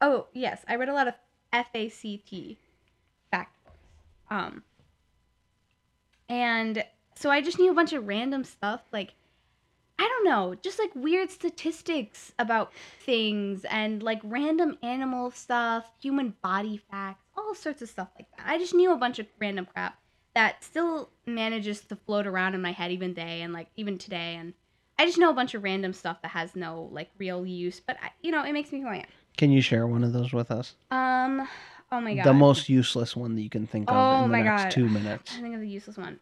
oh 0.00 0.26
yes, 0.32 0.62
I 0.68 0.76
read 0.76 0.88
a 0.88 0.92
lot 0.94 1.08
of 1.08 1.14
FACT 1.52 2.58
fact. 3.30 3.56
Um, 4.30 4.62
and 6.28 6.84
so 7.16 7.30
I 7.30 7.40
just 7.42 7.58
knew 7.58 7.70
a 7.70 7.74
bunch 7.74 7.92
of 7.92 8.06
random 8.06 8.44
stuff, 8.44 8.82
like 8.92 9.14
I 9.98 10.02
don't 10.08 10.24
know, 10.24 10.54
just 10.62 10.78
like 10.78 10.90
weird 10.94 11.30
statistics 11.30 12.32
about 12.38 12.72
things 13.04 13.64
and 13.64 14.02
like 14.02 14.20
random 14.24 14.76
animal 14.82 15.30
stuff, 15.30 15.88
human 16.00 16.34
body 16.42 16.80
facts, 16.90 17.24
all 17.36 17.54
sorts 17.54 17.82
of 17.82 17.88
stuff 17.88 18.08
like 18.18 18.26
that. 18.36 18.46
I 18.46 18.58
just 18.58 18.74
knew 18.74 18.92
a 18.92 18.96
bunch 18.96 19.18
of 19.20 19.26
random 19.40 19.66
crap 19.66 19.96
that 20.34 20.62
still 20.64 21.10
manages 21.26 21.80
to 21.82 21.96
float 21.96 22.26
around 22.26 22.54
in 22.54 22.60
my 22.62 22.72
head 22.72 22.90
even 22.90 23.14
day 23.14 23.42
and 23.42 23.52
like 23.52 23.68
even 23.76 23.98
today 23.98 24.34
and 24.36 24.54
I 24.98 25.06
just 25.06 25.18
know 25.18 25.30
a 25.30 25.34
bunch 25.34 25.54
of 25.54 25.62
random 25.64 25.92
stuff 25.92 26.22
that 26.22 26.28
has 26.32 26.54
no 26.54 26.88
like 26.92 27.10
real 27.18 27.44
use, 27.44 27.80
but 27.84 27.96
I, 28.02 28.10
you 28.22 28.30
know, 28.30 28.44
it 28.44 28.52
makes 28.52 28.70
me 28.70 28.80
who 28.80 28.86
I 28.88 28.96
am. 28.98 29.06
Can 29.36 29.50
you 29.50 29.60
share 29.60 29.86
one 29.88 30.04
of 30.04 30.12
those 30.12 30.32
with 30.32 30.50
us? 30.52 30.76
Um, 30.92 31.48
oh 31.90 32.00
my 32.00 32.14
god, 32.14 32.24
The 32.24 32.32
most 32.32 32.68
useless 32.68 33.16
one 33.16 33.34
that 33.34 33.42
you 33.42 33.50
can 33.50 33.66
think 33.66 33.90
of 33.90 33.96
Oh 33.96 34.24
in 34.26 34.30
the 34.30 34.38
next 34.38 34.62
God. 34.64 34.70
two 34.70 34.88
minutes. 34.88 35.32
I 35.36 35.40
think 35.40 35.54
of 35.54 35.60
the 35.60 35.68
useless 35.68 35.96
one. 35.96 36.20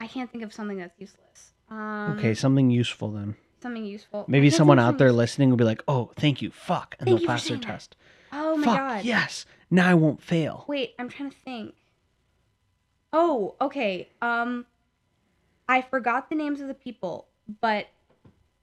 I 0.00 0.06
can't 0.06 0.30
think 0.30 0.44
of 0.44 0.52
something 0.52 0.76
that's 0.78 0.98
useless. 0.98 1.52
Um, 1.70 2.16
Okay, 2.18 2.34
something 2.34 2.70
useful 2.70 3.10
then. 3.12 3.36
something 3.62 3.84
useful. 3.86 4.26
Maybe 4.28 4.50
someone 4.50 4.78
out 4.78 4.98
there 4.98 5.08
something- 5.08 5.16
listening 5.16 5.50
will 5.50 5.56
be 5.56 5.64
like, 5.64 5.82
"Oh, 5.88 6.10
thank 6.16 6.42
you, 6.42 6.50
fuck," 6.50 6.96
and 6.98 7.08
Thank 7.08 7.20
they'll 7.20 7.26
pass 7.26 7.48
their 7.48 7.56
that. 7.56 7.64
test. 7.66 7.96
Oh 8.30 8.56
my 8.58 8.64
fuck, 8.66 8.76
god. 8.76 9.04
yes. 9.06 9.46
Now 9.74 9.90
I 9.90 9.94
won't 9.94 10.22
fail. 10.22 10.64
Wait, 10.68 10.94
I'm 11.00 11.08
trying 11.08 11.30
to 11.30 11.36
think. 11.36 11.74
Oh, 13.12 13.56
okay. 13.60 14.08
Um, 14.22 14.66
I 15.68 15.82
forgot 15.82 16.28
the 16.30 16.36
names 16.36 16.60
of 16.60 16.68
the 16.68 16.74
people, 16.74 17.26
but 17.60 17.88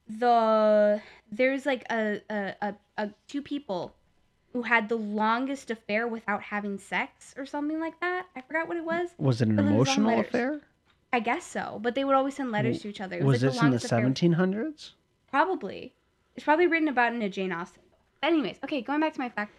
the 0.08 1.02
there's 1.30 1.65
like 1.65 1.84
a 1.91 2.21
a, 2.30 2.56
a, 2.62 2.76
a 2.97 3.10
two 3.28 3.41
people 3.41 3.93
who 4.54 4.62
had 4.62 4.88
the 4.88 4.95
longest 4.95 5.69
affair 5.69 6.08
without 6.08 6.43
having 6.43 6.78
sex 6.78 7.34
or 7.38 7.45
something 7.45 7.82
like 7.82 8.00
that. 8.00 8.28
I 8.38 8.41
forgot 8.41 8.69
what 8.69 8.78
it 8.78 8.86
was. 8.86 9.10
Was 9.17 9.41
it 9.41 9.50
an 9.50 9.58
But 9.58 9.65
it 9.65 9.71
was 9.74 9.89
on 9.89 9.97
emotional 9.97 10.19
affair? 10.21 10.62
I 11.12 11.19
guess 11.19 11.45
so, 11.45 11.80
but 11.82 11.93
they 11.93 12.06
would 12.06 12.15
always 12.15 12.36
send 12.36 12.52
letters 12.52 12.82
to 12.84 12.88
each 12.88 13.02
other. 13.02 13.17
It 13.17 13.26
Was 13.26 13.43
like 13.43 13.52
this 13.52 13.62
in 13.62 13.69
the 13.71 13.76
affair- 13.76 14.00
1700s? 14.00 14.91
Probably. 15.30 15.93
It's 16.38 16.45
probably 16.45 16.67
written 16.67 16.88
about 16.88 17.13
in 17.13 17.21
a 17.21 17.28
Jane 17.28 17.52
Austen 17.52 17.82
book. 17.89 18.00
Anyways, 18.24 18.60
okay, 18.63 18.82
going 18.82 19.02
back 19.02 19.13
to 19.13 19.19
my 19.19 19.28
fact. 19.28 19.54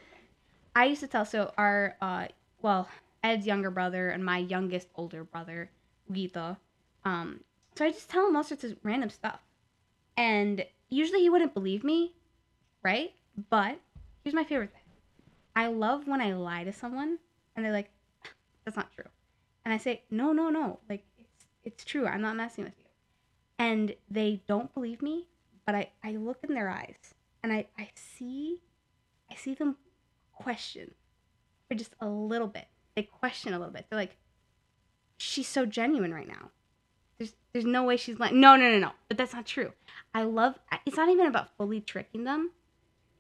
I 0.74 0.86
used 0.86 1.00
to 1.00 1.06
tell 1.06 1.24
so 1.24 1.52
our 1.58 1.96
uh 2.00 2.28
well, 2.62 2.88
Ed's 3.22 3.46
younger 3.46 3.70
brother 3.70 4.10
and 4.10 4.24
my 4.24 4.38
youngest 4.38 4.88
older 4.94 5.24
brother, 5.24 5.70
Gita. 6.10 6.56
Um, 7.04 7.40
so 7.76 7.84
I 7.84 7.90
just 7.90 8.08
tell 8.08 8.26
him 8.26 8.36
all 8.36 8.44
sorts 8.44 8.64
of 8.64 8.76
random 8.82 9.10
stuff. 9.10 9.40
And 10.16 10.64
usually 10.88 11.20
he 11.20 11.30
wouldn't 11.30 11.54
believe 11.54 11.82
me, 11.82 12.14
right? 12.82 13.12
But 13.50 13.80
here's 14.22 14.34
my 14.34 14.44
favorite 14.44 14.72
thing. 14.72 14.82
I 15.56 15.66
love 15.66 16.06
when 16.06 16.20
I 16.20 16.34
lie 16.34 16.64
to 16.64 16.72
someone 16.72 17.18
and 17.56 17.64
they're 17.64 17.72
like, 17.72 17.90
that's 18.64 18.76
not 18.76 18.92
true. 18.92 19.08
And 19.64 19.72
I 19.72 19.78
say, 19.78 20.02
no, 20.10 20.32
no, 20.32 20.50
no. 20.50 20.78
Like 20.88 21.04
it's 21.18 21.44
it's 21.64 21.84
true. 21.84 22.06
I'm 22.06 22.22
not 22.22 22.36
messing 22.36 22.64
with 22.64 22.74
you. 22.78 22.86
And 23.58 23.94
they 24.10 24.42
don't 24.46 24.72
believe 24.74 25.02
me, 25.02 25.26
but 25.66 25.74
I, 25.74 25.90
I 26.02 26.12
look 26.12 26.38
in 26.42 26.54
their 26.54 26.68
eyes 26.68 27.14
and 27.42 27.52
I, 27.52 27.66
I 27.78 27.90
see 27.94 28.60
I 29.30 29.34
see 29.34 29.54
them 29.54 29.76
question 30.32 30.94
for 31.68 31.74
just 31.74 31.94
a 32.00 32.08
little 32.08 32.46
bit. 32.46 32.66
They 32.94 33.02
question 33.02 33.54
a 33.54 33.58
little 33.58 33.72
bit. 33.72 33.86
They're 33.88 33.98
like, 33.98 34.16
she's 35.16 35.48
so 35.48 35.64
genuine 35.64 36.12
right 36.12 36.28
now. 36.28 36.50
There's 37.18 37.34
there's 37.52 37.64
no 37.64 37.84
way 37.84 37.96
she's 37.96 38.18
lying. 38.18 38.40
No, 38.40 38.56
no, 38.56 38.70
no, 38.70 38.78
no. 38.78 38.90
But 39.08 39.16
that's 39.16 39.32
not 39.32 39.46
true. 39.46 39.72
I 40.14 40.24
love 40.24 40.58
it's 40.84 40.96
not 40.96 41.08
even 41.08 41.26
about 41.26 41.56
fully 41.56 41.80
tricking 41.80 42.24
them. 42.24 42.50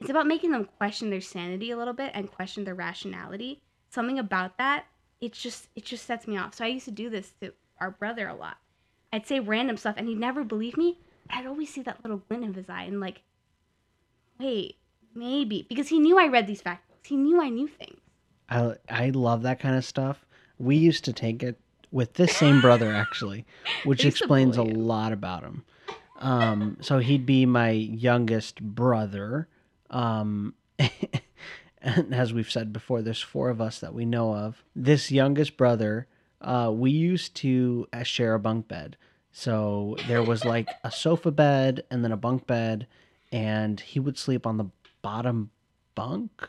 It's 0.00 0.10
about 0.10 0.26
making 0.26 0.50
them 0.50 0.68
question 0.78 1.10
their 1.10 1.20
sanity 1.20 1.70
a 1.70 1.76
little 1.76 1.94
bit 1.94 2.10
and 2.14 2.30
question 2.30 2.64
their 2.64 2.74
rationality. 2.74 3.60
Something 3.88 4.18
about 4.18 4.58
that, 4.58 4.86
it 5.20 5.32
just 5.32 5.68
it 5.76 5.84
just 5.84 6.04
sets 6.04 6.26
me 6.26 6.36
off. 6.36 6.54
So 6.54 6.64
I 6.64 6.68
used 6.68 6.86
to 6.86 6.90
do 6.90 7.08
this 7.08 7.32
to 7.40 7.52
our 7.80 7.92
brother 7.92 8.26
a 8.26 8.34
lot. 8.34 8.56
I'd 9.12 9.26
say 9.26 9.38
random 9.38 9.76
stuff 9.76 9.94
and 9.96 10.08
he'd 10.08 10.18
never 10.18 10.42
believe 10.42 10.76
me. 10.76 10.98
I'd 11.30 11.46
always 11.46 11.72
see 11.72 11.82
that 11.82 12.02
little 12.02 12.22
glint 12.28 12.44
of 12.44 12.54
his 12.56 12.68
eye 12.68 12.84
and 12.84 13.00
like, 13.00 13.22
wait, 14.40 14.76
maybe 15.14 15.64
because 15.68 15.88
he 15.88 16.00
knew 16.00 16.18
I 16.18 16.26
read 16.26 16.46
these 16.46 16.62
fact. 16.62 16.90
He 17.04 17.16
knew 17.16 17.40
I 17.40 17.48
knew 17.48 17.68
things. 17.68 18.00
I 18.48 18.74
I 18.88 19.10
love 19.10 19.42
that 19.42 19.60
kind 19.60 19.76
of 19.76 19.84
stuff. 19.84 20.24
We 20.58 20.76
used 20.76 21.04
to 21.04 21.12
take 21.12 21.42
it 21.42 21.58
with 21.90 22.14
this 22.14 22.36
same 22.36 22.60
brother 22.60 22.92
actually, 22.92 23.44
which 23.84 24.00
They 24.00 24.06
used 24.06 24.18
to 24.18 24.24
explains 24.24 24.56
a 24.56 24.62
lot 24.62 25.12
about 25.12 25.42
him. 25.42 25.64
Um, 26.18 26.76
so 26.80 26.98
he'd 26.98 27.26
be 27.26 27.46
my 27.46 27.70
youngest 27.70 28.62
brother. 28.62 29.48
Um, 29.90 30.54
and 31.82 32.14
as 32.14 32.32
we've 32.32 32.50
said 32.50 32.72
before, 32.72 33.02
there's 33.02 33.20
four 33.20 33.50
of 33.50 33.60
us 33.60 33.80
that 33.80 33.92
we 33.92 34.04
know 34.04 34.34
of. 34.34 34.62
This 34.74 35.10
youngest 35.10 35.56
brother, 35.56 36.06
uh, 36.40 36.70
we 36.72 36.92
used 36.92 37.34
to 37.36 37.88
uh, 37.92 38.04
share 38.04 38.34
a 38.34 38.38
bunk 38.38 38.68
bed. 38.68 38.96
So 39.32 39.96
there 40.06 40.22
was 40.22 40.44
like 40.44 40.68
a 40.84 40.92
sofa 40.92 41.32
bed 41.32 41.84
and 41.90 42.04
then 42.04 42.12
a 42.12 42.16
bunk 42.16 42.46
bed, 42.46 42.86
and 43.32 43.80
he 43.80 43.98
would 43.98 44.16
sleep 44.16 44.46
on 44.46 44.58
the 44.58 44.66
bottom 45.00 45.50
bunk, 45.94 46.48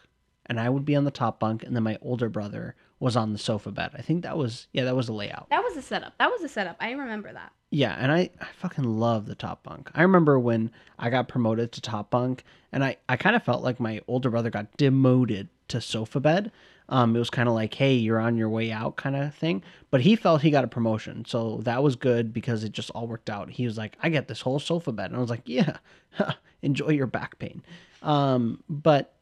and 0.53 0.59
I 0.59 0.69
would 0.69 0.85
be 0.85 0.95
on 0.95 1.03
the 1.03 1.11
top 1.11 1.39
bunk, 1.39 1.63
and 1.63 1.75
then 1.75 1.83
my 1.83 1.97
older 2.01 2.29
brother 2.29 2.75
was 2.99 3.17
on 3.17 3.33
the 3.33 3.39
sofa 3.39 3.71
bed. 3.71 3.91
I 3.97 4.01
think 4.01 4.23
that 4.23 4.37
was 4.37 4.67
yeah, 4.71 4.83
that 4.85 4.95
was 4.95 5.07
the 5.07 5.13
layout. 5.13 5.47
That 5.49 5.63
was 5.63 5.75
a 5.75 5.81
setup. 5.81 6.13
That 6.19 6.29
was 6.29 6.41
a 6.43 6.47
setup. 6.47 6.77
I 6.79 6.91
remember 6.91 7.33
that. 7.33 7.51
Yeah, 7.71 7.95
and 7.97 8.11
I, 8.11 8.29
I 8.39 8.45
fucking 8.59 8.83
love 8.83 9.25
the 9.25 9.33
top 9.33 9.63
bunk. 9.63 9.89
I 9.95 10.03
remember 10.03 10.39
when 10.39 10.69
I 10.99 11.09
got 11.09 11.27
promoted 11.27 11.71
to 11.71 11.81
top 11.81 12.11
bunk, 12.11 12.43
and 12.71 12.83
I, 12.83 12.97
I 13.09 13.17
kind 13.17 13.35
of 13.35 13.41
felt 13.41 13.63
like 13.63 13.79
my 13.79 13.99
older 14.07 14.29
brother 14.29 14.51
got 14.51 14.77
demoted 14.77 15.49
to 15.69 15.81
sofa 15.81 16.19
bed. 16.19 16.51
Um, 16.89 17.15
it 17.15 17.19
was 17.19 17.31
kind 17.31 17.49
of 17.49 17.55
like, 17.55 17.73
hey, 17.73 17.95
you're 17.95 18.19
on 18.19 18.37
your 18.37 18.49
way 18.49 18.71
out 18.71 18.95
kind 18.97 19.15
of 19.15 19.33
thing. 19.33 19.63
But 19.89 20.01
he 20.01 20.15
felt 20.15 20.43
he 20.43 20.51
got 20.51 20.63
a 20.63 20.67
promotion. 20.67 21.25
So 21.25 21.61
that 21.63 21.81
was 21.81 21.95
good 21.95 22.31
because 22.31 22.63
it 22.63 22.73
just 22.73 22.91
all 22.91 23.07
worked 23.07 23.29
out. 23.29 23.49
He 23.49 23.65
was 23.65 23.77
like, 23.77 23.97
I 24.01 24.09
get 24.09 24.27
this 24.27 24.41
whole 24.41 24.59
sofa 24.59 24.91
bed. 24.91 25.07
And 25.07 25.15
I 25.15 25.19
was 25.19 25.29
like, 25.29 25.43
yeah, 25.45 25.77
enjoy 26.61 26.89
your 26.89 27.07
back 27.07 27.39
pain. 27.39 27.63
Um, 28.01 28.63
but, 28.69 29.15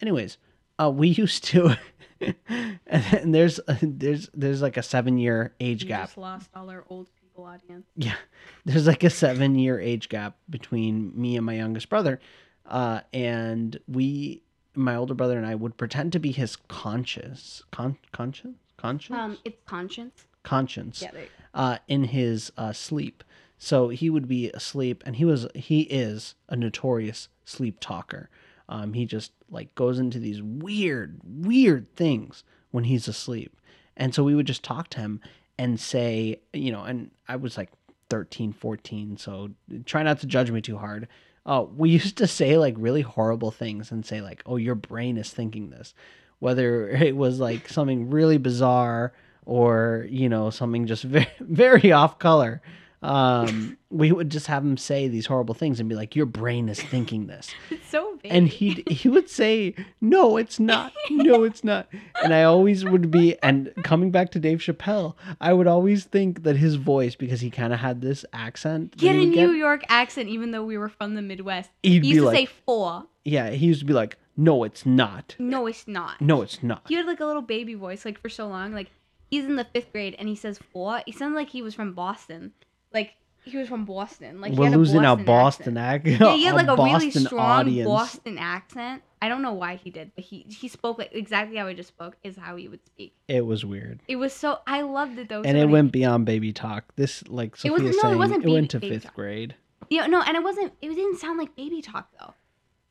anyways, 0.00 0.38
uh, 0.86 0.90
we 0.90 1.08
used 1.08 1.44
to. 1.44 1.76
and 2.86 3.34
there's 3.34 3.58
there's 3.82 4.28
there's 4.34 4.62
like 4.62 4.76
a 4.76 4.82
seven 4.82 5.18
year 5.18 5.54
age 5.60 5.82
We 5.82 5.88
gap 5.88 6.06
just 6.06 6.18
lost 6.18 6.50
all 6.54 6.70
our 6.70 6.84
old 6.88 7.08
people 7.20 7.44
audience. 7.44 7.86
yeah 7.96 8.14
there's 8.64 8.86
like 8.86 9.02
a 9.02 9.10
seven 9.10 9.56
year 9.58 9.80
age 9.80 10.08
gap 10.08 10.36
between 10.48 11.12
me 11.20 11.36
and 11.36 11.44
my 11.44 11.54
youngest 11.54 11.88
brother 11.88 12.20
uh, 12.66 13.00
and 13.12 13.78
we 13.88 14.42
my 14.76 14.94
older 14.94 15.14
brother 15.14 15.36
and 15.36 15.46
i 15.46 15.54
would 15.56 15.76
pretend 15.76 16.12
to 16.12 16.20
be 16.20 16.30
his 16.30 16.56
conscious 16.68 17.62
con- 17.72 17.98
conscience 18.12 18.56
conscience 18.76 19.18
Um, 19.18 19.38
it's 19.44 19.60
conscience. 19.66 20.24
conscience 20.44 21.02
Yeah, 21.02 21.10
there 21.10 21.26
uh, 21.54 21.78
in 21.88 22.04
his 22.04 22.52
uh, 22.56 22.72
sleep 22.72 23.24
so 23.58 23.88
he 23.88 24.08
would 24.08 24.28
be 24.28 24.48
asleep 24.52 25.02
and 25.04 25.16
he 25.16 25.24
was 25.24 25.48
he 25.56 25.82
is 25.82 26.36
a 26.48 26.54
notorious 26.54 27.28
sleep 27.44 27.78
talker 27.80 28.30
um, 28.68 28.92
he 28.92 29.04
just 29.04 29.32
like 29.50 29.74
goes 29.74 29.98
into 29.98 30.18
these 30.18 30.42
weird 30.42 31.20
weird 31.24 31.94
things 31.94 32.44
when 32.70 32.84
he's 32.84 33.08
asleep. 33.08 33.56
And 33.96 34.14
so 34.14 34.24
we 34.24 34.34
would 34.34 34.46
just 34.46 34.62
talk 34.62 34.88
to 34.90 35.00
him 35.00 35.20
and 35.58 35.78
say 35.78 36.40
you 36.54 36.72
know 36.72 36.82
and 36.82 37.10
i 37.28 37.36
was 37.36 37.58
like 37.58 37.70
13 38.08 38.52
14 38.52 39.16
so 39.16 39.50
try 39.84 40.02
not 40.02 40.20
to 40.20 40.26
judge 40.26 40.50
me 40.50 40.60
too 40.60 40.76
hard. 40.76 41.08
Uh, 41.44 41.64
we 41.76 41.90
used 41.98 42.18
to 42.18 42.26
say 42.26 42.58
like 42.58 42.74
really 42.76 43.02
horrible 43.02 43.50
things 43.50 43.90
and 43.90 44.04
say 44.04 44.20
like 44.20 44.42
oh 44.46 44.56
your 44.56 44.74
brain 44.74 45.16
is 45.16 45.30
thinking 45.30 45.70
this. 45.70 45.94
Whether 46.38 46.88
it 46.90 47.16
was 47.16 47.40
like 47.40 47.68
something 47.68 48.10
really 48.10 48.38
bizarre 48.38 49.12
or 49.44 50.06
you 50.10 50.28
know 50.28 50.50
something 50.50 50.86
just 50.86 51.02
very 51.04 51.26
very 51.40 51.92
off 51.92 52.18
color 52.18 52.62
um 53.02 53.76
we 53.90 54.12
would 54.12 54.30
just 54.30 54.46
have 54.46 54.62
him 54.64 54.76
say 54.76 55.08
these 55.08 55.26
horrible 55.26 55.54
things 55.54 55.80
and 55.80 55.88
be 55.88 55.94
like 55.94 56.14
your 56.16 56.26
brain 56.26 56.68
is 56.68 56.80
thinking 56.80 57.26
this 57.26 57.50
It's 57.70 57.88
so 57.88 58.18
big. 58.22 58.30
and 58.32 58.48
he 58.48 58.84
he 58.88 59.08
would 59.08 59.28
say 59.28 59.74
no 60.00 60.36
it's 60.36 60.60
not 60.60 60.92
no 61.10 61.44
it's 61.44 61.64
not 61.64 61.88
and 62.22 62.32
i 62.32 62.42
always 62.44 62.84
would 62.84 63.10
be 63.10 63.36
and 63.42 63.72
coming 63.82 64.10
back 64.10 64.30
to 64.32 64.38
dave 64.38 64.58
chappelle 64.60 65.14
i 65.40 65.52
would 65.52 65.66
always 65.66 66.04
think 66.04 66.44
that 66.44 66.56
his 66.56 66.76
voice 66.76 67.14
because 67.16 67.40
he 67.40 67.50
kind 67.50 67.72
of 67.72 67.80
had 67.80 68.00
this 68.00 68.24
accent 68.32 68.96
get 68.96 69.14
a 69.16 69.24
New 69.26 69.52
York 69.52 69.82
accent, 69.88 70.28
even 70.28 70.50
though 70.52 70.64
we 70.64 70.78
were 70.78 70.88
from 70.88 71.14
the 71.14 71.22
Midwest. 71.22 71.70
He'd 71.82 71.90
he 71.92 71.98
be 72.00 72.08
used 72.08 72.20
to 72.20 72.24
like- 72.26 72.36
say 72.36 72.46
four. 72.66 73.04
yeah 73.24 73.50
he 73.50 73.66
used 73.66 73.80
to 73.80 73.86
be 73.86 73.92
like 73.92 74.16
no 74.36 74.64
it's 74.64 74.86
not 74.86 75.36
No, 75.38 75.66
it's 75.66 75.86
not. 75.88 76.20
no 76.20 76.40
it's 76.42 76.62
not 76.62 76.82
He 76.88 76.94
had 76.94 77.06
like 77.06 77.20
a 77.20 77.26
little 77.26 77.42
baby 77.42 77.74
voice, 77.74 78.04
like 78.04 78.18
for 78.18 78.28
so 78.30 78.46
long. 78.48 78.72
Like 78.72 78.90
he's 79.30 79.44
in 79.44 79.56
the 79.56 79.64
fifth 79.64 79.92
grade 79.92 80.16
and 80.18 80.26
he 80.28 80.34
says 80.34 80.58
four. 80.72 81.02
He 81.06 81.12
sounded 81.12 81.36
like 81.36 81.50
he 81.50 81.60
was 81.62 81.74
from 81.74 81.92
Boston. 81.92 82.52
Like 82.94 83.14
he 83.44 83.56
was 83.56 83.68
from 83.68 83.84
Boston. 83.84 84.40
Like 84.40 84.52
he 84.52 84.58
we're 84.58 84.66
had 84.66 84.74
a 84.74 84.78
losing 84.78 85.04
our 85.04 85.16
Boston 85.16 85.74
boston 85.74 85.76
accent. 85.76 86.20
accent 86.20 86.20
Yeah, 86.20 86.36
he 86.36 86.44
had 86.44 86.54
like 86.60 86.66
a 86.68 86.76
really 86.76 87.06
Boston 87.06 87.24
strong 87.26 87.40
audience. 87.60 87.86
Boston 87.88 88.38
accent. 88.38 89.02
I 89.20 89.28
don't 89.28 89.42
know 89.42 89.52
why 89.52 89.76
he 89.76 89.90
did, 89.90 90.12
but 90.14 90.24
he 90.24 90.46
he 90.48 90.68
spoke 90.68 90.98
like 90.98 91.10
exactly 91.12 91.56
how 91.56 91.66
I 91.66 91.74
just 91.74 91.88
spoke 91.88 92.16
is 92.24 92.36
how 92.36 92.56
he 92.56 92.68
would 92.68 92.84
speak. 92.84 93.14
it 93.28 93.46
was 93.46 93.64
weird 93.64 94.00
It 94.08 94.16
was 94.16 94.32
so 94.32 94.58
I 94.66 94.82
loved 94.82 95.18
it 95.18 95.28
though. 95.28 95.36
and 95.42 95.44
so 95.46 95.50
it 95.50 95.54
many- 95.54 95.72
went 95.72 95.92
beyond 95.92 96.26
baby 96.26 96.52
talk. 96.52 96.94
This, 96.96 97.22
like 97.28 97.56
It 97.64 97.70
wasn't- 97.70 97.96
no, 98.02 98.10
it 98.12 98.16
wasn't 98.16 98.44
it 98.44 98.50
went 98.50 98.70
to 98.72 98.80
baby 98.80 98.94
fifth 98.94 99.04
talk. 99.04 99.14
grade. 99.14 99.54
Yeah, 99.90 100.06
no, 100.06 100.22
and 100.22 100.36
it 100.36 100.42
wasn't. 100.42 100.72
It 100.80 100.88
didn't 100.88 101.18
sound 101.18 101.38
like 101.38 101.54
baby 101.56 101.82
talk 101.82 102.08
though. 102.18 102.34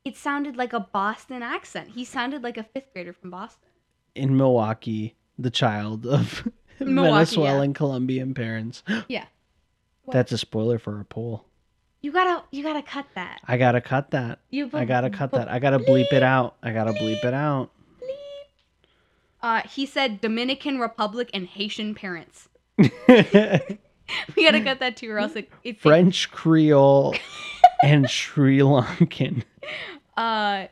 It 0.06 0.16
sounded 0.18 0.56
like 0.58 0.74
a 0.74 0.80
boston 0.80 1.44
accent. 1.44 1.90
He 1.96 2.04
sounded 2.06 2.44
like 2.44 2.58
a 2.58 2.64
fifth 2.64 2.92
grader 2.94 3.14
from 3.14 3.30
Boston. 3.30 3.70
In 4.16 4.36
Milwaukee, 4.36 5.16
the 5.38 5.50
child 5.52 6.06
of 6.06 6.48
Milwaukee, 6.80 7.36
Venezuelan 7.36 7.74
Colombian 7.74 8.34
parents. 8.34 8.84
Yeah. 9.08 9.26
What? 10.12 10.18
That's 10.18 10.32
a 10.34 10.38
spoiler 10.38 10.78
for 10.78 11.00
a 11.00 11.06
poll. 11.06 11.46
You 12.02 12.12
gotta, 12.12 12.44
you 12.52 12.64
gotta 12.64 12.82
cut 12.82 13.06
that. 13.16 13.40
I 13.48 13.58
gotta 13.58 13.80
cut 13.80 14.12
that. 14.12 14.40
You. 14.50 14.70
I 14.74 14.86
gotta 14.86 15.10
cut 15.10 15.32
that. 15.32 15.48
I 15.50 15.60
gotta 15.60 15.80
bleep 15.80 16.12
it 16.12 16.24
out. 16.24 16.56
I 16.62 16.74
gotta 16.74 16.92
bleep 16.94 17.24
it 17.24 17.34
out. 17.34 17.70
Uh, 19.42 19.62
he 19.62 19.86
said 19.86 20.22
Dominican 20.22 20.80
Republic 20.80 21.30
and 21.34 21.48
Haitian 21.48 21.96
parents. 21.96 22.50
We 24.36 24.44
gotta 24.44 24.62
cut 24.62 24.80
that 24.80 24.98
too, 24.98 25.10
or 25.10 25.20
else 25.20 25.36
it, 25.36 25.50
it's 25.64 25.82
French 25.84 26.30
Creole 26.32 27.16
and 27.84 28.10
Sri 28.10 28.60
Lankan. 28.60 29.44
uh, 30.18 30.68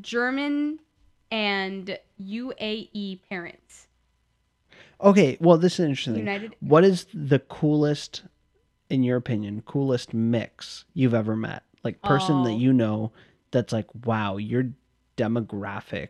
German 0.00 0.80
and 1.30 1.96
UAE 2.20 3.20
parents. 3.28 3.86
Okay, 5.00 5.36
well, 5.40 5.58
this 5.58 5.74
is 5.74 5.80
interesting. 5.86 6.16
United. 6.16 6.56
What 6.60 6.84
is 6.84 7.06
the 7.12 7.38
coolest, 7.38 8.22
in 8.92 9.02
your 9.02 9.16
opinion, 9.16 9.62
coolest 9.62 10.12
mix 10.14 10.84
you've 10.94 11.14
ever 11.14 11.34
met? 11.34 11.62
Like 11.82 12.00
person 12.02 12.42
that 12.44 12.50
Oh. 12.50 12.56
you 12.58 12.72
know 12.72 13.10
that's 13.50 13.72
like, 13.72 13.86
wow, 14.04 14.36
your 14.36 14.70
demographic 15.16 16.08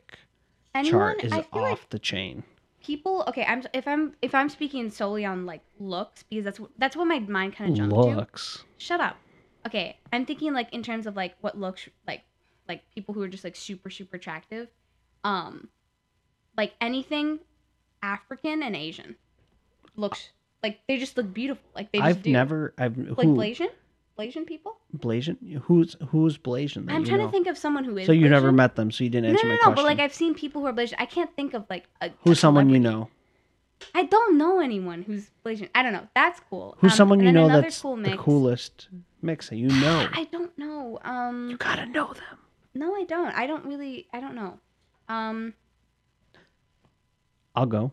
Anyone? 0.74 0.90
chart 0.92 1.24
is 1.24 1.32
off 1.32 1.46
like 1.52 1.90
the 1.90 1.98
chain. 1.98 2.42
people. 2.82 3.24
Okay, 3.28 3.44
I'm 3.44 3.62
if 3.72 3.86
I'm 3.86 4.14
if 4.22 4.34
I'm 4.34 4.48
speaking 4.48 4.90
solely 4.90 5.24
on 5.24 5.46
like 5.46 5.60
looks 5.78 6.24
because 6.24 6.44
that's 6.44 6.58
what 6.60 6.70
that's 6.78 6.96
what 6.96 7.06
my 7.06 7.20
mind 7.20 7.54
kind 7.56 7.70
of 7.70 7.76
jumped 7.76 7.94
to. 7.94 8.16
Looks. 8.16 8.64
Shut 8.78 9.00
up. 9.00 9.16
Okay, 9.66 9.96
I'm 10.12 10.26
thinking 10.26 10.52
like 10.52 10.72
in 10.72 10.82
terms 10.82 11.06
of 11.06 11.14
like 11.16 11.36
what 11.40 11.56
looks 11.58 11.88
like 12.06 12.22
like 12.68 12.82
people 12.94 13.14
who 13.14 13.22
are 13.22 13.28
just 13.28 13.44
like 13.44 13.54
super 13.56 13.90
super 13.90 14.16
attractive. 14.16 14.68
Um 15.24 15.68
like 16.56 16.74
anything 16.80 17.38
African 18.02 18.62
and 18.62 18.74
Asian 18.74 19.16
looks 19.96 20.30
like 20.62 20.80
they 20.88 20.98
just 20.98 21.16
look 21.16 21.32
beautiful. 21.32 21.62
Like 21.74 21.92
they 21.92 21.98
just 21.98 22.08
I've 22.08 22.22
do. 22.22 22.30
never. 22.32 22.74
I've 22.78 22.96
like 22.96 23.08
who 23.26 23.34
Blasian? 23.36 23.68
Blasian 24.18 24.46
people? 24.46 24.76
Blasian. 24.96 25.36
Who's 25.62 25.96
who's 26.08 26.36
Blasian? 26.38 26.90
I'm 26.90 27.04
trying 27.04 27.18
know? 27.18 27.26
to 27.26 27.32
think 27.32 27.46
of 27.46 27.56
someone 27.56 27.84
who 27.84 27.96
is 27.96 28.06
So 28.06 28.12
you 28.12 28.28
never 28.28 28.52
met 28.52 28.76
them, 28.76 28.90
so 28.90 29.04
you 29.04 29.10
didn't 29.10 29.24
No, 29.24 29.30
answer 29.32 29.46
no, 29.46 29.48
my 29.50 29.54
no, 29.56 29.58
question. 29.62 29.74
but 29.76 29.84
like 29.84 29.98
I've 30.00 30.14
seen 30.14 30.34
people 30.34 30.60
who 30.60 30.66
are 30.68 30.72
Blasian. 30.72 30.94
I 30.98 31.06
can't 31.06 31.34
think 31.34 31.54
of 31.54 31.64
like 31.70 31.84
a 32.00 32.10
who's 32.20 32.38
a 32.38 32.40
someone 32.40 32.68
you 32.68 32.78
know? 32.78 33.08
I 33.94 34.04
don't 34.04 34.38
know 34.38 34.60
anyone 34.60 35.02
who's 35.02 35.30
Blasian. 35.44 35.68
I 35.74 35.82
don't 35.82 35.92
know. 35.92 36.06
That's 36.14 36.40
cool. 36.48 36.76
Who's 36.78 36.92
Um, 36.92 36.96
someone 36.96 37.20
you 37.20 37.32
know 37.32 37.48
that's 37.48 37.80
cool 37.80 37.96
the 37.96 38.16
coolest 38.16 38.88
mix 39.22 39.48
that 39.48 39.56
you 39.56 39.68
know? 39.80 40.08
I 40.12 40.28
don't 40.30 40.56
know. 40.58 40.98
Um 41.02 41.48
you 41.50 41.56
gotta 41.56 41.86
know 41.86 42.12
them. 42.12 42.38
No, 42.74 42.94
I 42.94 43.04
don't. 43.04 43.26
I 43.34 43.46
don't 43.46 43.64
really. 43.66 44.06
I 44.12 44.20
don't 44.20 44.34
know. 44.34 44.58
Um. 45.08 45.54
I'll 47.54 47.66
go. 47.66 47.92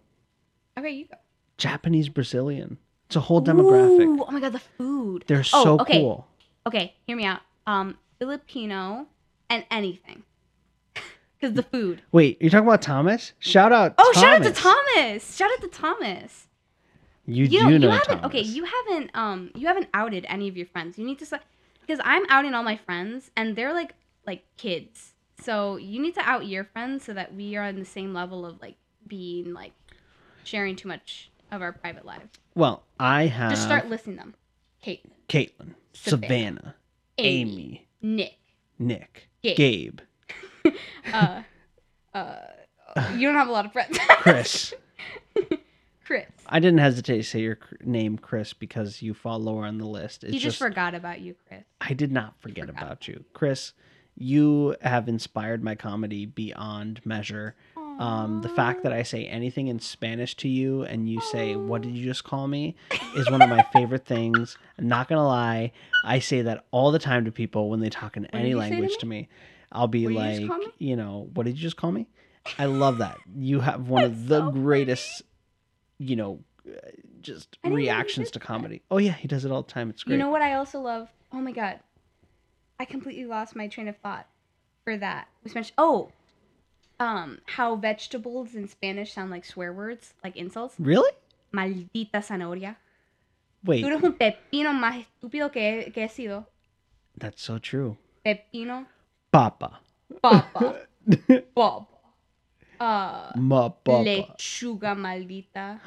Okay, 0.78 0.91
you 0.91 1.05
go. 1.07 1.17
Japanese 1.60 2.10
Brazilian. 2.10 2.78
It's 3.07 3.16
a 3.16 3.20
whole 3.20 3.41
demographic. 3.43 4.05
Ooh, 4.05 4.24
oh 4.28 4.32
my 4.32 4.39
god, 4.39 4.53
the 4.53 4.60
food. 4.60 5.26
They're 5.28 5.43
Oh, 5.53 5.64
so 5.64 5.80
okay. 5.82 5.99
cool. 5.99 6.28
Okay, 6.66 6.95
hear 7.05 7.16
me 7.18 7.26
out. 7.26 7.41
Um, 7.68 7.97
Filipino 8.18 9.07
and 9.49 9.66
anything, 9.72 10.24
because 11.39 11.55
the 11.55 11.64
food. 11.64 12.01
Wait, 12.12 12.38
you're 12.41 12.49
talking 12.49 12.68
about 12.68 12.82
Thomas? 12.82 13.34
Shout 13.39 13.72
out. 13.72 13.93
Oh, 13.97 14.12
Thomas. 14.14 14.22
shout 14.22 14.41
out 14.41 14.55
to 14.55 14.62
Thomas! 14.95 15.36
Shout 15.36 15.51
out 15.51 15.62
to 15.62 15.68
Thomas. 15.68 16.47
You, 17.26 17.43
You 17.43 17.49
do 17.49 17.64
know, 17.64 17.70
you 17.70 17.80
know 17.80 17.89
haven't. 17.91 18.07
Thomas. 18.22 18.26
Okay, 18.26 18.41
you 18.41 18.66
haven't. 18.66 19.12
Um, 19.14 19.51
you 19.55 19.68
haven't 19.68 19.88
outed 19.93 20.26
any 20.30 20.47
of 20.47 20.57
your 20.57 20.66
friends. 20.66 20.97
You 20.97 21.05
need 21.05 21.20
to, 21.20 21.39
because 21.82 21.99
I'm 22.03 22.24
outing 22.30 22.53
all 22.53 22.64
my 22.64 22.78
friends, 22.78 23.32
and 23.36 23.55
they're 23.55 23.74
like 23.74 23.93
like 24.26 24.43
kids. 24.57 25.14
So 25.41 25.78
you 25.78 26.01
need 26.01 26.14
to 26.16 26.22
out 26.22 26.45
your 26.47 26.64
friends 26.66 27.05
so 27.05 27.14
that 27.14 27.34
we 27.34 27.55
are 27.55 27.64
on 27.64 27.76
the 27.80 27.86
same 27.86 28.14
level 28.14 28.45
of 28.45 28.62
like 28.62 28.76
being 29.07 29.53
like 29.53 29.72
sharing 30.43 30.76
too 30.76 30.88
much 30.88 31.32
of 31.52 31.62
our 31.62 31.72
private 31.74 32.06
lives. 32.06 32.30
Well, 32.56 32.84
I 33.00 33.28
have 33.28 33.52
Just 33.52 33.64
start 33.64 33.89
listing 33.89 34.16
them. 34.16 34.36
Kate, 34.82 35.06
Caitlin, 35.28 35.76
Savannah, 35.93 36.26
Savannah, 36.28 36.76
Amy, 37.18 37.52
Amy, 37.52 37.88
Nick, 38.02 38.38
Nick, 38.78 39.30
Gabe. 39.43 39.58
Gabe, 40.64 40.74
uh, 41.14 41.41
uh, 42.14 42.36
you 43.16 43.28
don't 43.28 43.36
have 43.36 43.50
a 43.50 43.52
lot 43.52 43.66
of 43.66 43.74
friends. 43.74 43.97
Chris. 44.10 44.74
Chris. 46.06 46.26
I 46.47 46.60
didn't 46.60 46.80
hesitate 46.80 47.18
to 47.18 47.24
say 47.24 47.41
your 47.41 47.60
name, 47.84 48.18
Chris, 48.18 48.54
because 48.54 49.02
you 49.02 49.14
fall 49.14 49.38
lower 49.39 49.66
on 49.66 49.78
the 49.78 49.86
list. 49.86 50.24
It's 50.24 50.34
He 50.34 50.39
just, 50.39 50.58
forgot 50.58 50.95
about 50.95 51.20
you, 51.20 51.36
Chris. 51.47 51.64
I 51.80 51.93
did 51.93 52.12
not 52.12 52.39
forget 52.39 52.68
about 52.68 53.08
you, 53.08 53.26
Chris. 53.34 53.74
You 54.16 54.76
have 54.82 55.08
inspired 55.08 55.64
my 55.64 55.76
comedy 55.76 56.26
beyond 56.26 57.02
measure. 57.06 57.56
Um, 58.00 58.41
the 58.41 58.50
fact 58.50 58.84
that 58.84 58.93
I 58.93 59.04
say 59.04 59.26
anything 59.26 59.68
in 59.68 59.80
Spanish 59.80 60.34
to 60.38 60.47
you 60.47 60.84
and 60.84 61.10
you 61.10 61.20
say, 61.22 61.56
What 61.56 61.82
did 61.82 61.91
you 61.95 62.06
just 62.06 62.24
call 62.24 62.47
me? 62.47 62.76
is 63.16 63.30
one 63.30 63.41
of 63.41 63.50
my 63.50 63.62
favorite 63.74 64.06
things. 64.06 64.58
I'm 64.78 64.88
not 64.88 65.10
going 65.10 65.18
to 65.20 65.24
lie. 65.26 65.74
I 66.06 66.20
say 66.20 66.41
that 66.43 66.66
all 66.72 66.91
the 66.91 67.00
time 67.00 67.26
to 67.26 67.32
people 67.32 67.70
when 67.70 67.82
they 67.82 67.89
talk 67.89 68.16
in 68.16 68.26
any 68.28 68.50
you 68.50 68.62
say 68.62 68.70
to 68.70 68.72
language 68.72 68.91
me? 68.91 68.97
to 69.00 69.06
me. 69.06 69.30
I'll 69.72 69.88
be 69.88 70.06
What 70.06 70.14
you 70.14 70.47
like, 70.47 70.60
me? 70.62 70.68
you 70.80 70.95
know, 70.95 71.30
what 71.34 71.45
did 71.45 71.58
you 71.58 71.62
just 71.62 71.76
call 71.78 71.91
me? 71.91 72.08
I 72.58 72.66
love 72.66 73.00
that. 73.00 73.18
You 73.38 73.60
have 73.60 73.89
one 73.89 74.04
of 74.04 74.28
the 74.28 74.38
so 74.39 74.45
funny. 74.50 74.60
greatest, 74.64 75.22
you 75.97 76.16
know, 76.16 76.39
uh, 76.68 76.72
just 77.22 77.58
I 77.64 77.68
didn't 77.68 77.74
know 77.74 77.78
he 77.82 77.84
reactions 77.86 78.32
to 78.32 78.39
that. 78.39 78.45
comedy. 78.45 78.82
Oh 78.89 78.97
yeah, 78.97 79.12
he 79.12 79.28
does 79.28 79.43
it 79.45 79.52
all 79.52 79.62
the 79.64 79.72
time. 79.72 79.89
It's 79.89 80.04
great. 80.04 80.14
You 80.14 80.20
know 80.20 80.30
what 80.30 80.41
I 80.41 80.54
also 80.54 80.80
love? 80.80 81.10
Oh 81.34 81.41
my 81.41 81.52
god. 81.52 81.82
I 82.80 82.86
completely 82.86 83.26
lost 83.26 83.56
my 83.58 83.68
train 83.68 83.89
of 83.89 83.97
thought 83.97 84.26
for 84.86 84.95
that. 84.97 85.28
We 85.43 85.52
mentioned 85.54 85.74
oh, 85.78 86.12
um, 87.00 87.39
how 87.45 87.76
vegetables 87.76 88.56
in 88.56 88.68
Spanish 88.68 89.14
sound 89.14 89.32
like 89.32 89.45
swear 89.45 89.72
words, 89.74 90.14
like 90.24 90.36
insults. 90.36 90.76
Really? 90.80 91.12
Maldita 91.54 92.22
zanahoria. 92.22 92.76
Wait, 93.64 93.84
Tú 93.84 93.88
eres 93.88 94.04
un 94.04 94.14
pepino 94.14 94.72
más 94.74 94.95
estúpido 95.06 95.52
que, 95.52 95.60
he- 95.86 95.91
que 95.91 96.04
he 96.04 96.08
sido. 96.10 96.45
that's 97.18 97.41
so 97.41 97.58
true. 97.58 97.97
Pepino. 98.26 98.86
Papa. 99.32 99.80
Papa. 100.22 100.76
Papa. 101.56 101.86
Uh, 102.80 103.32
Ma 103.36 103.68
papa. 103.70 104.04
lechuga 104.06 104.95
maldita. 104.95 105.80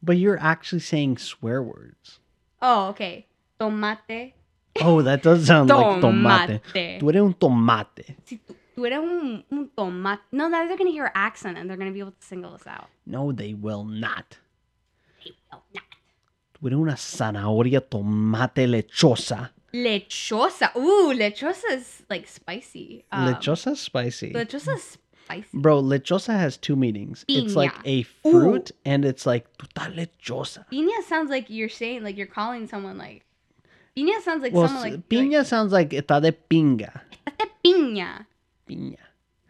But 0.00 0.16
you're 0.18 0.38
actually 0.40 0.78
saying 0.80 1.18
swear 1.18 1.60
words. 1.62 2.20
Oh, 2.62 2.88
okay. 2.90 3.26
Tomate. 3.58 4.34
Oh, 4.80 5.02
that 5.02 5.22
does 5.24 5.46
sound 5.46 5.68
like 5.70 6.00
tomate. 6.00 6.60
Tomate. 6.62 7.00
Tú 7.00 7.08
eres 7.10 7.22
un 7.22 7.34
tomate. 7.34 8.14
Si 8.24 8.36
tú, 8.38 8.54
eres 8.84 8.98
un, 8.98 9.44
un 9.50 9.70
tomate. 9.76 10.20
No, 10.32 10.48
now 10.48 10.66
they're 10.66 10.76
going 10.76 10.90
to 10.90 10.92
hear 10.92 11.10
accent 11.14 11.56
and 11.58 11.68
they're 11.68 11.76
going 11.76 11.90
to 11.90 11.94
be 11.94 12.00
able 12.00 12.12
to 12.12 12.26
single 12.26 12.54
us 12.54 12.66
out. 12.66 12.88
No, 13.06 13.32
they 13.32 13.54
will 13.54 13.84
not. 13.84 14.38
They 15.24 15.32
will 15.52 15.62
not. 15.74 15.82
Tú 16.54 16.66
eres 16.66 16.76
una 16.78 16.92
zanahoria 16.96 17.80
tomate 17.80 18.66
lechosa. 18.66 19.50
Lechosa. 19.72 20.74
Ooh, 20.76 21.12
lechosa 21.14 21.70
is 21.72 22.02
like 22.10 22.26
spicy. 22.26 23.04
Um, 23.12 23.32
lechosa 23.34 23.72
is 23.72 23.80
spicy. 23.80 24.32
Lechosa 24.32 24.74
is 24.74 24.98
spicy. 25.24 25.48
Bro, 25.52 25.82
lechosa 25.82 26.34
has 26.38 26.56
two 26.56 26.74
meanings. 26.74 27.24
It's 27.28 27.54
like 27.54 27.74
a 27.84 28.02
fruit 28.02 28.70
and 28.84 29.04
it's 29.04 29.26
like 29.26 29.46
estás 29.58 29.94
lechosa. 29.94 30.64
Piña 30.72 31.02
sounds 31.06 31.30
like 31.30 31.50
you're 31.50 31.68
saying, 31.68 32.02
like 32.02 32.16
you're 32.16 32.26
calling 32.26 32.66
someone 32.66 32.96
like. 32.98 33.24
Piña 33.96 34.20
sounds 34.22 34.42
like 34.42 34.52
Well, 34.54 34.68
someone 34.68 34.90
like. 34.92 35.08
piña 35.08 35.44
sounds 35.44 35.72
like 35.72 35.90
está 35.90 36.20
de 36.22 36.32
pinga. 36.32 36.92
Like, 36.94 37.18
Estate 37.26 37.50
piña. 37.64 38.26
Piña. 38.68 38.98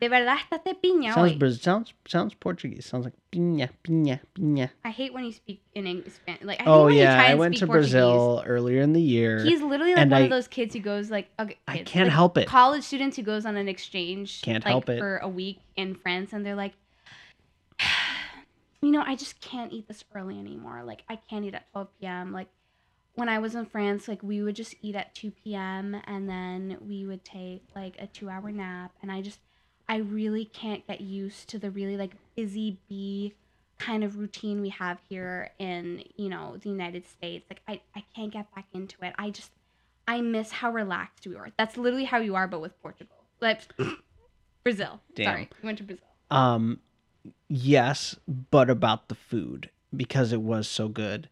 De 0.00 0.08
verdad, 0.08 0.36
estate 0.52 0.76
piña. 0.80 1.12
Sounds 1.12 1.32
hoy. 1.42 1.50
Sounds 1.56 1.92
sounds 2.06 2.32
Portuguese. 2.34 2.86
Sounds 2.86 3.04
like 3.04 3.14
piña, 3.32 3.68
piña, 3.82 4.20
piña. 4.32 4.70
I 4.84 4.90
hate 4.90 5.12
when 5.12 5.24
you 5.24 5.32
speak 5.32 5.60
in 5.74 5.88
English. 5.88 6.12
Spanish. 6.14 6.44
Like, 6.44 6.60
I 6.60 6.64
hate 6.64 6.70
Oh 6.70 6.84
when 6.84 6.94
you 6.94 7.00
yeah, 7.00 7.16
try 7.16 7.30
I 7.32 7.34
went 7.34 7.56
to 7.56 7.66
Portuguese. 7.66 7.92
Brazil 7.94 8.44
earlier 8.46 8.80
in 8.80 8.92
the 8.92 9.02
year. 9.02 9.42
He's 9.42 9.60
literally 9.60 9.94
like 9.96 10.08
one 10.08 10.12
I- 10.22 10.24
of 10.26 10.30
those 10.30 10.46
kids 10.46 10.72
who 10.74 10.80
goes 10.80 11.10
like 11.10 11.28
okay, 11.40 11.58
I 11.66 11.78
can't 11.78 12.06
like, 12.06 12.12
help 12.14 12.38
it. 12.38 12.46
College 12.46 12.84
students 12.84 13.16
who 13.16 13.24
goes 13.24 13.44
on 13.44 13.56
an 13.56 13.66
exchange 13.68 14.40
Can't 14.42 14.64
like, 14.64 14.70
help 14.70 14.88
it. 14.88 15.00
for 15.00 15.16
a 15.18 15.28
week 15.28 15.58
in 15.76 15.96
France 15.96 16.32
and 16.32 16.46
they're 16.46 16.54
like 16.54 16.74
you 18.82 18.92
know, 18.92 19.02
I 19.04 19.16
just 19.16 19.40
can't 19.40 19.72
eat 19.72 19.88
this 19.88 20.04
early 20.14 20.38
anymore. 20.38 20.82
Like 20.84 21.02
I 21.08 21.16
can't 21.16 21.44
eat 21.44 21.54
at 21.54 21.70
12 21.72 21.88
p.m. 22.00 22.32
Like 22.32 22.48
when 23.18 23.28
I 23.28 23.40
was 23.40 23.56
in 23.56 23.66
France, 23.66 24.06
like 24.06 24.22
we 24.22 24.42
would 24.42 24.54
just 24.54 24.76
eat 24.80 24.94
at 24.94 25.12
2 25.14 25.32
p.m. 25.32 26.00
and 26.04 26.28
then 26.28 26.78
we 26.80 27.04
would 27.04 27.24
take 27.24 27.64
like 27.74 27.96
a 27.98 28.06
2-hour 28.06 28.52
nap 28.52 28.92
and 29.02 29.10
I 29.10 29.22
just 29.22 29.40
I 29.88 29.96
really 29.96 30.44
can't 30.44 30.86
get 30.86 31.00
used 31.00 31.48
to 31.48 31.58
the 31.58 31.70
really 31.70 31.96
like 31.96 32.12
busy 32.36 32.78
bee 32.88 33.34
kind 33.78 34.04
of 34.04 34.18
routine 34.18 34.60
we 34.60 34.68
have 34.68 34.98
here 35.08 35.50
in, 35.58 36.04
you 36.16 36.28
know, 36.28 36.58
the 36.62 36.68
United 36.68 37.08
States. 37.08 37.44
Like 37.50 37.60
I 37.66 37.80
I 37.96 38.04
can't 38.14 38.32
get 38.32 38.54
back 38.54 38.66
into 38.72 38.96
it. 39.02 39.14
I 39.18 39.30
just 39.30 39.50
I 40.06 40.20
miss 40.20 40.52
how 40.52 40.70
relaxed 40.70 41.26
we 41.26 41.34
are. 41.34 41.48
That's 41.58 41.76
literally 41.76 42.04
how 42.04 42.18
you 42.18 42.36
are 42.36 42.46
but 42.46 42.60
with 42.60 42.80
Portugal. 42.80 43.16
Like 43.40 43.62
Brazil. 44.62 45.00
Damn. 45.16 45.24
Sorry. 45.24 45.48
We 45.60 45.66
went 45.66 45.78
to 45.78 45.84
Brazil. 45.84 46.04
Um, 46.30 46.78
yes, 47.48 48.14
but 48.50 48.70
about 48.70 49.08
the 49.08 49.16
food 49.16 49.70
because 49.96 50.32
it 50.32 50.42
was 50.42 50.68
so 50.68 50.88
good. 50.88 51.28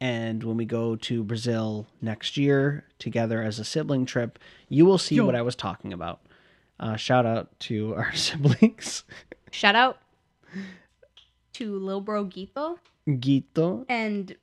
And 0.00 0.44
when 0.44 0.56
we 0.56 0.64
go 0.64 0.94
to 0.94 1.24
Brazil 1.24 1.86
next 2.00 2.36
year 2.36 2.84
together 2.98 3.42
as 3.42 3.58
a 3.58 3.64
sibling 3.64 4.06
trip, 4.06 4.38
you 4.68 4.86
will 4.86 4.98
see 4.98 5.16
Yo. 5.16 5.26
what 5.26 5.34
I 5.34 5.42
was 5.42 5.56
talking 5.56 5.92
about. 5.92 6.20
Uh, 6.78 6.96
shout 6.96 7.26
out 7.26 7.58
to 7.60 7.94
our 7.96 8.14
siblings, 8.14 9.04
Shout 9.50 9.74
out 9.74 9.98
to 11.54 11.78
Lil 11.78 12.00
Bro 12.00 12.24
Gito 12.26 12.78
Gito, 13.18 13.84
and 13.88 14.36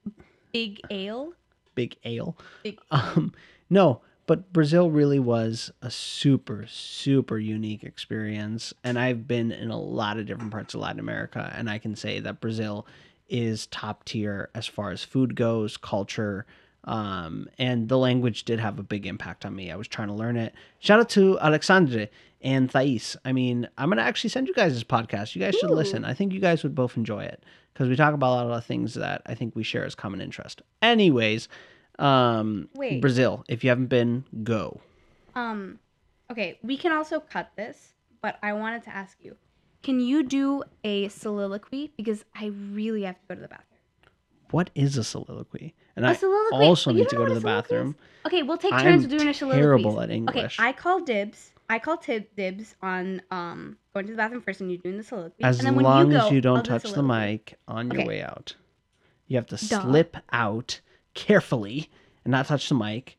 Big 0.51 0.82
Ale. 0.89 1.34
Big 1.76 1.95
Ale. 2.03 2.36
Big 2.64 2.80
Um, 2.91 3.34
no, 3.70 4.01
but 4.28 4.51
Brazil 4.51 4.89
really 4.89 5.20
was 5.20 5.72
a 5.82 5.91
super, 5.91 6.66
super 6.68 7.38
unique 7.38 7.84
experience. 7.84 8.74
And 8.84 8.97
I've 8.97 9.28
been 9.28 9.51
in 9.51 9.70
a 9.70 9.80
lot 9.80 10.18
of 10.18 10.26
different 10.26 10.51
parts 10.51 10.74
of 10.74 10.82
Latin 10.82 10.99
America, 10.99 11.53
and 11.56 11.70
I 11.70 11.78
can 11.78 11.95
say 11.95 12.20
that 12.20 12.41
Brazil 12.41 12.88
is 13.30 13.68
top 13.68 14.06
tier 14.06 14.50
as 14.54 14.68
far 14.68 14.92
as 14.92 15.04
food 15.04 15.36
goes, 15.36 15.78
culture, 15.78 16.46
um, 16.86 17.50
and 17.58 17.90
the 17.90 17.98
language 17.98 18.44
did 18.44 18.60
have 18.60 18.78
a 18.80 18.84
big 18.84 19.06
impact 19.08 19.46
on 19.46 19.56
me. 19.56 19.72
I 19.72 19.76
was 19.76 19.88
trying 19.88 20.10
to 20.10 20.14
learn 20.14 20.38
it. 20.38 20.54
Shout 20.80 21.00
out 21.00 21.10
to 21.10 21.40
Alexandre 21.40 22.08
and 22.42 22.70
Thais. 22.70 23.18
I 23.26 23.34
mean, 23.34 23.68
I'm 23.78 23.90
gonna 23.90 24.04
actually 24.04 24.30
send 24.30 24.48
you 24.48 24.54
guys 24.54 24.74
this 24.74 24.84
podcast. 24.84 25.36
You 25.36 25.42
guys 25.42 25.56
should 25.56 25.72
Ooh. 25.72 25.76
listen. 25.76 26.06
I 26.06 26.14
think 26.14 26.32
you 26.32 26.40
guys 26.40 26.64
would 26.64 26.76
both 26.76 26.96
enjoy 26.96 27.24
it 27.24 27.44
because 27.74 27.90
we 27.90 27.96
talk 27.96 28.14
about 28.14 28.46
a 28.46 28.48
lot 28.48 28.58
of 28.58 28.66
things 28.66 28.94
that 28.94 29.24
I 29.26 29.34
think 29.34 29.56
we 29.56 29.64
share 29.64 29.84
as 29.84 29.96
common 29.96 30.22
interest. 30.22 30.62
Anyways, 30.82 31.50
um, 32.00 32.70
Wait. 32.76 33.02
Brazil. 33.02 33.44
If 33.48 33.64
you 33.64 33.70
haven't 33.70 33.88
been, 33.88 34.24
go. 34.44 34.80
Um, 35.34 35.80
okay, 36.32 36.60
we 36.64 36.78
can 36.78 36.92
also 36.92 37.20
cut 37.20 37.52
this, 37.56 37.94
but 38.22 38.38
I 38.44 38.54
wanted 38.54 38.84
to 38.84 38.96
ask 38.96 39.18
you, 39.22 39.36
can 39.86 40.00
you 40.00 40.24
do 40.24 40.64
a 40.84 41.08
soliloquy 41.10 41.92
because 41.96 42.26
I 42.36 42.46
really 42.80 43.04
have 43.04 43.18
to 43.22 43.26
go 43.30 43.36
to 43.36 43.42
the 43.42 43.48
bathroom. 43.48 43.80
What 44.52 44.70
is 44.74 44.98
a 44.98 45.04
soliloquy? 45.04 45.74
And 45.96 46.06
A 46.06 46.10
I 46.10 46.14
soliloquy- 46.14 46.66
also 46.68 46.92
you 46.92 47.00
need 47.02 47.10
to 47.10 47.16
go 47.16 47.26
to 47.26 47.34
the 47.34 47.42
bathroom. 47.54 47.96
Okay, 48.26 48.42
we'll 48.44 48.58
take 48.58 48.74
I'm 48.74 48.84
turns 48.84 49.02
with 49.04 49.12
doing 49.16 49.28
a 49.28 49.34
soliloquy. 49.34 49.62
terrible 49.62 50.02
at 50.02 50.10
English. 50.10 50.60
Okay, 50.60 50.68
I 50.70 50.72
call 50.74 51.02
dibs. 51.02 51.52
I 51.70 51.78
call 51.80 51.98
tib 51.98 52.24
dibs 52.36 52.76
on 52.82 53.22
um 53.32 53.78
going 53.94 54.06
to 54.08 54.12
the 54.14 54.18
bathroom 54.18 54.42
first, 54.42 54.60
and 54.62 54.72
you're 54.72 54.82
doing 54.88 54.98
the 54.98 55.04
soliloquy. 55.04 55.44
As 55.44 55.60
and 55.60 55.68
then 55.68 55.76
when 55.76 55.84
long 55.86 56.12
you 56.12 56.18
as 56.18 56.24
go, 56.24 56.30
you 56.32 56.38
I'll 56.38 56.42
don't 56.50 56.66
do 56.66 56.70
touch 56.72 56.84
the 56.84 56.88
soliloquy. 56.90 57.28
mic 57.32 57.58
on 57.68 57.92
your 57.92 58.02
Okay. 58.02 58.08
way 58.08 58.22
out, 58.24 58.56
you 59.28 59.36
have 59.38 59.48
to 59.48 59.58
Duh. 59.68 59.82
slip 59.82 60.18
out 60.32 60.82
carefully 61.14 61.90
and 62.24 62.32
not 62.32 62.48
touch 62.48 62.70
the 62.70 62.76
mic. 62.76 63.18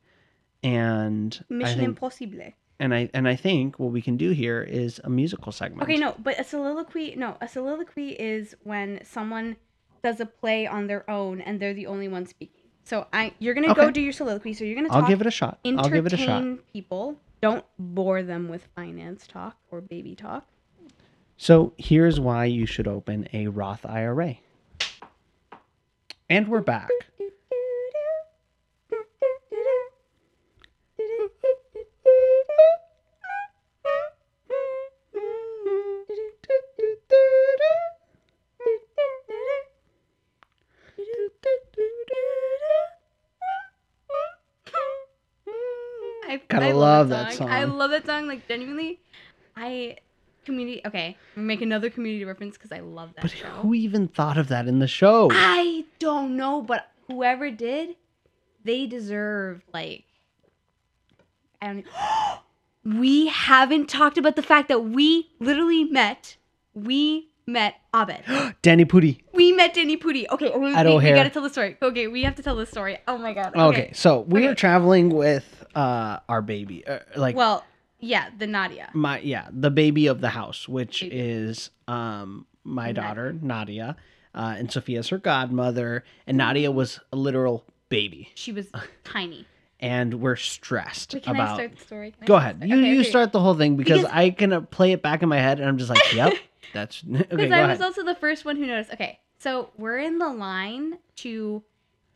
And 0.62 1.44
Mission 1.48 1.76
think, 1.78 1.88
impossible. 1.90 2.52
And 2.78 2.94
I 2.94 3.10
and 3.14 3.26
I 3.28 3.36
think 3.36 3.78
what 3.78 3.92
we 3.92 4.02
can 4.02 4.16
do 4.16 4.30
here 4.30 4.62
is 4.62 5.00
a 5.04 5.10
musical 5.10 5.52
segment. 5.52 5.82
Okay, 5.82 5.96
no, 5.96 6.14
but 6.22 6.38
a 6.38 6.44
soliloquy, 6.44 7.14
no, 7.16 7.36
a 7.40 7.48
soliloquy 7.48 8.10
is 8.10 8.54
when 8.64 9.00
someone 9.04 9.56
does 10.02 10.20
a 10.20 10.26
play 10.26 10.66
on 10.66 10.86
their 10.86 11.08
own 11.10 11.40
and 11.40 11.60
they're 11.60 11.74
the 11.74 11.86
only 11.86 12.08
one 12.08 12.26
speaking. 12.26 12.62
So 12.84 13.06
I, 13.12 13.32
you're 13.38 13.54
gonna 13.54 13.74
go 13.74 13.90
do 13.90 14.00
your 14.00 14.12
soliloquy. 14.12 14.54
So 14.54 14.64
you're 14.64 14.76
gonna 14.76 14.88
Talk, 14.88 15.04
I'll 15.04 15.08
give 15.08 15.20
it 15.20 15.26
a 15.26 15.30
shot. 15.30 15.58
I'll 15.64 15.88
give 15.88 16.06
it 16.06 16.12
a 16.12 16.16
shot. 16.16 16.44
people. 16.72 17.16
Don't 17.40 17.64
bore 17.78 18.22
them 18.22 18.48
with 18.48 18.68
finance 18.74 19.26
talk 19.26 19.56
or 19.70 19.80
baby 19.80 20.14
talk. 20.14 20.46
So 21.36 21.72
here's 21.76 22.18
why 22.18 22.46
you 22.46 22.64
should 22.64 22.88
open 22.88 23.28
a 23.32 23.48
Roth 23.48 23.84
IRA. 23.84 24.36
And 26.28 26.48
we're 26.48 26.60
back. 26.60 26.88
I, 46.28 46.40
Gotta 46.48 46.66
I 46.66 46.72
love 46.98 47.08
that 47.10 47.32
song. 47.34 47.48
I 47.50 47.64
love 47.64 47.90
that 47.90 48.06
song. 48.06 48.26
Like 48.26 48.46
genuinely, 48.48 49.00
I 49.56 49.96
community. 50.44 50.80
Okay, 50.86 51.16
make 51.34 51.60
another 51.60 51.90
community 51.90 52.24
reference 52.24 52.56
because 52.56 52.72
I 52.72 52.80
love 52.80 53.10
that 53.16 53.22
But 53.22 53.30
show. 53.32 53.48
who 53.48 53.74
even 53.74 54.08
thought 54.08 54.38
of 54.38 54.48
that 54.48 54.66
in 54.66 54.78
the 54.78 54.88
show? 54.88 55.28
I 55.32 55.84
don't 55.98 56.36
know, 56.36 56.62
but 56.62 56.90
whoever 57.08 57.50
did, 57.50 57.96
they 58.64 58.86
deserve 58.86 59.62
like 59.72 60.04
I 61.60 61.66
don't. 61.66 61.86
we 63.00 63.26
haven't 63.26 63.88
talked 63.88 64.18
about 64.18 64.36
the 64.36 64.42
fact 64.42 64.68
that 64.68 64.84
we 64.84 65.30
literally 65.40 65.84
met. 65.84 66.36
We 66.74 67.30
met 67.46 67.76
Abed. 67.94 68.24
Danny 68.62 68.84
Pudi. 68.84 69.20
We 69.32 69.52
met 69.52 69.74
Danny 69.74 69.96
Pudi. 69.96 70.26
Okay, 70.30 70.50
we, 70.50 70.74
we, 70.74 70.96
we, 70.96 71.10
gotta 71.12 71.30
tell 71.30 71.42
the 71.42 71.50
story. 71.50 71.76
Okay, 71.80 72.06
we 72.06 72.22
have 72.24 72.34
to 72.36 72.42
tell 72.42 72.56
the 72.56 72.66
story. 72.66 72.98
Oh 73.06 73.18
my 73.18 73.32
god. 73.32 73.54
Okay, 73.56 73.90
so 73.94 74.20
we 74.20 74.40
Okay. 74.40 74.48
were 74.48 74.54
traveling 74.54 75.10
with 75.10 75.64
uh 75.76 76.18
our 76.28 76.42
baby, 76.42 76.84
uh, 76.86 76.98
like 77.16 77.36
Well, 77.36 77.64
yeah, 78.00 78.30
the 78.36 78.46
Nadia. 78.48 78.90
my 78.94 79.20
yeah, 79.20 79.48
the 79.52 79.70
baby 79.70 80.06
of 80.08 80.20
the 80.20 80.30
house, 80.30 80.68
which 80.68 81.02
Baby. 81.02 81.16
is 81.16 81.70
um 81.86 82.46
my 82.64 82.90
daughter 82.92 83.32
Nadia, 83.32 83.94
uh, 84.34 84.54
and 84.58 84.72
Sofia's 84.72 85.08
her 85.10 85.18
godmother, 85.18 86.02
and 86.26 86.36
Nadia 86.36 86.70
was 86.72 86.98
a 87.12 87.16
literal 87.16 87.64
baby, 87.90 88.30
She 88.34 88.50
was 88.52 88.66
tiny. 89.04 89.46
and 89.78 90.14
we're 90.14 90.34
stressed 90.36 91.14
Wait, 91.14 91.22
can 91.22 91.36
about. 91.36 91.50
I 91.50 91.54
start 91.54 91.76
the 91.78 91.84
story? 91.84 92.10
Can 92.10 92.26
Go 92.26 92.34
start 92.34 92.42
ahead, 92.42 92.60
the 92.60 92.66
you? 92.68 92.76
Okay, 92.78 92.90
you 92.94 93.00
okay. 93.00 93.08
start 93.10 93.32
the 93.32 93.40
whole 93.40 93.54
thing 93.54 93.76
because, 93.76 94.00
Because- 94.00 94.12
I 94.12 94.30
can 94.30 94.52
uh, 94.52 94.60
play 94.62 94.92
it 94.92 95.02
back 95.02 95.22
in 95.22 95.28
my 95.28 95.38
head, 95.38 95.60
and 95.60 95.68
I'm 95.68 95.78
just 95.78 95.90
like, 95.90 96.12
yep, 96.14 96.32
That's 96.72 97.04
okay. 97.08 97.22
Because 97.28 97.52
I 97.52 97.58
ahead. 97.60 97.68
was 97.70 97.80
also 97.80 98.02
the 98.04 98.14
first 98.16 98.44
one 98.44 98.56
who 98.56 98.66
noticed. 98.66 98.92
Okay, 98.94 99.20
so 99.38 99.70
we're 99.78 99.98
in 99.98 100.18
the 100.18 100.28
line 100.32 100.98
to 101.16 101.62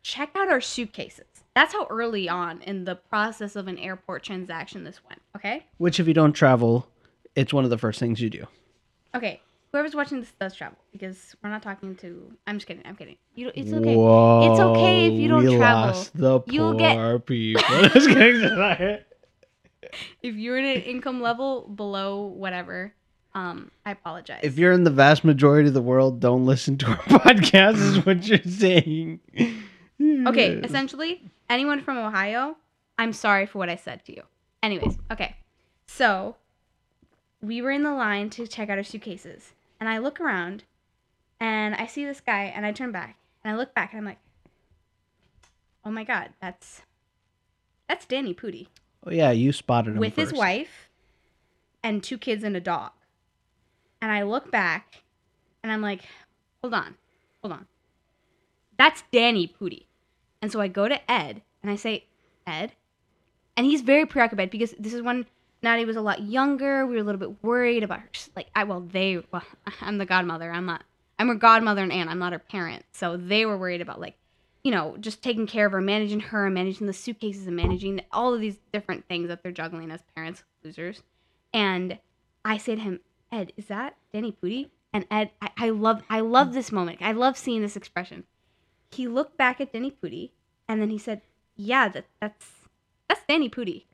check 0.03 0.31
out 0.35 0.49
our 0.49 0.61
suitcases. 0.61 1.27
That's 1.55 1.73
how 1.73 1.87
early 1.91 2.29
on 2.29 2.63
in 2.63 2.85
the 2.85 2.95
process 2.95 3.57
of 3.57 3.67
an 3.69 3.79
airport 3.79 4.23
transaction 4.23 4.85
this 4.85 5.01
went. 5.09 5.21
Okay. 5.37 5.67
Which, 5.79 5.99
if 6.01 6.07
you 6.07 6.15
don't 6.15 6.33
travel, 6.33 6.87
it's 7.35 7.53
one 7.53 7.65
of 7.65 7.71
the 7.71 7.79
first 7.79 7.99
things 7.99 8.21
you 8.21 8.31
do. 8.31 8.47
Okay. 9.15 9.41
Whoever's 9.73 9.95
watching 9.95 10.21
this 10.21 10.33
does 10.41 10.55
travel 10.55 10.79
because 10.93 11.35
we're 11.43 11.51
not 11.51 11.63
talking 11.63 11.95
to. 11.97 12.33
I'm 12.47 12.57
just 12.57 12.67
kidding. 12.67 12.83
I'm 12.87 12.97
kidding. 12.97 13.17
You. 13.35 13.53
It's 13.55 13.73
okay. 13.73 13.95
Whoa, 13.97 14.51
It's 14.53 14.61
okay 14.61 15.07
if 15.07 15.13
you 15.21 15.29
don't 15.29 15.45
we 15.47 15.57
travel. 15.57 15.87
Lost 15.97 16.17
the 16.17 16.41
You'll 16.47 16.77
poor 16.77 17.19
get- 17.19 17.27
people. 17.27 17.63
If 20.23 20.37
you're 20.37 20.59
in 20.59 20.65
an 20.65 20.83
income 20.83 21.21
level 21.21 21.63
below 21.69 22.27
whatever, 22.27 22.93
um, 23.35 23.71
I 23.85 23.93
apologize. 23.93 24.41
if 24.45 24.57
you're 24.59 24.73
in 24.73 24.85
the 24.85 24.91
vast 24.91 25.25
majority 25.25 25.69
of 25.69 25.75
the 25.75 25.83
world, 25.83 26.21
don't 26.21 26.47
listen 26.47 26.77
to 26.79 26.87
our 26.87 26.97
podcast. 27.09 27.77
Is 27.77 28.05
what 28.07 28.25
you're 28.27 28.39
saying. 28.43 29.21
Okay, 30.01 30.53
essentially, 30.63 31.23
anyone 31.51 31.83
from 31.83 31.99
Ohio, 31.99 32.57
I'm 32.99 33.13
sorry 33.13 33.45
for 33.45 33.59
what 33.59 33.69
I 33.69 33.77
said 33.77 34.05
to 34.07 34.15
you. 34.15 34.23
Anyways, 34.63 34.97
okay. 35.11 35.37
So, 35.87 36.37
we 37.43 37.61
were 37.61 37.71
in 37.71 37.83
the 37.83 37.93
line 37.93 38.31
to 38.31 38.47
check 38.47 38.71
out 38.71 38.79
our 38.79 38.85
suitcases, 38.85 39.53
and 39.79 39.89
I 39.89 39.99
look 39.99 40.21
around, 40.21 40.65
and 41.39 41.75
I 41.75 41.87
see 41.87 42.05
this 42.07 42.21
guy, 42.21 42.45
and 42.45 42.65
I 42.65 42.73
turn 42.73 42.93
back, 42.93 43.17
and 43.45 43.53
I 43.53 43.57
look 43.57 43.75
back, 43.75 43.93
and 43.93 43.99
I'm 43.99 44.07
like, 44.07 44.21
oh 45.85 45.91
my 45.91 46.05
god, 46.05 46.31
that's 46.41 46.83
that's 47.89 48.07
Danny 48.07 48.33
Pudi 48.33 48.69
Oh 49.07 49.11
yeah, 49.11 49.31
you 49.31 49.53
spotted 49.53 49.95
him 49.95 50.01
with 50.01 50.17
his 50.17 50.33
wife 50.33 50.89
and 51.83 52.03
two 52.03 52.19
kids 52.19 52.45
and 52.45 52.57
a 52.57 52.61
dog. 52.61 52.93
And 54.03 54.13
I 54.13 54.23
look 54.23 54.51
back 54.51 55.03
and 55.63 55.73
I'm 55.73 55.81
like, 55.81 56.03
hold 56.63 56.75
on, 56.75 56.97
hold 57.43 57.53
on. 57.53 57.67
That's 58.77 59.05
Danny 59.11 59.49
Pudi. 59.49 59.85
And 60.43 60.51
so 60.51 60.61
I 60.61 60.69
go 60.69 60.89
to 60.89 61.11
Ed 61.11 61.43
and 61.63 61.71
I 61.71 61.77
say, 61.77 62.07
Ed? 62.47 62.73
And 63.57 63.67
he's 63.67 63.83
very 63.83 64.07
preoccupied 64.07 64.51
because 64.51 64.75
this 64.79 64.95
is 64.95 65.03
when 65.03 65.27
Natty 65.63 65.85
was 65.85 65.97
a 65.97 66.01
lot 66.01 66.23
younger. 66.23 66.87
We 66.87 66.95
were 66.95 67.01
a 67.01 67.05
little 67.05 67.19
bit 67.19 67.43
worried 67.43 67.83
about 67.83 68.01
her. 68.01 68.09
Like, 68.35 68.49
I, 68.55 68.65
well, 68.65 68.81
they, 68.81 69.23
well, 69.31 69.45
I'm 69.81 69.99
the 69.99 70.07
godmother. 70.07 70.51
I'm 70.51 70.67
not, 70.67 70.85
I'm 71.19 71.29
her 71.29 71.35
godmother 71.35 71.83
and 71.83 71.93
aunt. 71.93 72.11
I'm 72.11 72.19
not 72.19 72.33
her 72.33 72.39
parent. 72.39 72.85
So 72.93 73.17
they 73.17 73.45
were 73.45 73.59
worried 73.59 73.81
about, 73.81 74.01
like, 74.01 74.17
you 74.65 74.71
know, 74.71 74.97
just 75.01 75.23
taking 75.23 75.47
care 75.47 75.67
of 75.67 75.73
her, 75.73 75.81
managing 75.81 76.21
her, 76.21 76.51
managing 76.51 76.87
the 76.87 76.93
suitcases, 76.93 77.47
and 77.47 77.57
managing 77.57 78.03
all 78.13 78.35
of 78.35 78.41
these 78.41 78.59
different 78.73 79.07
things 79.09 79.29
that 79.29 79.43
they're 79.43 79.53
juggling 79.53 79.91
as 79.91 80.01
parents, 80.15 80.43
losers. 80.63 81.03
And 81.53 81.99
I 82.45 82.59
say 82.59 82.75
to 82.75 82.81
him, 82.81 83.01
Ed, 83.33 83.53
is 83.57 83.67
that 83.67 83.97
Danny 84.13 84.33
Pudi? 84.33 84.69
And 84.93 85.07
Ed, 85.11 85.31
I, 85.41 85.51
I 85.57 85.71
love, 85.71 86.03
I 86.11 86.21
love 86.21 86.53
this 86.53 86.73
moment. 86.73 86.99
I 87.01 87.13
love 87.13 87.39
seeing 87.39 87.63
this 87.63 87.77
expression. 87.77 88.25
He 88.93 89.07
looked 89.09 89.37
back 89.37 89.61
at 89.61 89.73
Danny 89.73 89.91
Pudi, 89.91 90.31
and 90.69 90.81
then 90.81 90.91
he 90.91 90.99
said, 90.99 91.23
"Yeah, 91.57 91.89
that, 91.89 92.07
that's 92.21 92.47
that's 93.09 93.21
Danny 93.29 93.49
Pudi." 93.49 93.85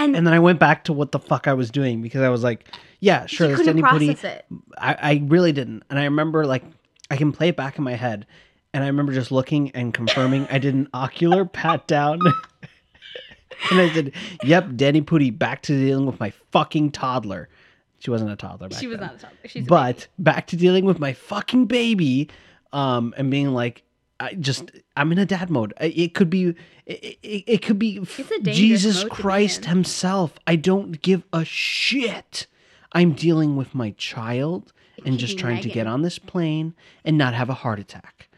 And, 0.00 0.16
And 0.16 0.26
then 0.26 0.32
I 0.32 0.38
went 0.38 0.58
back 0.58 0.84
to 0.84 0.94
what 0.94 1.12
the 1.12 1.18
fuck 1.18 1.46
I 1.46 1.52
was 1.52 1.70
doing 1.70 2.00
because 2.00 2.22
I 2.22 2.30
was 2.30 2.42
like, 2.42 2.66
yeah, 3.00 3.26
sure, 3.26 3.48
that's 3.48 3.64
Danny 3.64 3.82
process 3.82 4.24
it. 4.24 4.46
I, 4.78 4.94
I 4.94 5.22
really 5.26 5.52
didn't. 5.52 5.82
And 5.90 5.98
I 5.98 6.04
remember 6.04 6.46
like 6.46 6.64
I 7.10 7.16
can 7.16 7.32
play 7.32 7.48
it 7.48 7.56
back 7.56 7.76
in 7.76 7.84
my 7.84 7.96
head. 7.96 8.26
And 8.72 8.82
I 8.82 8.86
remember 8.86 9.12
just 9.12 9.30
looking 9.30 9.70
and 9.72 9.92
confirming 9.92 10.46
I 10.50 10.58
did 10.58 10.74
an 10.74 10.88
ocular 10.94 11.44
pat 11.52 11.86
down. 11.86 12.18
and 13.70 13.80
I 13.80 13.92
said, 13.92 14.12
Yep, 14.42 14.70
Danny 14.76 15.02
Pudi 15.02 15.36
back 15.36 15.60
to 15.62 15.72
dealing 15.78 16.06
with 16.06 16.18
my 16.18 16.30
fucking 16.50 16.92
toddler. 16.92 17.50
She 17.98 18.10
wasn't 18.10 18.30
a 18.30 18.36
toddler 18.36 18.70
back 18.70 18.80
She 18.80 18.86
was 18.86 19.00
then. 19.00 19.08
not 19.08 19.16
a 19.16 19.18
toddler. 19.18 19.38
She's 19.48 19.66
a 19.66 19.68
but 19.68 20.06
back 20.18 20.46
to 20.46 20.56
dealing 20.56 20.86
with 20.86 20.98
my 20.98 21.12
fucking 21.12 21.66
baby 21.66 22.30
um 22.72 23.12
and 23.18 23.30
being 23.30 23.52
like 23.52 23.82
I 24.20 24.34
just 24.34 24.70
I'm 24.96 25.10
in 25.12 25.18
a 25.18 25.26
dad 25.26 25.48
mode. 25.50 25.72
It 25.80 26.14
could 26.14 26.28
be 26.28 26.54
it, 26.86 27.18
it, 27.22 27.44
it 27.46 27.62
could 27.62 27.78
be 27.78 28.00
Jesus 28.42 29.02
be 29.02 29.10
Christ 29.10 29.64
himself. 29.64 30.34
I 30.46 30.56
don't 30.56 31.00
give 31.00 31.24
a 31.32 31.44
shit. 31.44 32.46
I'm 32.92 33.12
dealing 33.12 33.56
with 33.56 33.74
my 33.74 33.92
child 33.92 34.72
and 35.06 35.18
just 35.18 35.38
trying 35.38 35.62
to 35.62 35.68
get 35.70 35.86
on 35.86 36.02
this 36.02 36.18
plane 36.18 36.74
and 37.04 37.16
not 37.16 37.32
have 37.32 37.48
a 37.48 37.54
heart 37.54 37.78
attack. 37.78 38.28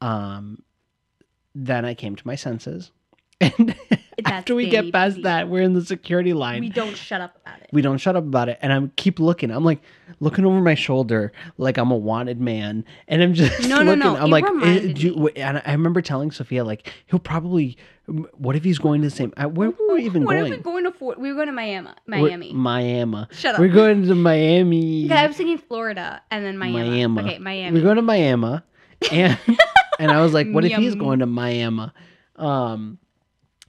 Um 0.00 0.62
then 1.54 1.84
I 1.84 1.94
came 1.94 2.14
to 2.14 2.26
my 2.26 2.36
senses. 2.36 2.92
And 3.40 3.74
after 4.30 4.54
we 4.54 4.68
get 4.68 4.92
past 4.92 5.22
that, 5.22 5.48
we're 5.48 5.62
in 5.62 5.74
the 5.74 5.84
security 5.84 6.32
line 6.32 6.60
we 6.60 6.68
don't 6.68 6.96
shut 6.96 7.20
up 7.20 7.36
about 7.42 7.60
it. 7.60 7.68
we 7.72 7.82
don't 7.82 7.98
shut 7.98 8.16
up 8.16 8.24
about 8.24 8.48
it 8.48 8.58
and 8.62 8.72
i'm 8.72 8.92
keep 8.96 9.18
looking 9.20 9.50
i'm 9.50 9.64
like 9.64 9.80
looking 10.20 10.44
over 10.44 10.60
my 10.60 10.74
shoulder 10.74 11.32
like 11.58 11.76
i'm 11.78 11.90
a 11.90 11.96
wanted 11.96 12.40
man 12.40 12.84
and 13.08 13.22
i'm 13.22 13.34
just 13.34 13.60
No, 13.68 13.82
no, 13.82 13.94
looking 13.94 13.98
no, 14.00 14.16
i'm 14.16 14.24
it 14.24 14.30
like 14.30 14.44
eh, 14.64 14.92
you- 14.96 15.28
and 15.36 15.62
i 15.64 15.72
remember 15.72 16.00
telling 16.02 16.30
sofia 16.30 16.64
like 16.64 16.92
he'll 17.06 17.18
probably 17.18 17.76
what 18.36 18.56
if 18.56 18.64
he's 18.64 18.78
going 18.78 19.02
to 19.02 19.08
the 19.08 19.14
same 19.14 19.30
where 19.52 19.70
were 19.70 19.94
we 19.94 20.04
even 20.04 20.24
what 20.24 20.32
going 20.34 20.52
are 20.52 20.56
we 20.56 20.62
going 20.62 20.84
to? 20.84 20.90
Fort? 20.92 21.18
we 21.20 21.28
were 21.28 21.34
going 21.36 21.46
to 21.46 21.52
Miami. 21.52 21.90
We're- 22.08 22.22
Miami. 22.36 22.52
miami 22.52 23.26
Shut 23.32 23.54
up. 23.54 23.60
we're 23.60 23.68
going 23.68 24.06
to 24.06 24.14
miami 24.16 25.04
Okay, 25.06 25.14
I 25.14 25.26
was 25.26 25.36
thinking 25.36 25.58
Florida 25.58 26.20
and 26.30 26.44
then 26.44 26.58
Miami. 26.58 26.90
miami 27.06 27.22
Okay, 27.22 27.38
Miami. 27.38 27.78
we're 27.78 27.84
going 27.84 27.96
to 27.96 28.02
miami 28.02 28.60
and 29.12 29.38
and 30.00 30.10
i 30.10 30.20
was 30.20 30.32
like 30.34 30.50
what 30.50 30.64
if 30.64 30.72
he's 30.72 30.94
going 30.94 31.20
to 31.20 31.26
miami 31.26 31.90
um 32.36 32.98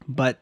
but 0.08 0.42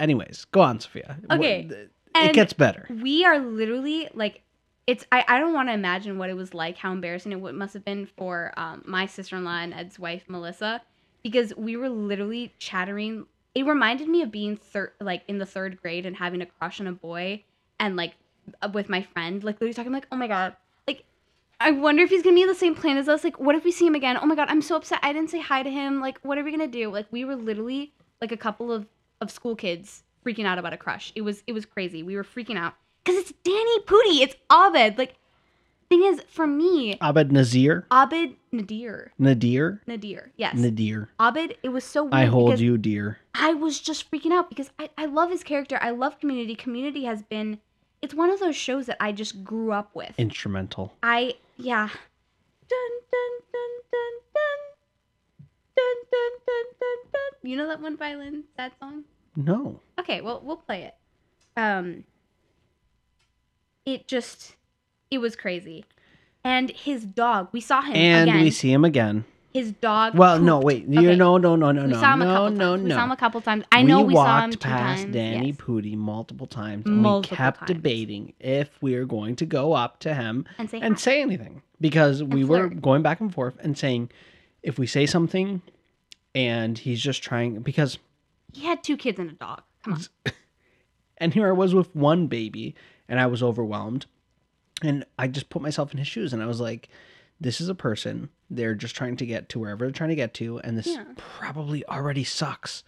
anyways 0.00 0.44
go 0.46 0.60
on 0.60 0.80
sofia 0.80 1.16
What- 1.26 1.38
Okay, 1.38 1.68
it 2.14 2.32
gets 2.32 2.52
better 2.52 2.86
we 3.02 3.24
are 3.24 3.38
literally 3.38 4.08
like 4.14 4.42
it's 4.86 5.04
i, 5.12 5.24
I 5.28 5.38
don't 5.38 5.52
want 5.54 5.68
to 5.68 5.72
imagine 5.74 6.18
what 6.18 6.30
it 6.30 6.34
was 6.34 6.54
like 6.54 6.76
how 6.78 6.92
embarrassing 6.92 7.32
it 7.32 7.54
must 7.54 7.74
have 7.74 7.84
been 7.84 8.06
for 8.06 8.52
um, 8.56 8.82
my 8.86 9.06
sister-in-law 9.06 9.58
and 9.58 9.74
ed's 9.74 9.98
wife 9.98 10.24
melissa 10.28 10.82
because 11.22 11.54
we 11.56 11.76
were 11.76 11.88
literally 11.88 12.54
chattering 12.58 13.26
it 13.54 13.64
reminded 13.66 14.08
me 14.08 14.22
of 14.22 14.30
being 14.30 14.56
third 14.56 14.92
like 15.00 15.22
in 15.28 15.38
the 15.38 15.46
third 15.46 15.80
grade 15.80 16.06
and 16.06 16.16
having 16.16 16.40
a 16.42 16.46
crush 16.46 16.80
on 16.80 16.86
a 16.86 16.92
boy 16.92 17.42
and 17.80 17.96
like 17.96 18.14
uh, 18.62 18.68
with 18.72 18.88
my 18.88 19.02
friend 19.02 19.42
like 19.44 19.56
literally 19.56 19.74
talking 19.74 19.92
like 19.92 20.06
oh 20.12 20.16
my 20.16 20.28
god 20.28 20.54
like 20.86 21.04
I 21.58 21.70
wonder 21.70 22.02
if 22.02 22.10
he's 22.10 22.22
gonna 22.22 22.34
be 22.36 22.42
in 22.42 22.48
the 22.48 22.54
same 22.54 22.74
plane 22.74 22.98
as 22.98 23.08
us. 23.08 23.24
Like, 23.24 23.40
what 23.40 23.54
if 23.54 23.64
we 23.64 23.72
see 23.72 23.86
him 23.86 23.94
again? 23.94 24.18
Oh 24.20 24.26
my 24.26 24.34
god, 24.34 24.48
I'm 24.50 24.60
so 24.60 24.76
upset. 24.76 24.98
I 25.02 25.14
didn't 25.14 25.30
say 25.30 25.40
hi 25.40 25.62
to 25.62 25.70
him. 25.70 26.02
Like, 26.02 26.18
what 26.20 26.36
are 26.36 26.44
we 26.44 26.50
gonna 26.50 26.66
do? 26.66 26.90
Like, 26.90 27.06
we 27.10 27.24
were 27.24 27.34
literally 27.34 27.94
like 28.20 28.30
a 28.30 28.36
couple 28.36 28.70
of 28.70 28.84
of 29.20 29.30
school 29.30 29.56
kids 29.56 30.02
freaking 30.24 30.46
out 30.46 30.58
about 30.58 30.72
a 30.72 30.76
crush. 30.76 31.12
It 31.14 31.22
was 31.22 31.42
it 31.46 31.52
was 31.52 31.64
crazy. 31.64 32.02
We 32.02 32.16
were 32.16 32.24
freaking 32.24 32.58
out 32.58 32.74
because 33.04 33.20
it's 33.20 33.32
Danny 33.44 33.80
Pudi. 33.80 34.22
It's 34.22 34.36
Abed. 34.50 34.98
Like, 34.98 35.14
thing 35.88 36.04
is, 36.04 36.20
for 36.28 36.46
me, 36.46 36.98
abed 37.00 37.30
nazir 37.30 37.86
Abed 37.90 38.34
Nadir, 38.52 39.12
nadir 39.18 39.82
Nadir, 39.86 40.32
yes, 40.36 40.56
nadir 40.56 41.08
Abed. 41.20 41.56
It 41.62 41.68
was 41.68 41.84
so 41.84 42.04
weird. 42.04 42.14
I 42.14 42.24
hold 42.26 42.58
you 42.58 42.76
dear. 42.76 43.18
I 43.34 43.54
was 43.54 43.78
just 43.78 44.10
freaking 44.10 44.32
out 44.32 44.48
because 44.48 44.70
I, 44.78 44.90
I 44.98 45.06
love 45.06 45.30
his 45.30 45.44
character. 45.44 45.78
I 45.80 45.90
love 45.90 46.18
Community. 46.18 46.54
Community 46.54 47.04
has 47.04 47.22
been. 47.22 47.60
It's 48.02 48.14
one 48.14 48.30
of 48.30 48.40
those 48.40 48.56
shows 48.56 48.86
that 48.86 48.98
I 49.00 49.12
just 49.12 49.44
grew 49.44 49.72
up 49.72 49.94
with. 49.94 50.12
Instrumental. 50.18 50.92
I 51.02 51.34
yeah. 51.56 51.88
Dun 52.68 52.90
dun 53.10 53.32
dun 53.52 53.70
dun 53.92 54.12
dun. 55.76 55.96
Dun 56.10 56.30
dun 56.46 56.64
dun 56.80 57.12
dun. 57.12 57.50
You 57.50 57.56
know 57.56 57.68
that 57.68 57.80
one 57.80 57.96
violin 57.96 58.44
sad 58.56 58.72
song? 58.80 59.04
No. 59.36 59.80
Okay, 60.00 60.20
well 60.20 60.40
we'll 60.44 60.56
play 60.56 60.82
it. 60.84 60.94
Um 61.60 62.04
it 63.84 64.08
just 64.08 64.56
it 65.10 65.18
was 65.18 65.36
crazy. 65.36 65.84
And 66.44 66.70
his 66.70 67.04
dog, 67.04 67.48
we 67.52 67.60
saw 67.60 67.82
him. 67.82 67.96
And 67.96 68.30
again. 68.30 68.42
we 68.42 68.50
see 68.50 68.72
him 68.72 68.84
again. 68.84 69.24
his 69.52 69.72
dog. 69.72 70.16
Well, 70.16 70.38
no, 70.38 70.56
pooped. 70.56 70.64
wait. 70.66 70.86
You 70.88 70.98
Okay, 71.00 71.16
no, 71.16 71.38
no, 71.38 71.56
no, 71.56 71.72
no, 71.72 71.82
we 71.84 71.88
no, 71.92 71.98
saw 72.00 72.14
him 72.14 72.22
a 72.22 72.24
couple 72.26 72.50
no, 72.50 72.70
times. 72.72 72.82
We 72.84 72.88
no. 72.90 72.94
saw 72.94 73.04
him 73.04 73.10
a 73.10 73.16
couple 73.16 73.40
times. 73.40 73.64
I 73.72 73.82
know 73.82 74.02
we, 74.02 74.14
saw 74.14 74.36
him 74.44 74.50
walked 74.50 74.52
two 74.52 74.58
past 74.58 75.02
times. 75.02 75.12
Danny 75.14 75.48
yes. 75.48 75.56
Pudi 75.56 75.96
multiple 75.96 76.46
times, 76.46 76.86
and 76.86 76.98
Multiple 76.98 77.34
we 77.34 77.36
kept 77.36 77.58
times. 77.60 77.68
debating 77.68 78.32
if 78.38 78.70
we 78.80 78.94
were 78.96 79.04
going 79.06 79.34
to 79.36 79.46
go 79.46 79.72
up 79.72 79.98
to 80.00 80.14
him 80.14 80.44
And 80.58 80.70
say 80.70 80.80
and 80.80 80.94
hi. 80.94 80.98
say 81.00 81.22
anything 81.22 81.62
because 81.80 82.22
we 82.22 82.44
were 82.44 82.68
going 82.68 83.02
back 83.02 83.20
and 83.20 83.32
forth 83.34 83.54
and 83.60 83.76
saying 83.76 84.10
if 84.66 84.78
we 84.78 84.86
say 84.86 85.06
something 85.06 85.62
and 86.34 86.76
he's 86.76 87.00
just 87.00 87.22
trying 87.22 87.60
because 87.60 87.98
He 88.52 88.64
had 88.64 88.82
two 88.82 88.96
kids 88.96 89.18
and 89.18 89.30
a 89.30 89.34
dog. 89.34 89.62
Come 89.84 89.94
on. 89.94 90.00
and 91.18 91.32
here 91.32 91.48
I 91.48 91.52
was 91.52 91.72
with 91.74 91.94
one 91.94 92.26
baby 92.26 92.74
and 93.08 93.20
I 93.20 93.26
was 93.26 93.42
overwhelmed. 93.42 94.06
And 94.82 95.06
I 95.18 95.28
just 95.28 95.48
put 95.48 95.62
myself 95.62 95.92
in 95.92 95.98
his 95.98 96.08
shoes 96.08 96.32
and 96.32 96.42
I 96.42 96.46
was 96.46 96.60
like, 96.60 96.88
this 97.40 97.60
is 97.60 97.68
a 97.68 97.74
person. 97.74 98.28
They're 98.50 98.74
just 98.74 98.96
trying 98.96 99.16
to 99.18 99.26
get 99.26 99.48
to 99.50 99.58
wherever 99.60 99.84
they're 99.84 99.92
trying 99.92 100.10
to 100.10 100.16
get 100.16 100.34
to. 100.34 100.58
And 100.58 100.76
this 100.76 100.86
Yeah. 100.88 101.04
probably 101.16 101.86
already 101.86 102.24
sucks. 102.24 102.82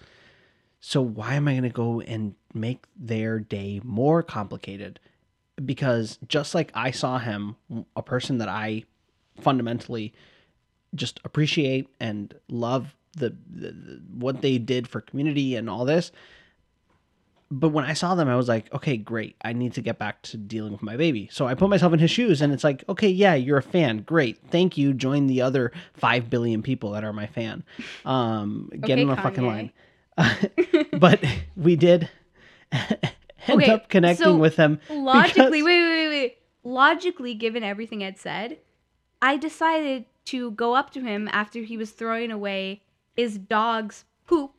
So 0.80 1.00
why 1.00 1.34
am 1.34 1.48
I 1.48 1.52
going 1.52 1.62
to 1.62 1.68
go 1.70 2.00
and 2.00 2.34
make 2.52 2.84
their 2.96 3.38
day 3.38 3.80
more 3.84 4.22
complicated? 4.22 5.00
Because 5.64 6.18
just 6.28 6.54
like 6.54 6.70
I 6.74 6.90
saw 6.90 7.18
him, 7.18 7.56
a 7.96 8.02
person 8.02 8.38
that 8.38 8.48
I 8.48 8.84
fundamentally 9.40 10.12
just 10.94 11.20
appreciate 11.24 11.88
and 12.00 12.34
love 12.48 12.94
the, 13.16 13.30
the, 13.50 13.72
the 13.72 14.02
what 14.12 14.42
they 14.42 14.58
did 14.58 14.86
for 14.88 15.00
community 15.00 15.56
and 15.56 15.68
all 15.68 15.84
this 15.84 16.12
but 17.50 17.70
when 17.70 17.84
I 17.86 17.94
saw 17.94 18.14
them, 18.14 18.28
I 18.28 18.36
was 18.36 18.46
like, 18.48 18.72
okay, 18.74 18.96
great. 18.98 19.36
I 19.42 19.54
need 19.54 19.72
to 19.74 19.80
get 19.80 19.98
back 19.98 20.20
to 20.22 20.36
dealing 20.36 20.70
with 20.72 20.82
my 20.82 20.96
baby. 20.98 21.30
So 21.32 21.46
I 21.46 21.54
put 21.54 21.70
myself 21.70 21.92
in 21.94 21.98
his 21.98 22.10
shoes, 22.10 22.42
and 22.42 22.52
it's 22.52 22.62
like, 22.62 22.84
okay, 22.90 23.08
yeah, 23.08 23.34
you're 23.34 23.56
a 23.56 23.62
fan. 23.62 23.98
Great. 23.98 24.38
Thank 24.50 24.76
you. 24.76 24.92
Join 24.92 25.26
the 25.28 25.40
other 25.40 25.72
5 25.94 26.28
billion 26.28 26.62
people 26.62 26.90
that 26.90 27.04
are 27.04 27.12
my 27.12 27.26
fan. 27.26 27.64
Um, 28.04 28.68
get 28.72 28.92
Okay, 28.92 29.00
in 29.02 29.08
the 29.08 29.16
fucking 29.16 29.44
Kanye. 29.44 29.72
line. 30.18 30.90
but 30.98 31.24
we 31.56 31.76
did 31.76 32.10
end 32.70 32.98
Okay, 33.48 33.70
up 33.70 33.88
connecting 33.88 34.24
so 34.24 34.36
with 34.36 34.56
them. 34.56 34.78
Logically, 34.90 35.32
because- 35.32 35.50
wait, 35.52 35.62
wait, 35.62 35.82
wait, 35.90 36.08
wait. 36.08 36.38
Logically, 36.64 37.32
given 37.32 37.62
everything 37.62 38.04
Ed 38.04 38.18
said, 38.18 38.58
I 39.22 39.38
decided 39.38 40.04
to 40.28 40.50
go 40.52 40.74
up 40.74 40.90
to 40.92 41.00
him 41.00 41.28
after 41.32 41.60
he 41.60 41.76
was 41.76 41.90
throwing 41.90 42.30
away 42.30 42.82
his 43.16 43.38
dog's 43.38 44.04
poop 44.26 44.52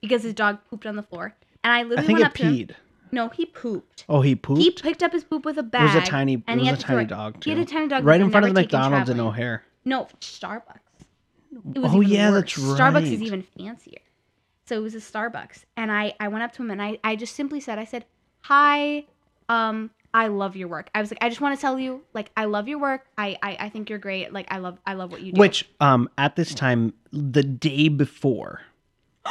because 0.00 0.22
his 0.22 0.34
dog 0.34 0.58
pooped 0.68 0.86
on 0.86 0.96
the 0.96 1.02
floor. 1.02 1.34
And 1.64 1.72
I 1.72 1.80
I 1.80 1.82
literally 1.82 2.06
think 2.06 2.18
went 2.18 2.26
it 2.26 2.26
up 2.28 2.34
to 2.34 2.44
him. 2.44 2.54
peed. 2.54 2.70
No, 3.12 3.28
he 3.28 3.46
pooped. 3.46 4.04
Oh, 4.08 4.20
he 4.20 4.34
pooped? 4.34 4.60
He 4.60 4.70
picked 4.70 5.02
up 5.02 5.12
his 5.12 5.24
poop 5.24 5.44
with 5.44 5.58
a 5.58 5.62
bag. 5.62 5.94
it 5.94 5.98
was 6.00 6.08
a 6.08 6.10
tiny, 6.10 6.42
and 6.46 6.60
it 6.60 6.64
he 6.64 6.70
was 6.70 6.70
had 6.70 6.78
a 6.78 6.80
to 6.82 6.86
throw 6.86 6.96
tiny 6.96 7.04
it. 7.04 7.08
dog, 7.08 7.44
He 7.44 7.50
had 7.50 7.58
a 7.60 7.64
tiny 7.64 7.88
dog 7.88 8.04
right 8.04 8.20
in 8.20 8.30
front 8.30 8.46
of 8.46 8.54
the 8.54 8.60
McDonald's 8.60 9.08
in. 9.10 9.20
O'Hare. 9.20 9.64
No, 9.84 10.08
Starbucks. 10.20 10.80
It 11.74 11.78
was 11.78 11.92
Oh, 11.94 12.02
even 12.02 12.08
yeah, 12.08 12.30
worse. 12.30 12.54
that's 12.56 12.80
Starbucks 12.80 13.12
is 13.12 13.22
even 13.22 13.42
fancier. 13.42 14.00
So 14.66 14.76
it 14.76 14.80
was 14.82 14.94
a 14.96 14.98
Starbucks. 14.98 15.64
And 15.76 15.92
I, 15.92 16.14
I 16.18 16.26
went 16.28 16.42
up 16.42 16.52
to 16.54 16.62
him 16.62 16.70
and 16.72 16.82
I, 16.82 16.98
I 17.04 17.14
just 17.14 17.36
simply 17.36 17.60
said, 17.60 17.78
I 17.78 17.84
said, 17.84 18.04
Hi, 18.42 19.04
um, 19.48 19.90
I 20.16 20.28
love 20.28 20.56
your 20.56 20.68
work. 20.68 20.88
I 20.94 21.00
was 21.02 21.10
like, 21.10 21.18
I 21.20 21.28
just 21.28 21.42
want 21.42 21.54
to 21.56 21.60
tell 21.60 21.78
you, 21.78 22.00
like, 22.14 22.30
I 22.38 22.46
love 22.46 22.68
your 22.68 22.78
work. 22.78 23.02
I, 23.18 23.36
I, 23.42 23.56
I 23.60 23.68
think 23.68 23.90
you're 23.90 23.98
great. 23.98 24.32
Like, 24.32 24.46
I 24.50 24.58
love 24.58 24.78
I 24.86 24.94
love 24.94 25.12
what 25.12 25.20
you 25.20 25.32
do. 25.32 25.38
Which, 25.38 25.68
um, 25.78 26.08
at 26.16 26.36
this 26.36 26.54
time, 26.54 26.94
the 27.12 27.42
day 27.42 27.88
before, 27.88 28.62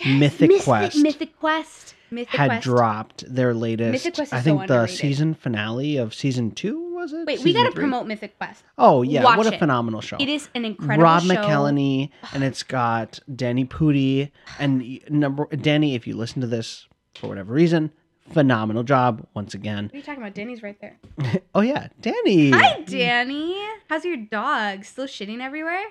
Yes, 0.00 0.18
Mythic 0.18 0.50
Mystic- 0.50 0.64
Quest 0.64 0.96
Mythic 0.96 1.38
Quest. 1.38 1.94
Mythic 2.10 2.38
had 2.38 2.48
Quest. 2.48 2.64
dropped 2.64 3.34
their 3.34 3.54
latest. 3.54 3.92
Mythic 3.92 4.14
Quest 4.14 4.32
is 4.32 4.32
I 4.32 4.38
so 4.38 4.44
think 4.58 4.68
the 4.68 4.86
season 4.86 5.34
finale 5.34 5.96
of 5.96 6.14
season 6.14 6.50
two 6.52 6.94
was 6.94 7.12
it? 7.12 7.26
Wait, 7.26 7.40
we 7.40 7.52
gotta 7.52 7.70
three? 7.72 7.82
promote 7.82 8.06
Mythic 8.06 8.36
Quest. 8.38 8.62
Oh 8.78 9.02
yeah, 9.02 9.22
Watch 9.24 9.38
what 9.38 9.46
a 9.46 9.54
it. 9.54 9.58
phenomenal 9.58 10.00
show! 10.00 10.16
It 10.20 10.28
is 10.28 10.48
an 10.54 10.64
incredible 10.64 11.02
Rob 11.04 11.22
show. 11.22 11.34
McElhenney, 11.34 12.10
and 12.32 12.42
it's 12.44 12.62
got 12.62 13.18
Danny 13.34 13.64
Pudi 13.64 14.30
and 14.58 15.00
number 15.08 15.46
Danny. 15.46 15.94
If 15.96 16.06
you 16.06 16.16
listen 16.16 16.40
to 16.40 16.46
this 16.46 16.86
for 17.14 17.28
whatever 17.28 17.52
reason, 17.52 17.92
phenomenal 18.32 18.82
job 18.82 19.26
once 19.34 19.54
again. 19.54 19.84
What 19.84 19.94
are 19.94 19.96
you 19.96 20.02
talking 20.02 20.22
about? 20.22 20.34
Danny's 20.34 20.62
right 20.62 20.80
there. 20.80 20.96
oh 21.54 21.60
yeah, 21.60 21.88
Danny 22.00 22.50
Hi, 22.50 22.80
Danny. 22.82 23.56
How's 23.88 24.04
your 24.04 24.16
dog? 24.16 24.84
Still 24.84 25.06
shitting 25.06 25.40
everywhere? 25.40 25.84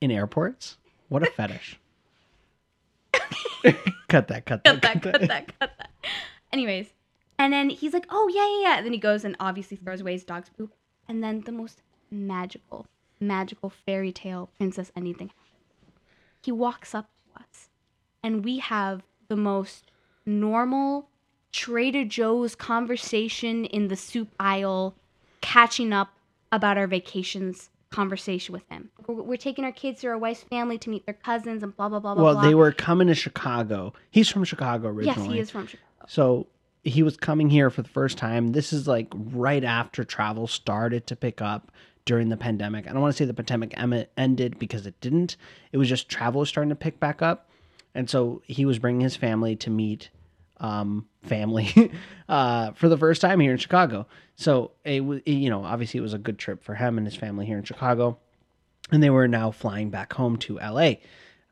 in 0.00 0.10
airports. 0.10 0.78
What 1.08 1.22
a 1.22 1.26
fetish! 1.36 1.78
cut 4.08 4.28
that! 4.28 4.46
Cut 4.46 4.64
that! 4.64 4.82
cut 4.82 4.82
that, 4.82 5.02
cut 5.02 5.20
that, 5.28 5.58
cut 5.58 5.70
that. 5.78 5.90
Anyways, 6.52 6.88
and 7.38 7.52
then 7.52 7.70
he's 7.70 7.92
like, 7.92 8.06
"Oh 8.10 8.28
yeah, 8.28 8.46
yeah, 8.46 8.76
yeah." 8.76 8.82
Then 8.82 8.92
he 8.92 8.98
goes 8.98 9.24
and 9.24 9.36
obviously 9.40 9.76
throws 9.76 10.00
away 10.00 10.12
his 10.12 10.24
dog's 10.24 10.48
poop. 10.48 10.72
And 11.08 11.22
then 11.22 11.42
the 11.42 11.52
most 11.52 11.82
magical, 12.10 12.86
magical 13.20 13.68
fairy 13.68 14.12
tale 14.12 14.50
princess 14.56 14.92
anything. 14.96 15.32
He 16.42 16.52
walks 16.52 16.94
up 16.94 17.10
to 17.34 17.42
us, 17.42 17.68
and 18.22 18.44
we 18.44 18.58
have 18.58 19.02
the 19.28 19.36
most 19.36 19.90
normal 20.24 21.09
Trader 21.52 22.04
Joe's 22.04 22.54
conversation 22.54 23.64
in 23.66 23.88
the 23.88 23.96
soup 23.96 24.28
aisle, 24.38 24.94
catching 25.40 25.92
up 25.92 26.10
about 26.52 26.78
our 26.78 26.86
vacations 26.86 27.70
conversation 27.90 28.52
with 28.52 28.68
him. 28.68 28.88
We're, 29.06 29.22
we're 29.22 29.36
taking 29.36 29.64
our 29.64 29.72
kids 29.72 30.00
to 30.02 30.08
our 30.08 30.18
wife's 30.18 30.44
family 30.44 30.78
to 30.78 30.90
meet 30.90 31.06
their 31.06 31.14
cousins 31.14 31.62
and 31.62 31.76
blah 31.76 31.88
blah 31.88 31.98
blah 31.98 32.14
blah 32.14 32.22
Well, 32.22 32.34
blah. 32.34 32.42
they 32.42 32.54
were 32.54 32.72
coming 32.72 33.08
to 33.08 33.14
Chicago. 33.14 33.92
He's 34.10 34.28
from 34.28 34.44
Chicago 34.44 34.88
originally. 34.88 35.26
Yes, 35.26 35.34
he 35.34 35.38
is 35.40 35.50
from 35.50 35.66
Chicago. 35.66 35.86
So 36.06 36.46
he 36.84 37.02
was 37.02 37.16
coming 37.16 37.50
here 37.50 37.68
for 37.68 37.82
the 37.82 37.88
first 37.88 38.16
time. 38.16 38.52
This 38.52 38.72
is 38.72 38.86
like 38.86 39.08
right 39.12 39.64
after 39.64 40.04
travel 40.04 40.46
started 40.46 41.06
to 41.08 41.16
pick 41.16 41.42
up 41.42 41.72
during 42.04 42.28
the 42.28 42.36
pandemic. 42.36 42.88
I 42.88 42.92
don't 42.92 43.02
want 43.02 43.14
to 43.14 43.18
say 43.18 43.24
the 43.24 43.34
pandemic 43.34 43.74
ended 44.16 44.58
because 44.58 44.86
it 44.86 44.98
didn't. 45.00 45.36
It 45.72 45.78
was 45.78 45.88
just 45.88 46.08
travel 46.08 46.40
was 46.40 46.48
starting 46.48 46.70
to 46.70 46.76
pick 46.76 46.98
back 47.00 47.22
up. 47.22 47.48
And 47.94 48.08
so 48.08 48.40
he 48.46 48.64
was 48.64 48.78
bringing 48.78 49.00
his 49.00 49.16
family 49.16 49.56
to 49.56 49.70
meet 49.70 50.10
um, 50.60 51.06
family 51.22 51.90
uh, 52.28 52.70
for 52.72 52.88
the 52.88 52.96
first 52.96 53.20
time 53.20 53.40
here 53.40 53.52
in 53.52 53.58
Chicago. 53.58 54.06
So 54.36 54.72
it 54.84 55.04
was, 55.04 55.20
you 55.26 55.50
know, 55.50 55.64
obviously 55.64 55.98
it 55.98 56.02
was 56.02 56.14
a 56.14 56.18
good 56.18 56.38
trip 56.38 56.62
for 56.62 56.74
him 56.74 56.96
and 56.98 57.06
his 57.06 57.16
family 57.16 57.46
here 57.46 57.58
in 57.58 57.64
Chicago. 57.64 58.18
And 58.92 59.02
they 59.02 59.10
were 59.10 59.28
now 59.28 59.50
flying 59.50 59.90
back 59.90 60.12
home 60.12 60.36
to 60.38 60.56
LA. 60.58 60.94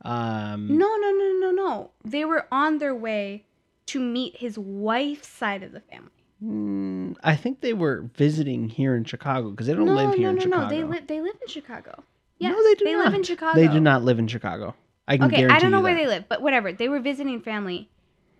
Um, 0.02 0.78
No, 0.78 0.86
no, 0.96 1.11
no, 1.11 1.32
no, 1.40 1.50
no. 1.50 1.90
They 2.04 2.24
were 2.24 2.46
on 2.52 2.78
their 2.78 2.94
way 2.94 3.44
to 3.86 4.00
meet 4.00 4.36
his 4.36 4.59
wife's 4.59 5.28
side 5.28 5.62
of 5.62 5.72
the 5.72 5.80
family. 5.80 6.11
Mm, 6.44 7.16
I 7.24 7.34
think 7.36 7.61
they 7.61 7.72
were 7.72 8.09
visiting 8.14 8.68
here 8.68 8.94
in 8.94 9.04
Chicago 9.04 9.50
because 9.50 9.66
they 9.66 9.74
don't 9.74 9.86
no, 9.86 9.94
live 9.94 10.14
here 10.14 10.24
no, 10.24 10.30
in 10.30 10.36
no, 10.36 10.42
Chicago. 10.42 10.62
no. 10.64 10.68
They 10.70 10.84
live. 10.84 11.06
They 11.06 11.20
live 11.20 11.36
in 11.42 11.48
Chicago. 11.48 12.04
Yes, 12.38 12.52
no, 12.56 12.62
they 12.62 12.74
do 12.76 12.84
They 12.84 12.92
not. 12.92 13.04
live 13.06 13.14
in 13.14 13.22
Chicago. 13.24 13.59
They 13.61 13.66
do 13.68 13.80
not 13.80 14.04
live 14.04 14.18
in 14.20 14.28
Chicago. 14.28 14.74
I 15.09 15.16
can 15.16 15.26
Okay, 15.26 15.36
guarantee 15.38 15.56
I 15.56 15.59
don't 15.59 15.72
know 15.72 15.80
where 15.80 15.94
that. 15.94 16.00
they 16.00 16.06
live, 16.06 16.24
but 16.28 16.40
whatever. 16.42 16.72
They 16.72 16.88
were 16.88 17.00
visiting 17.00 17.40
family, 17.40 17.88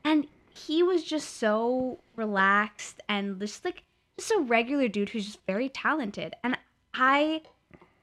and 0.05 0.27
he 0.67 0.83
was 0.83 1.05
just 1.05 1.37
so 1.37 1.99
relaxed 2.17 3.01
and 3.09 3.39
just 3.41 3.65
like 3.65 3.83
just 4.19 4.33
a 4.33 4.41
regular 4.41 4.89
dude 4.89 5.11
who's 5.11 5.27
just 5.27 5.47
very 5.47 5.69
talented. 5.69 6.35
And 6.43 6.59
I, 6.95 7.43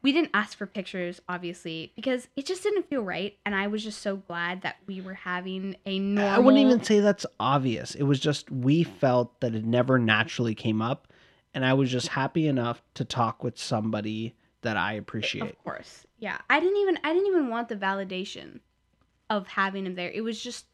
we 0.01 0.11
didn't 0.11 0.31
ask 0.33 0.57
for 0.57 0.65
pictures, 0.65 1.21
obviously, 1.27 1.91
because 1.95 2.27
it 2.35 2.45
just 2.45 2.63
didn't 2.63 2.89
feel 2.89 3.01
right. 3.01 3.37
And 3.45 3.53
I 3.53 3.67
was 3.67 3.83
just 3.83 4.01
so 4.01 4.17
glad 4.17 4.61
that 4.61 4.77
we 4.87 5.01
were 5.01 5.13
having 5.13 5.75
a 5.85 5.99
normal. 5.99 6.33
I 6.33 6.39
wouldn't 6.39 6.65
even 6.65 6.83
say 6.83 6.99
that's 6.99 7.25
obvious. 7.39 7.95
It 7.95 8.03
was 8.03 8.19
just 8.19 8.49
we 8.49 8.83
felt 8.83 9.39
that 9.41 9.55
it 9.55 9.65
never 9.65 9.99
naturally 9.99 10.55
came 10.55 10.81
up, 10.81 11.07
and 11.53 11.65
I 11.65 11.73
was 11.73 11.91
just 11.91 12.07
happy 12.07 12.47
enough 12.47 12.81
to 12.95 13.05
talk 13.05 13.43
with 13.43 13.57
somebody 13.57 14.35
that 14.61 14.77
I 14.77 14.93
appreciate. 14.93 15.43
Of 15.43 15.63
course. 15.63 16.05
Yeah. 16.19 16.37
I 16.49 16.59
didn't 16.59 16.77
even 16.77 16.99
I 17.03 17.13
didn't 17.13 17.27
even 17.27 17.49
want 17.49 17.69
the 17.69 17.75
validation 17.75 18.59
of 19.29 19.47
having 19.47 19.85
him 19.85 19.95
there. 19.95 20.09
It 20.09 20.21
was 20.21 20.41
just 20.41 20.65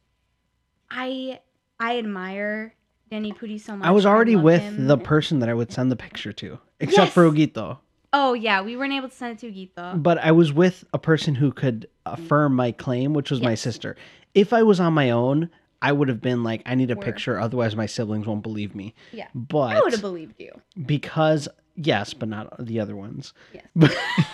I 0.89 1.39
I 1.82 1.97
admire 1.97 2.73
Danny 3.09 3.34
Pudi 3.34 3.59
so 3.59 3.75
much. 3.75 3.88
I 3.88 3.91
was 3.91 4.05
already 4.05 4.36
love 4.36 4.43
with 4.45 4.61
him. 4.61 4.88
the 4.88 4.97
person 4.97 5.39
that 5.39 5.49
I 5.49 5.53
would 5.53 5.71
send 5.71 5.91
the 5.91 5.95
picture 5.95 6.32
to, 6.34 6.59
except 6.79 7.11
for 7.11 7.25
Yes. 7.25 7.34
Ogito. 7.49 7.77
Oh 8.13 8.34
yeah, 8.34 8.61
we 8.61 8.75
weren't 8.77 8.93
able 8.93 9.09
to 9.09 9.15
send 9.15 9.34
it 9.38 9.39
to 9.39 9.51
Gita. 9.51 9.93
But 9.97 10.17
I 10.19 10.32
was 10.32 10.51
with 10.53 10.84
a 10.93 10.99
person 10.99 11.36
who 11.36 11.51
could 11.51 11.88
affirm 12.05 12.55
my 12.55 12.71
claim, 12.71 13.13
which 13.13 13.32
was 13.32 13.41
my 13.41 13.55
sister. 13.55 13.95
If 14.34 14.53
I 14.53 14.63
was 14.63 14.79
on 14.79 14.93
my 14.93 15.11
own, 15.11 15.49
I 15.82 15.91
would 15.93 16.09
have 16.09 16.21
been 16.21 16.43
like, 16.43 16.61
I 16.65 16.75
need 16.75 16.91
a 16.91 16.95
Word. 16.95 17.03
picture, 17.05 17.39
otherwise 17.39 17.75
my 17.75 17.86
siblings 17.86 18.27
won't 18.27 18.43
believe 18.43 18.75
me. 18.75 18.93
Yeah. 19.11 19.27
But 19.34 19.75
I 19.77 19.79
would 19.82 19.93
have 19.93 20.01
believed 20.01 20.36
you. 20.39 20.51
because 20.86 21.47
yes, 21.75 22.13
but 22.13 22.27
not 22.29 22.53
the 22.65 22.79
other 22.82 22.95
ones. 22.95 23.34
Yes. 23.53 23.65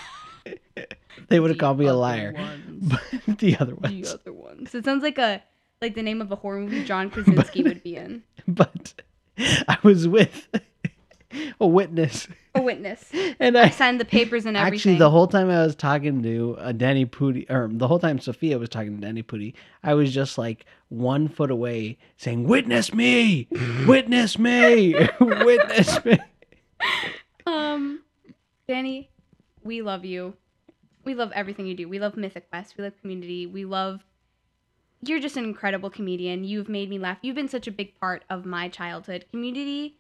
They 1.29 1.39
would 1.39 1.49
have 1.49 1.57
The 1.57 1.59
called 1.59 1.79
me 1.79 1.87
a 1.87 1.93
liar. 1.93 2.33
The 3.27 3.57
other 3.59 3.75
ones. 3.75 3.91
The 4.07 4.13
other 4.13 4.33
ones. 4.33 4.73
It 4.73 4.85
sounds 4.85 5.03
like 5.03 5.17
a 5.17 5.43
like 5.81 5.95
the 5.95 6.03
name 6.03 6.21
of 6.21 6.31
a 6.31 6.35
horror 6.35 6.59
movie 6.59 6.83
John 6.83 7.09
Krasinski 7.11 7.63
would 7.63 7.83
be 7.83 7.95
in. 7.95 8.23
But 8.47 8.93
I 9.37 9.77
was 9.83 10.07
with 10.07 10.47
a 11.59 11.67
witness, 11.67 12.27
A 12.55 12.61
witness. 12.61 13.11
and 13.39 13.57
I 13.57 13.65
I 13.65 13.69
signed 13.69 13.99
the 13.99 14.05
papers 14.05 14.45
and 14.45 14.57
everything. 14.57 14.77
actually 14.77 14.95
the 14.97 15.09
whole 15.11 15.27
time 15.27 15.49
I 15.49 15.63
was 15.63 15.75
talking 15.75 16.23
to 16.23 16.55
uh, 16.59 16.71
Danny 16.71 17.05
Pudi, 17.05 17.49
or 17.49 17.69
the 17.71 17.87
whole 17.87 17.99
time 17.99 18.19
Sofia 18.19 18.57
was 18.57 18.69
talking 18.69 18.95
to 18.95 19.01
Danny 19.01 19.23
Pudi, 19.23 19.53
I 19.83 19.93
was 19.93 20.13
just 20.13 20.37
like 20.37 20.65
one 20.89 21.27
foot 21.27 21.51
away, 21.51 21.97
saying, 22.17 22.45
"Witness 22.45 22.93
me, 22.93 23.47
witness 23.85 24.39
me, 24.39 24.95
witness 25.19 26.03
me." 26.05 26.17
Um, 27.45 28.01
Danny, 28.67 29.09
we 29.63 29.81
love 29.81 30.05
you. 30.05 30.33
We 31.03 31.13
love 31.15 31.31
everything 31.33 31.67
you 31.67 31.75
do. 31.75 31.87
We 31.87 31.99
love 31.99 32.17
Mythic 32.17 32.49
Quest. 32.49 32.75
We 32.77 32.83
love 32.83 32.93
Community. 33.01 33.45
We 33.45 33.65
love. 33.65 34.03
You're 35.01 35.19
just 35.19 35.37
an 35.37 35.43
incredible 35.45 35.89
comedian. 35.89 36.43
You've 36.43 36.69
made 36.69 36.89
me 36.89 36.97
laugh. 36.99 37.17
You've 37.21 37.35
been 37.35 37.47
such 37.49 37.67
a 37.67 37.71
big 37.71 37.99
part 37.99 38.23
of 38.29 38.45
my 38.45 38.67
childhood. 38.67 39.25
Community 39.31 39.97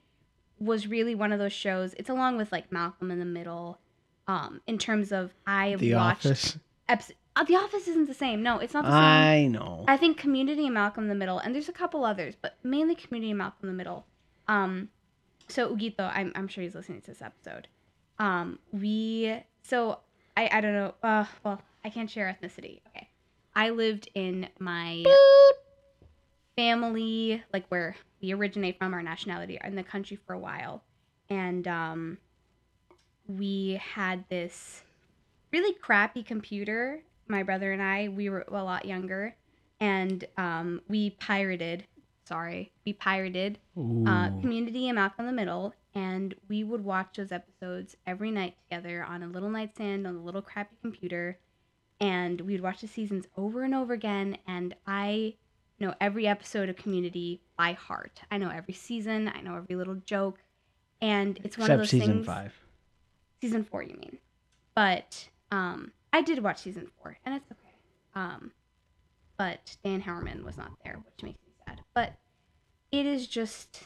was 0.59 0.87
really 0.87 1.13
one 1.13 1.31
of 1.31 1.39
those 1.39 1.53
shows. 1.53 1.93
It's 1.97 2.09
along 2.09 2.37
with 2.37 2.51
like 2.51 2.71
Malcolm 2.71 3.11
in 3.11 3.19
the 3.19 3.25
Middle, 3.25 3.79
um, 4.27 4.61
in 4.65 4.77
terms 4.77 5.11
of 5.11 5.33
I 5.45 5.75
The 5.75 5.93
watched. 5.93 6.25
Office. 6.25 6.57
Eps- 6.89 7.11
uh, 7.35 7.43
the 7.43 7.55
Office 7.55 7.87
isn't 7.87 8.07
the 8.07 8.15
same. 8.15 8.41
No, 8.41 8.57
it's 8.57 8.73
not 8.73 8.83
the 8.85 8.89
same. 8.89 8.97
I 8.97 9.45
know. 9.47 9.85
I 9.87 9.97
think 9.97 10.17
Community 10.17 10.65
and 10.65 10.73
Malcolm 10.73 11.03
in 11.03 11.09
the 11.09 11.15
Middle, 11.15 11.37
and 11.37 11.53
there's 11.53 11.69
a 11.69 11.73
couple 11.73 12.03
others, 12.03 12.33
but 12.41 12.55
mainly 12.63 12.95
Community 12.95 13.29
and 13.29 13.37
Malcolm 13.37 13.69
in 13.69 13.75
the 13.75 13.77
Middle. 13.77 14.07
Um, 14.47 14.89
so 15.47 15.75
Ugito, 15.75 16.11
I'm, 16.15 16.31
I'm 16.33 16.47
sure 16.47 16.63
he's 16.63 16.73
listening 16.73 17.01
to 17.01 17.07
this 17.11 17.21
episode. 17.21 17.67
Um, 18.17 18.57
we 18.71 19.43
so 19.61 19.99
I 20.35 20.49
I 20.51 20.61
don't 20.61 20.73
know. 20.73 20.95
Uh, 21.03 21.25
well, 21.43 21.61
I 21.85 21.91
can't 21.91 22.09
share 22.09 22.25
ethnicity. 22.35 22.81
Okay, 22.87 22.96
I 23.57 23.71
lived 23.71 24.07
in 24.13 24.47
my 24.59 25.03
family, 26.55 27.43
like 27.51 27.65
where 27.69 27.95
we 28.21 28.31
originate 28.31 28.77
from, 28.77 28.93
our 28.93 29.01
nationality, 29.01 29.57
in 29.63 29.75
the 29.75 29.81
country 29.81 30.19
for 30.27 30.33
a 30.33 30.39
while, 30.39 30.83
and 31.27 31.67
um, 31.67 32.19
we 33.27 33.81
had 33.83 34.23
this 34.29 34.83
really 35.51 35.73
crappy 35.73 36.21
computer. 36.21 37.01
My 37.27 37.41
brother 37.41 37.73
and 37.73 37.81
I, 37.81 38.09
we 38.09 38.29
were 38.29 38.45
a 38.47 38.63
lot 38.63 38.85
younger, 38.85 39.35
and 39.79 40.23
um, 40.37 40.81
we 40.87 41.09
pirated 41.09 41.83
sorry, 42.27 42.71
we 42.85 42.93
pirated 42.93 43.57
uh, 44.05 44.29
Community 44.41 44.89
and 44.89 44.97
Malcolm 44.97 45.27
in 45.27 45.27
the 45.27 45.41
Middle, 45.41 45.73
and 45.95 46.35
we 46.49 46.63
would 46.63 46.83
watch 46.83 47.15
those 47.15 47.31
episodes 47.31 47.95
every 48.05 48.31
night 48.31 48.55
together 48.69 49.03
on 49.03 49.23
a 49.23 49.27
little 49.27 49.49
nightstand 49.49 50.05
on 50.05 50.15
a 50.15 50.21
little 50.21 50.41
crappy 50.41 50.75
computer, 50.81 51.39
and 51.99 52.41
we'd 52.41 52.61
watch 52.61 52.81
the 52.81 52.87
seasons 52.87 53.25
over 53.35 53.63
and 53.63 53.73
over 53.73 53.93
again. 53.93 54.37
And 54.47 54.75
I 54.85 55.35
know 55.79 55.93
every 56.01 56.27
episode 56.27 56.69
of 56.69 56.75
Community 56.75 57.41
by 57.57 57.73
heart. 57.73 58.21
I 58.31 58.37
know 58.37 58.49
every 58.49 58.73
season. 58.73 59.31
I 59.33 59.41
know 59.41 59.55
every 59.55 59.75
little 59.75 59.95
joke, 59.95 60.39
and 61.01 61.39
it's 61.43 61.57
one 61.57 61.65
Except 61.65 61.73
of 61.73 61.79
those 61.79 61.89
season 61.89 62.13
things. 62.15 62.25
five. 62.25 62.53
Season 63.41 63.63
four, 63.63 63.83
you 63.83 63.95
mean? 63.95 64.17
But 64.75 65.29
um, 65.51 65.91
I 66.13 66.21
did 66.21 66.43
watch 66.43 66.59
season 66.59 66.87
four, 67.01 67.17
and 67.25 67.35
it's 67.35 67.51
okay. 67.51 67.75
Um, 68.15 68.51
but 69.37 69.77
Dan 69.83 70.01
Harmon 70.01 70.43
was 70.43 70.57
not 70.57 70.71
there, 70.83 70.99
which 71.05 71.23
makes 71.23 71.39
me 71.45 71.53
sad. 71.65 71.81
But 71.93 72.13
it 72.91 73.05
is 73.05 73.27
just, 73.27 73.83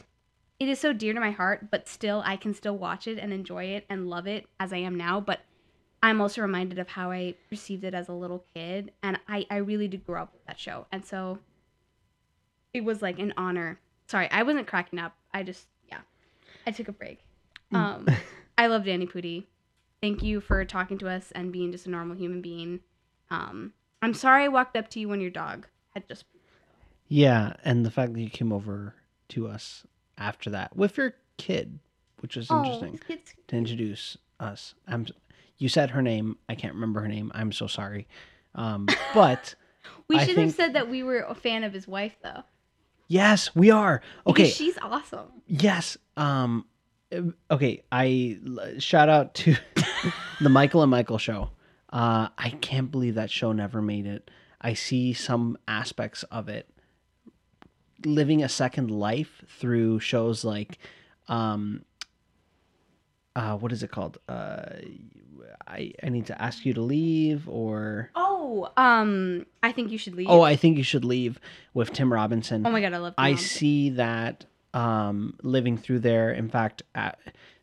it 0.59 0.69
is 0.69 0.79
so 0.79 0.93
dear 0.93 1.13
to 1.13 1.19
my 1.19 1.31
heart. 1.31 1.69
But 1.69 1.89
still, 1.89 2.23
I 2.25 2.37
can 2.37 2.53
still 2.53 2.77
watch 2.77 3.07
it 3.07 3.17
and 3.17 3.33
enjoy 3.33 3.65
it 3.65 3.85
and 3.89 4.09
love 4.09 4.27
it 4.27 4.45
as 4.59 4.71
I 4.71 4.77
am 4.77 4.95
now. 4.95 5.19
But 5.19 5.41
I'm 6.03 6.19
also 6.21 6.41
reminded 6.41 6.79
of 6.79 6.89
how 6.89 7.11
I 7.11 7.35
perceived 7.49 7.83
it 7.83 7.93
as 7.93 8.09
a 8.09 8.13
little 8.13 8.43
kid, 8.53 8.91
and 9.03 9.19
I 9.27 9.45
I 9.49 9.57
really 9.57 9.87
did 9.87 10.05
grow 10.05 10.23
up 10.23 10.33
with 10.33 10.45
that 10.45 10.59
show, 10.59 10.87
and 10.91 11.05
so 11.05 11.39
it 12.73 12.83
was 12.83 13.01
like 13.01 13.19
an 13.19 13.33
honor. 13.37 13.79
Sorry, 14.07 14.29
I 14.31 14.43
wasn't 14.43 14.67
cracking 14.67 14.99
up. 14.99 15.15
I 15.33 15.43
just 15.43 15.67
yeah, 15.89 15.99
I 16.65 16.71
took 16.71 16.87
a 16.87 16.91
break. 16.91 17.19
Um, 17.71 18.07
I 18.57 18.67
love 18.67 18.85
Danny 18.85 19.05
Pudi. 19.05 19.45
Thank 20.01 20.23
you 20.23 20.41
for 20.41 20.65
talking 20.65 20.97
to 20.99 21.07
us 21.07 21.31
and 21.33 21.51
being 21.51 21.71
just 21.71 21.85
a 21.85 21.89
normal 21.89 22.17
human 22.17 22.41
being. 22.41 22.79
Um, 23.29 23.73
I'm 24.01 24.13
sorry 24.15 24.45
I 24.45 24.47
walked 24.47 24.75
up 24.75 24.89
to 24.89 24.99
you 24.99 25.07
when 25.07 25.21
your 25.21 25.29
dog 25.29 25.67
had 25.91 26.07
just. 26.07 26.25
Yeah, 27.07 27.53
and 27.63 27.85
the 27.85 27.91
fact 27.91 28.13
that 28.13 28.21
you 28.21 28.29
came 28.29 28.51
over 28.51 28.95
to 29.29 29.47
us 29.47 29.85
after 30.17 30.49
that 30.49 30.75
with 30.75 30.97
your 30.97 31.13
kid, 31.37 31.79
which 32.19 32.35
was 32.35 32.49
interesting 32.49 32.99
Oh, 33.01 33.13
it's, 33.13 33.33
to 33.47 33.55
introduce 33.55 34.17
us. 34.39 34.73
I'm. 34.87 35.05
You 35.61 35.69
said 35.69 35.91
her 35.91 36.01
name. 36.01 36.37
I 36.49 36.55
can't 36.55 36.73
remember 36.73 37.01
her 37.01 37.07
name. 37.07 37.31
I'm 37.35 37.51
so 37.51 37.67
sorry. 37.67 38.07
Um, 38.55 38.87
but 39.13 39.53
we 40.07 40.17
I 40.17 40.25
should 40.25 40.35
think- 40.35 40.47
have 40.47 40.55
said 40.55 40.73
that 40.73 40.89
we 40.89 41.03
were 41.03 41.19
a 41.19 41.35
fan 41.35 41.63
of 41.63 41.71
his 41.71 41.87
wife 41.87 42.15
though. 42.23 42.43
yes, 43.07 43.55
we 43.55 43.69
are. 43.71 44.01
Because 44.25 44.41
Okay. 44.41 44.49
she's 44.49 44.77
awesome. 44.81 45.27
Yes. 45.47 45.97
Um. 46.17 46.65
Okay. 47.51 47.83
I 47.91 48.39
shout 48.79 49.07
out 49.09 49.33
to 49.35 49.55
the 50.41 50.49
Michael 50.49 50.81
and 50.81 50.89
Michael 50.89 51.17
show. 51.19 51.51
Uh, 51.93 52.29
I 52.37 52.49
can't 52.61 52.89
believe 52.89 53.15
that 53.15 53.29
show 53.29 53.51
never 53.51 53.81
made 53.81 54.05
it. 54.07 54.31
I 54.61 54.73
see 54.73 55.13
some 55.13 55.57
aspects 55.67 56.23
of 56.31 56.47
it 56.49 56.67
living 58.05 58.41
a 58.43 58.49
second 58.49 58.89
life 58.89 59.43
through 59.59 59.99
shows 59.99 60.43
like, 60.43 60.79
um, 61.27 61.83
uh, 63.35 63.55
what 63.57 63.71
is 63.71 63.83
it 63.83 63.91
called? 63.91 64.17
Uh, 64.27 64.63
I 65.67 65.93
I 66.03 66.09
need 66.09 66.25
to 66.27 66.41
ask 66.41 66.65
you 66.65 66.73
to 66.73 66.81
leave 66.81 67.47
or 67.47 68.09
Oh, 68.15 68.69
um, 68.77 69.45
I 69.63 69.71
think 69.71 69.91
you 69.91 69.97
should 69.97 70.15
leave. 70.15 70.27
oh 70.29 70.41
I 70.41 70.55
think 70.55 70.77
you 70.77 70.83
should 70.83 71.05
leave 71.05 71.39
with 71.73 71.93
Tim 71.93 72.11
Robinson. 72.11 72.65
Oh 72.65 72.71
my 72.71 72.81
god, 72.81 72.93
I 72.93 72.97
love. 72.97 73.13
I 73.17 73.35
see 73.35 73.91
that 73.91 74.45
um, 74.73 75.37
living 75.43 75.77
through 75.77 75.99
there. 75.99 76.31
In 76.31 76.49
fact, 76.49 76.81
uh, 76.95 77.11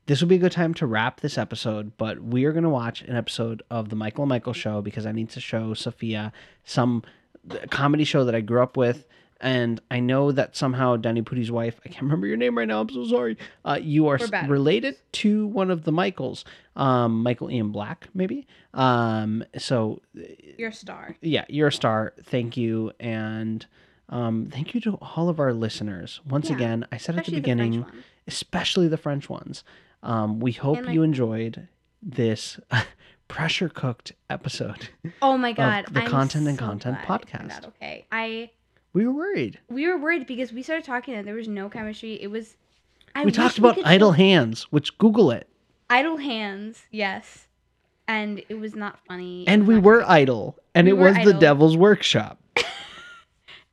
this 0.07 0.21
would 0.21 0.29
be 0.29 0.37
a 0.37 0.39
good 0.39 0.53
time 0.53 0.75
to 0.75 0.87
wrap 0.87 1.21
this 1.21 1.37
episode, 1.37 1.93
but 1.99 2.23
we 2.23 2.45
are 2.45 2.53
going 2.53 2.65
to 2.65 2.71
watch 2.71 3.03
an 3.03 3.17
episode 3.17 3.63
of 3.71 3.89
the 3.91 3.97
Michael 3.97 4.25
and 4.25 4.29
Michael 4.31 4.53
show 4.55 4.81
because 4.81 5.05
I 5.07 5.13
need 5.13 5.31
to 5.31 5.41
show 5.41 5.75
Sofia 5.75 6.33
some 6.65 7.03
comedy 7.71 8.05
show 8.05 8.25
that 8.25 8.35
I 8.35 8.41
grew 8.41 8.63
up 8.63 8.77
with. 8.77 9.07
And 9.41 9.81
I 9.91 10.01
know 10.01 10.33
that 10.33 10.57
somehow 10.57 10.97
Danny 10.97 11.23
Pudi's 11.23 11.51
wife, 11.51 11.79
I 11.85 11.89
can't 11.91 12.03
remember 12.03 12.27
your 12.27 12.37
name 12.37 12.59
right 12.59 12.67
now. 12.67 12.81
I'm 12.81 12.89
so 12.89 13.05
sorry. 13.07 13.37
Uh, 13.65 13.79
you 13.81 14.09
are 14.09 14.17
We're 14.19 14.25
s- 14.25 14.31
bad 14.31 14.45
at 14.45 14.51
related 14.51 14.97
to 15.13 15.47
one 15.47 15.71
of 15.71 15.85
the 15.85 15.93
Michaels, 15.93 16.45
um, 16.75 17.23
Michael 17.23 17.49
Ian 17.51 17.71
Black, 17.71 18.09
maybe. 18.15 18.47
Um, 18.75 19.45
so 19.57 20.03
You're 20.59 20.71
a 20.71 20.73
star. 20.73 21.17
yeah, 21.21 21.45
you're 21.49 21.69
a 21.69 21.73
star. 21.73 22.15
Thank 22.25 22.57
you. 22.57 22.91
And 22.99 23.65
um, 24.09 24.49
thank 24.51 24.75
you 24.75 24.81
to 24.83 24.95
all 25.01 25.29
of 25.29 25.39
our 25.39 25.53
listeners. 25.53 26.21
Once 26.29 26.49
Yeah, 26.51 26.57
again, 26.57 26.87
I 26.91 26.97
said 26.97 27.17
at 27.17 27.25
the 27.27 27.33
Especially 27.33 27.35
the 27.37 27.41
beginning, 27.41 27.87
especially 28.27 28.89
the 28.89 28.97
French 28.97 29.29
ones. 29.29 29.63
Um, 30.03 30.41
we 30.41 30.51
hope 30.53 30.79
And, 30.79 30.93
you 30.95 31.03
enjoyed 31.05 31.69
this 32.03 32.59
pressure 33.29 33.69
cooked 33.69 34.13
episode. 34.31 34.89
Oh 35.23 35.37
my 35.39 35.53
god, 35.53 35.87
the 35.91 36.01
I'm 36.03 36.09
Content 36.11 36.49
and 36.49 36.59
Content 36.59 36.99
glad 37.07 37.21
it 37.23 37.29
turned 37.29 37.51
podcast. 37.51 37.67
Okay, 37.69 38.07
I 38.11 38.51
We 38.93 39.07
were 39.07 39.13
worried. 39.13 39.59
we 39.69 39.87
were 39.87 39.99
worried 39.99 40.27
because 40.27 40.53
we 40.53 40.63
started 40.63 40.85
talking 40.85 41.15
and 41.15 41.27
there 41.27 41.35
was 41.35 41.49
no 41.49 41.69
chemistry. 41.69 42.21
It 42.21 42.29
was. 42.29 42.57
I 43.15 43.25
we 43.25 43.33
talked 43.33 43.59
about 43.59 43.77
could 43.77 43.85
idle 43.85 44.13
hands, 44.13 44.65
which 44.71 44.97
Google 44.99 45.31
it. 45.31 45.49
idle 45.91 46.17
hands. 46.19 46.83
Yes, 46.91 47.47
and 48.07 48.43
it 48.49 48.55
was 48.61 48.75
not 48.75 48.99
funny. 49.07 49.45
And 49.47 49.67
we 49.67 49.79
were 49.79 49.99
great. 49.99 50.09
idle. 50.09 50.57
And 50.75 50.87
We 50.87 50.93
it 50.93 50.97
was 50.97 51.17
the 51.25 51.33
devil's 51.35 51.77
workshop. 51.77 52.39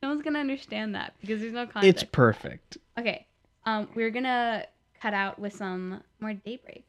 No 0.03 0.09
one's 0.09 0.21
gonna 0.21 0.37
understand 0.39 0.93
that 0.93 1.13
because 1.19 1.41
there's 1.41 1.53
no 1.53 1.65
context. 1.65 2.03
It's 2.03 2.11
perfect. 2.11 2.77
okay. 2.99 3.25
Um, 3.65 3.87
we're 3.95 4.11
gonna 4.11 4.65
cut 5.01 5.15
out 5.15 5.39
with 5.39 5.53
some 5.55 6.03
more 6.19 6.33
daybreak. 6.33 6.85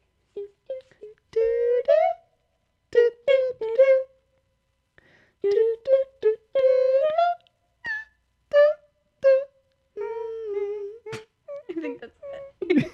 I 11.77 11.81
think 11.81 12.01
that's 12.01 12.17
it. 12.61 12.91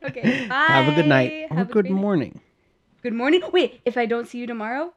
okay. 0.04 0.46
Bye. 0.48 0.66
Have 0.68 0.88
a 0.88 0.94
good 0.94 1.06
night 1.06 1.46
or 1.50 1.56
Have 1.56 1.70
a 1.70 1.72
good 1.72 1.84
great 1.86 1.94
night. 1.94 2.00
morning. 2.00 2.40
Good 3.02 3.14
morning. 3.14 3.42
Wait, 3.52 3.80
if 3.84 3.96
I 3.96 4.06
don't 4.06 4.26
see 4.28 4.38
you 4.38 4.46
tomorrow, 4.46 4.92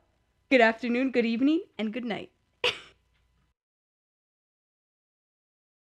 good 0.50 0.62
afternoon, 0.62 1.12
good 1.12 1.26
evening, 1.26 1.62
and 1.78 1.94
good 1.94 2.06
night. 2.06 2.32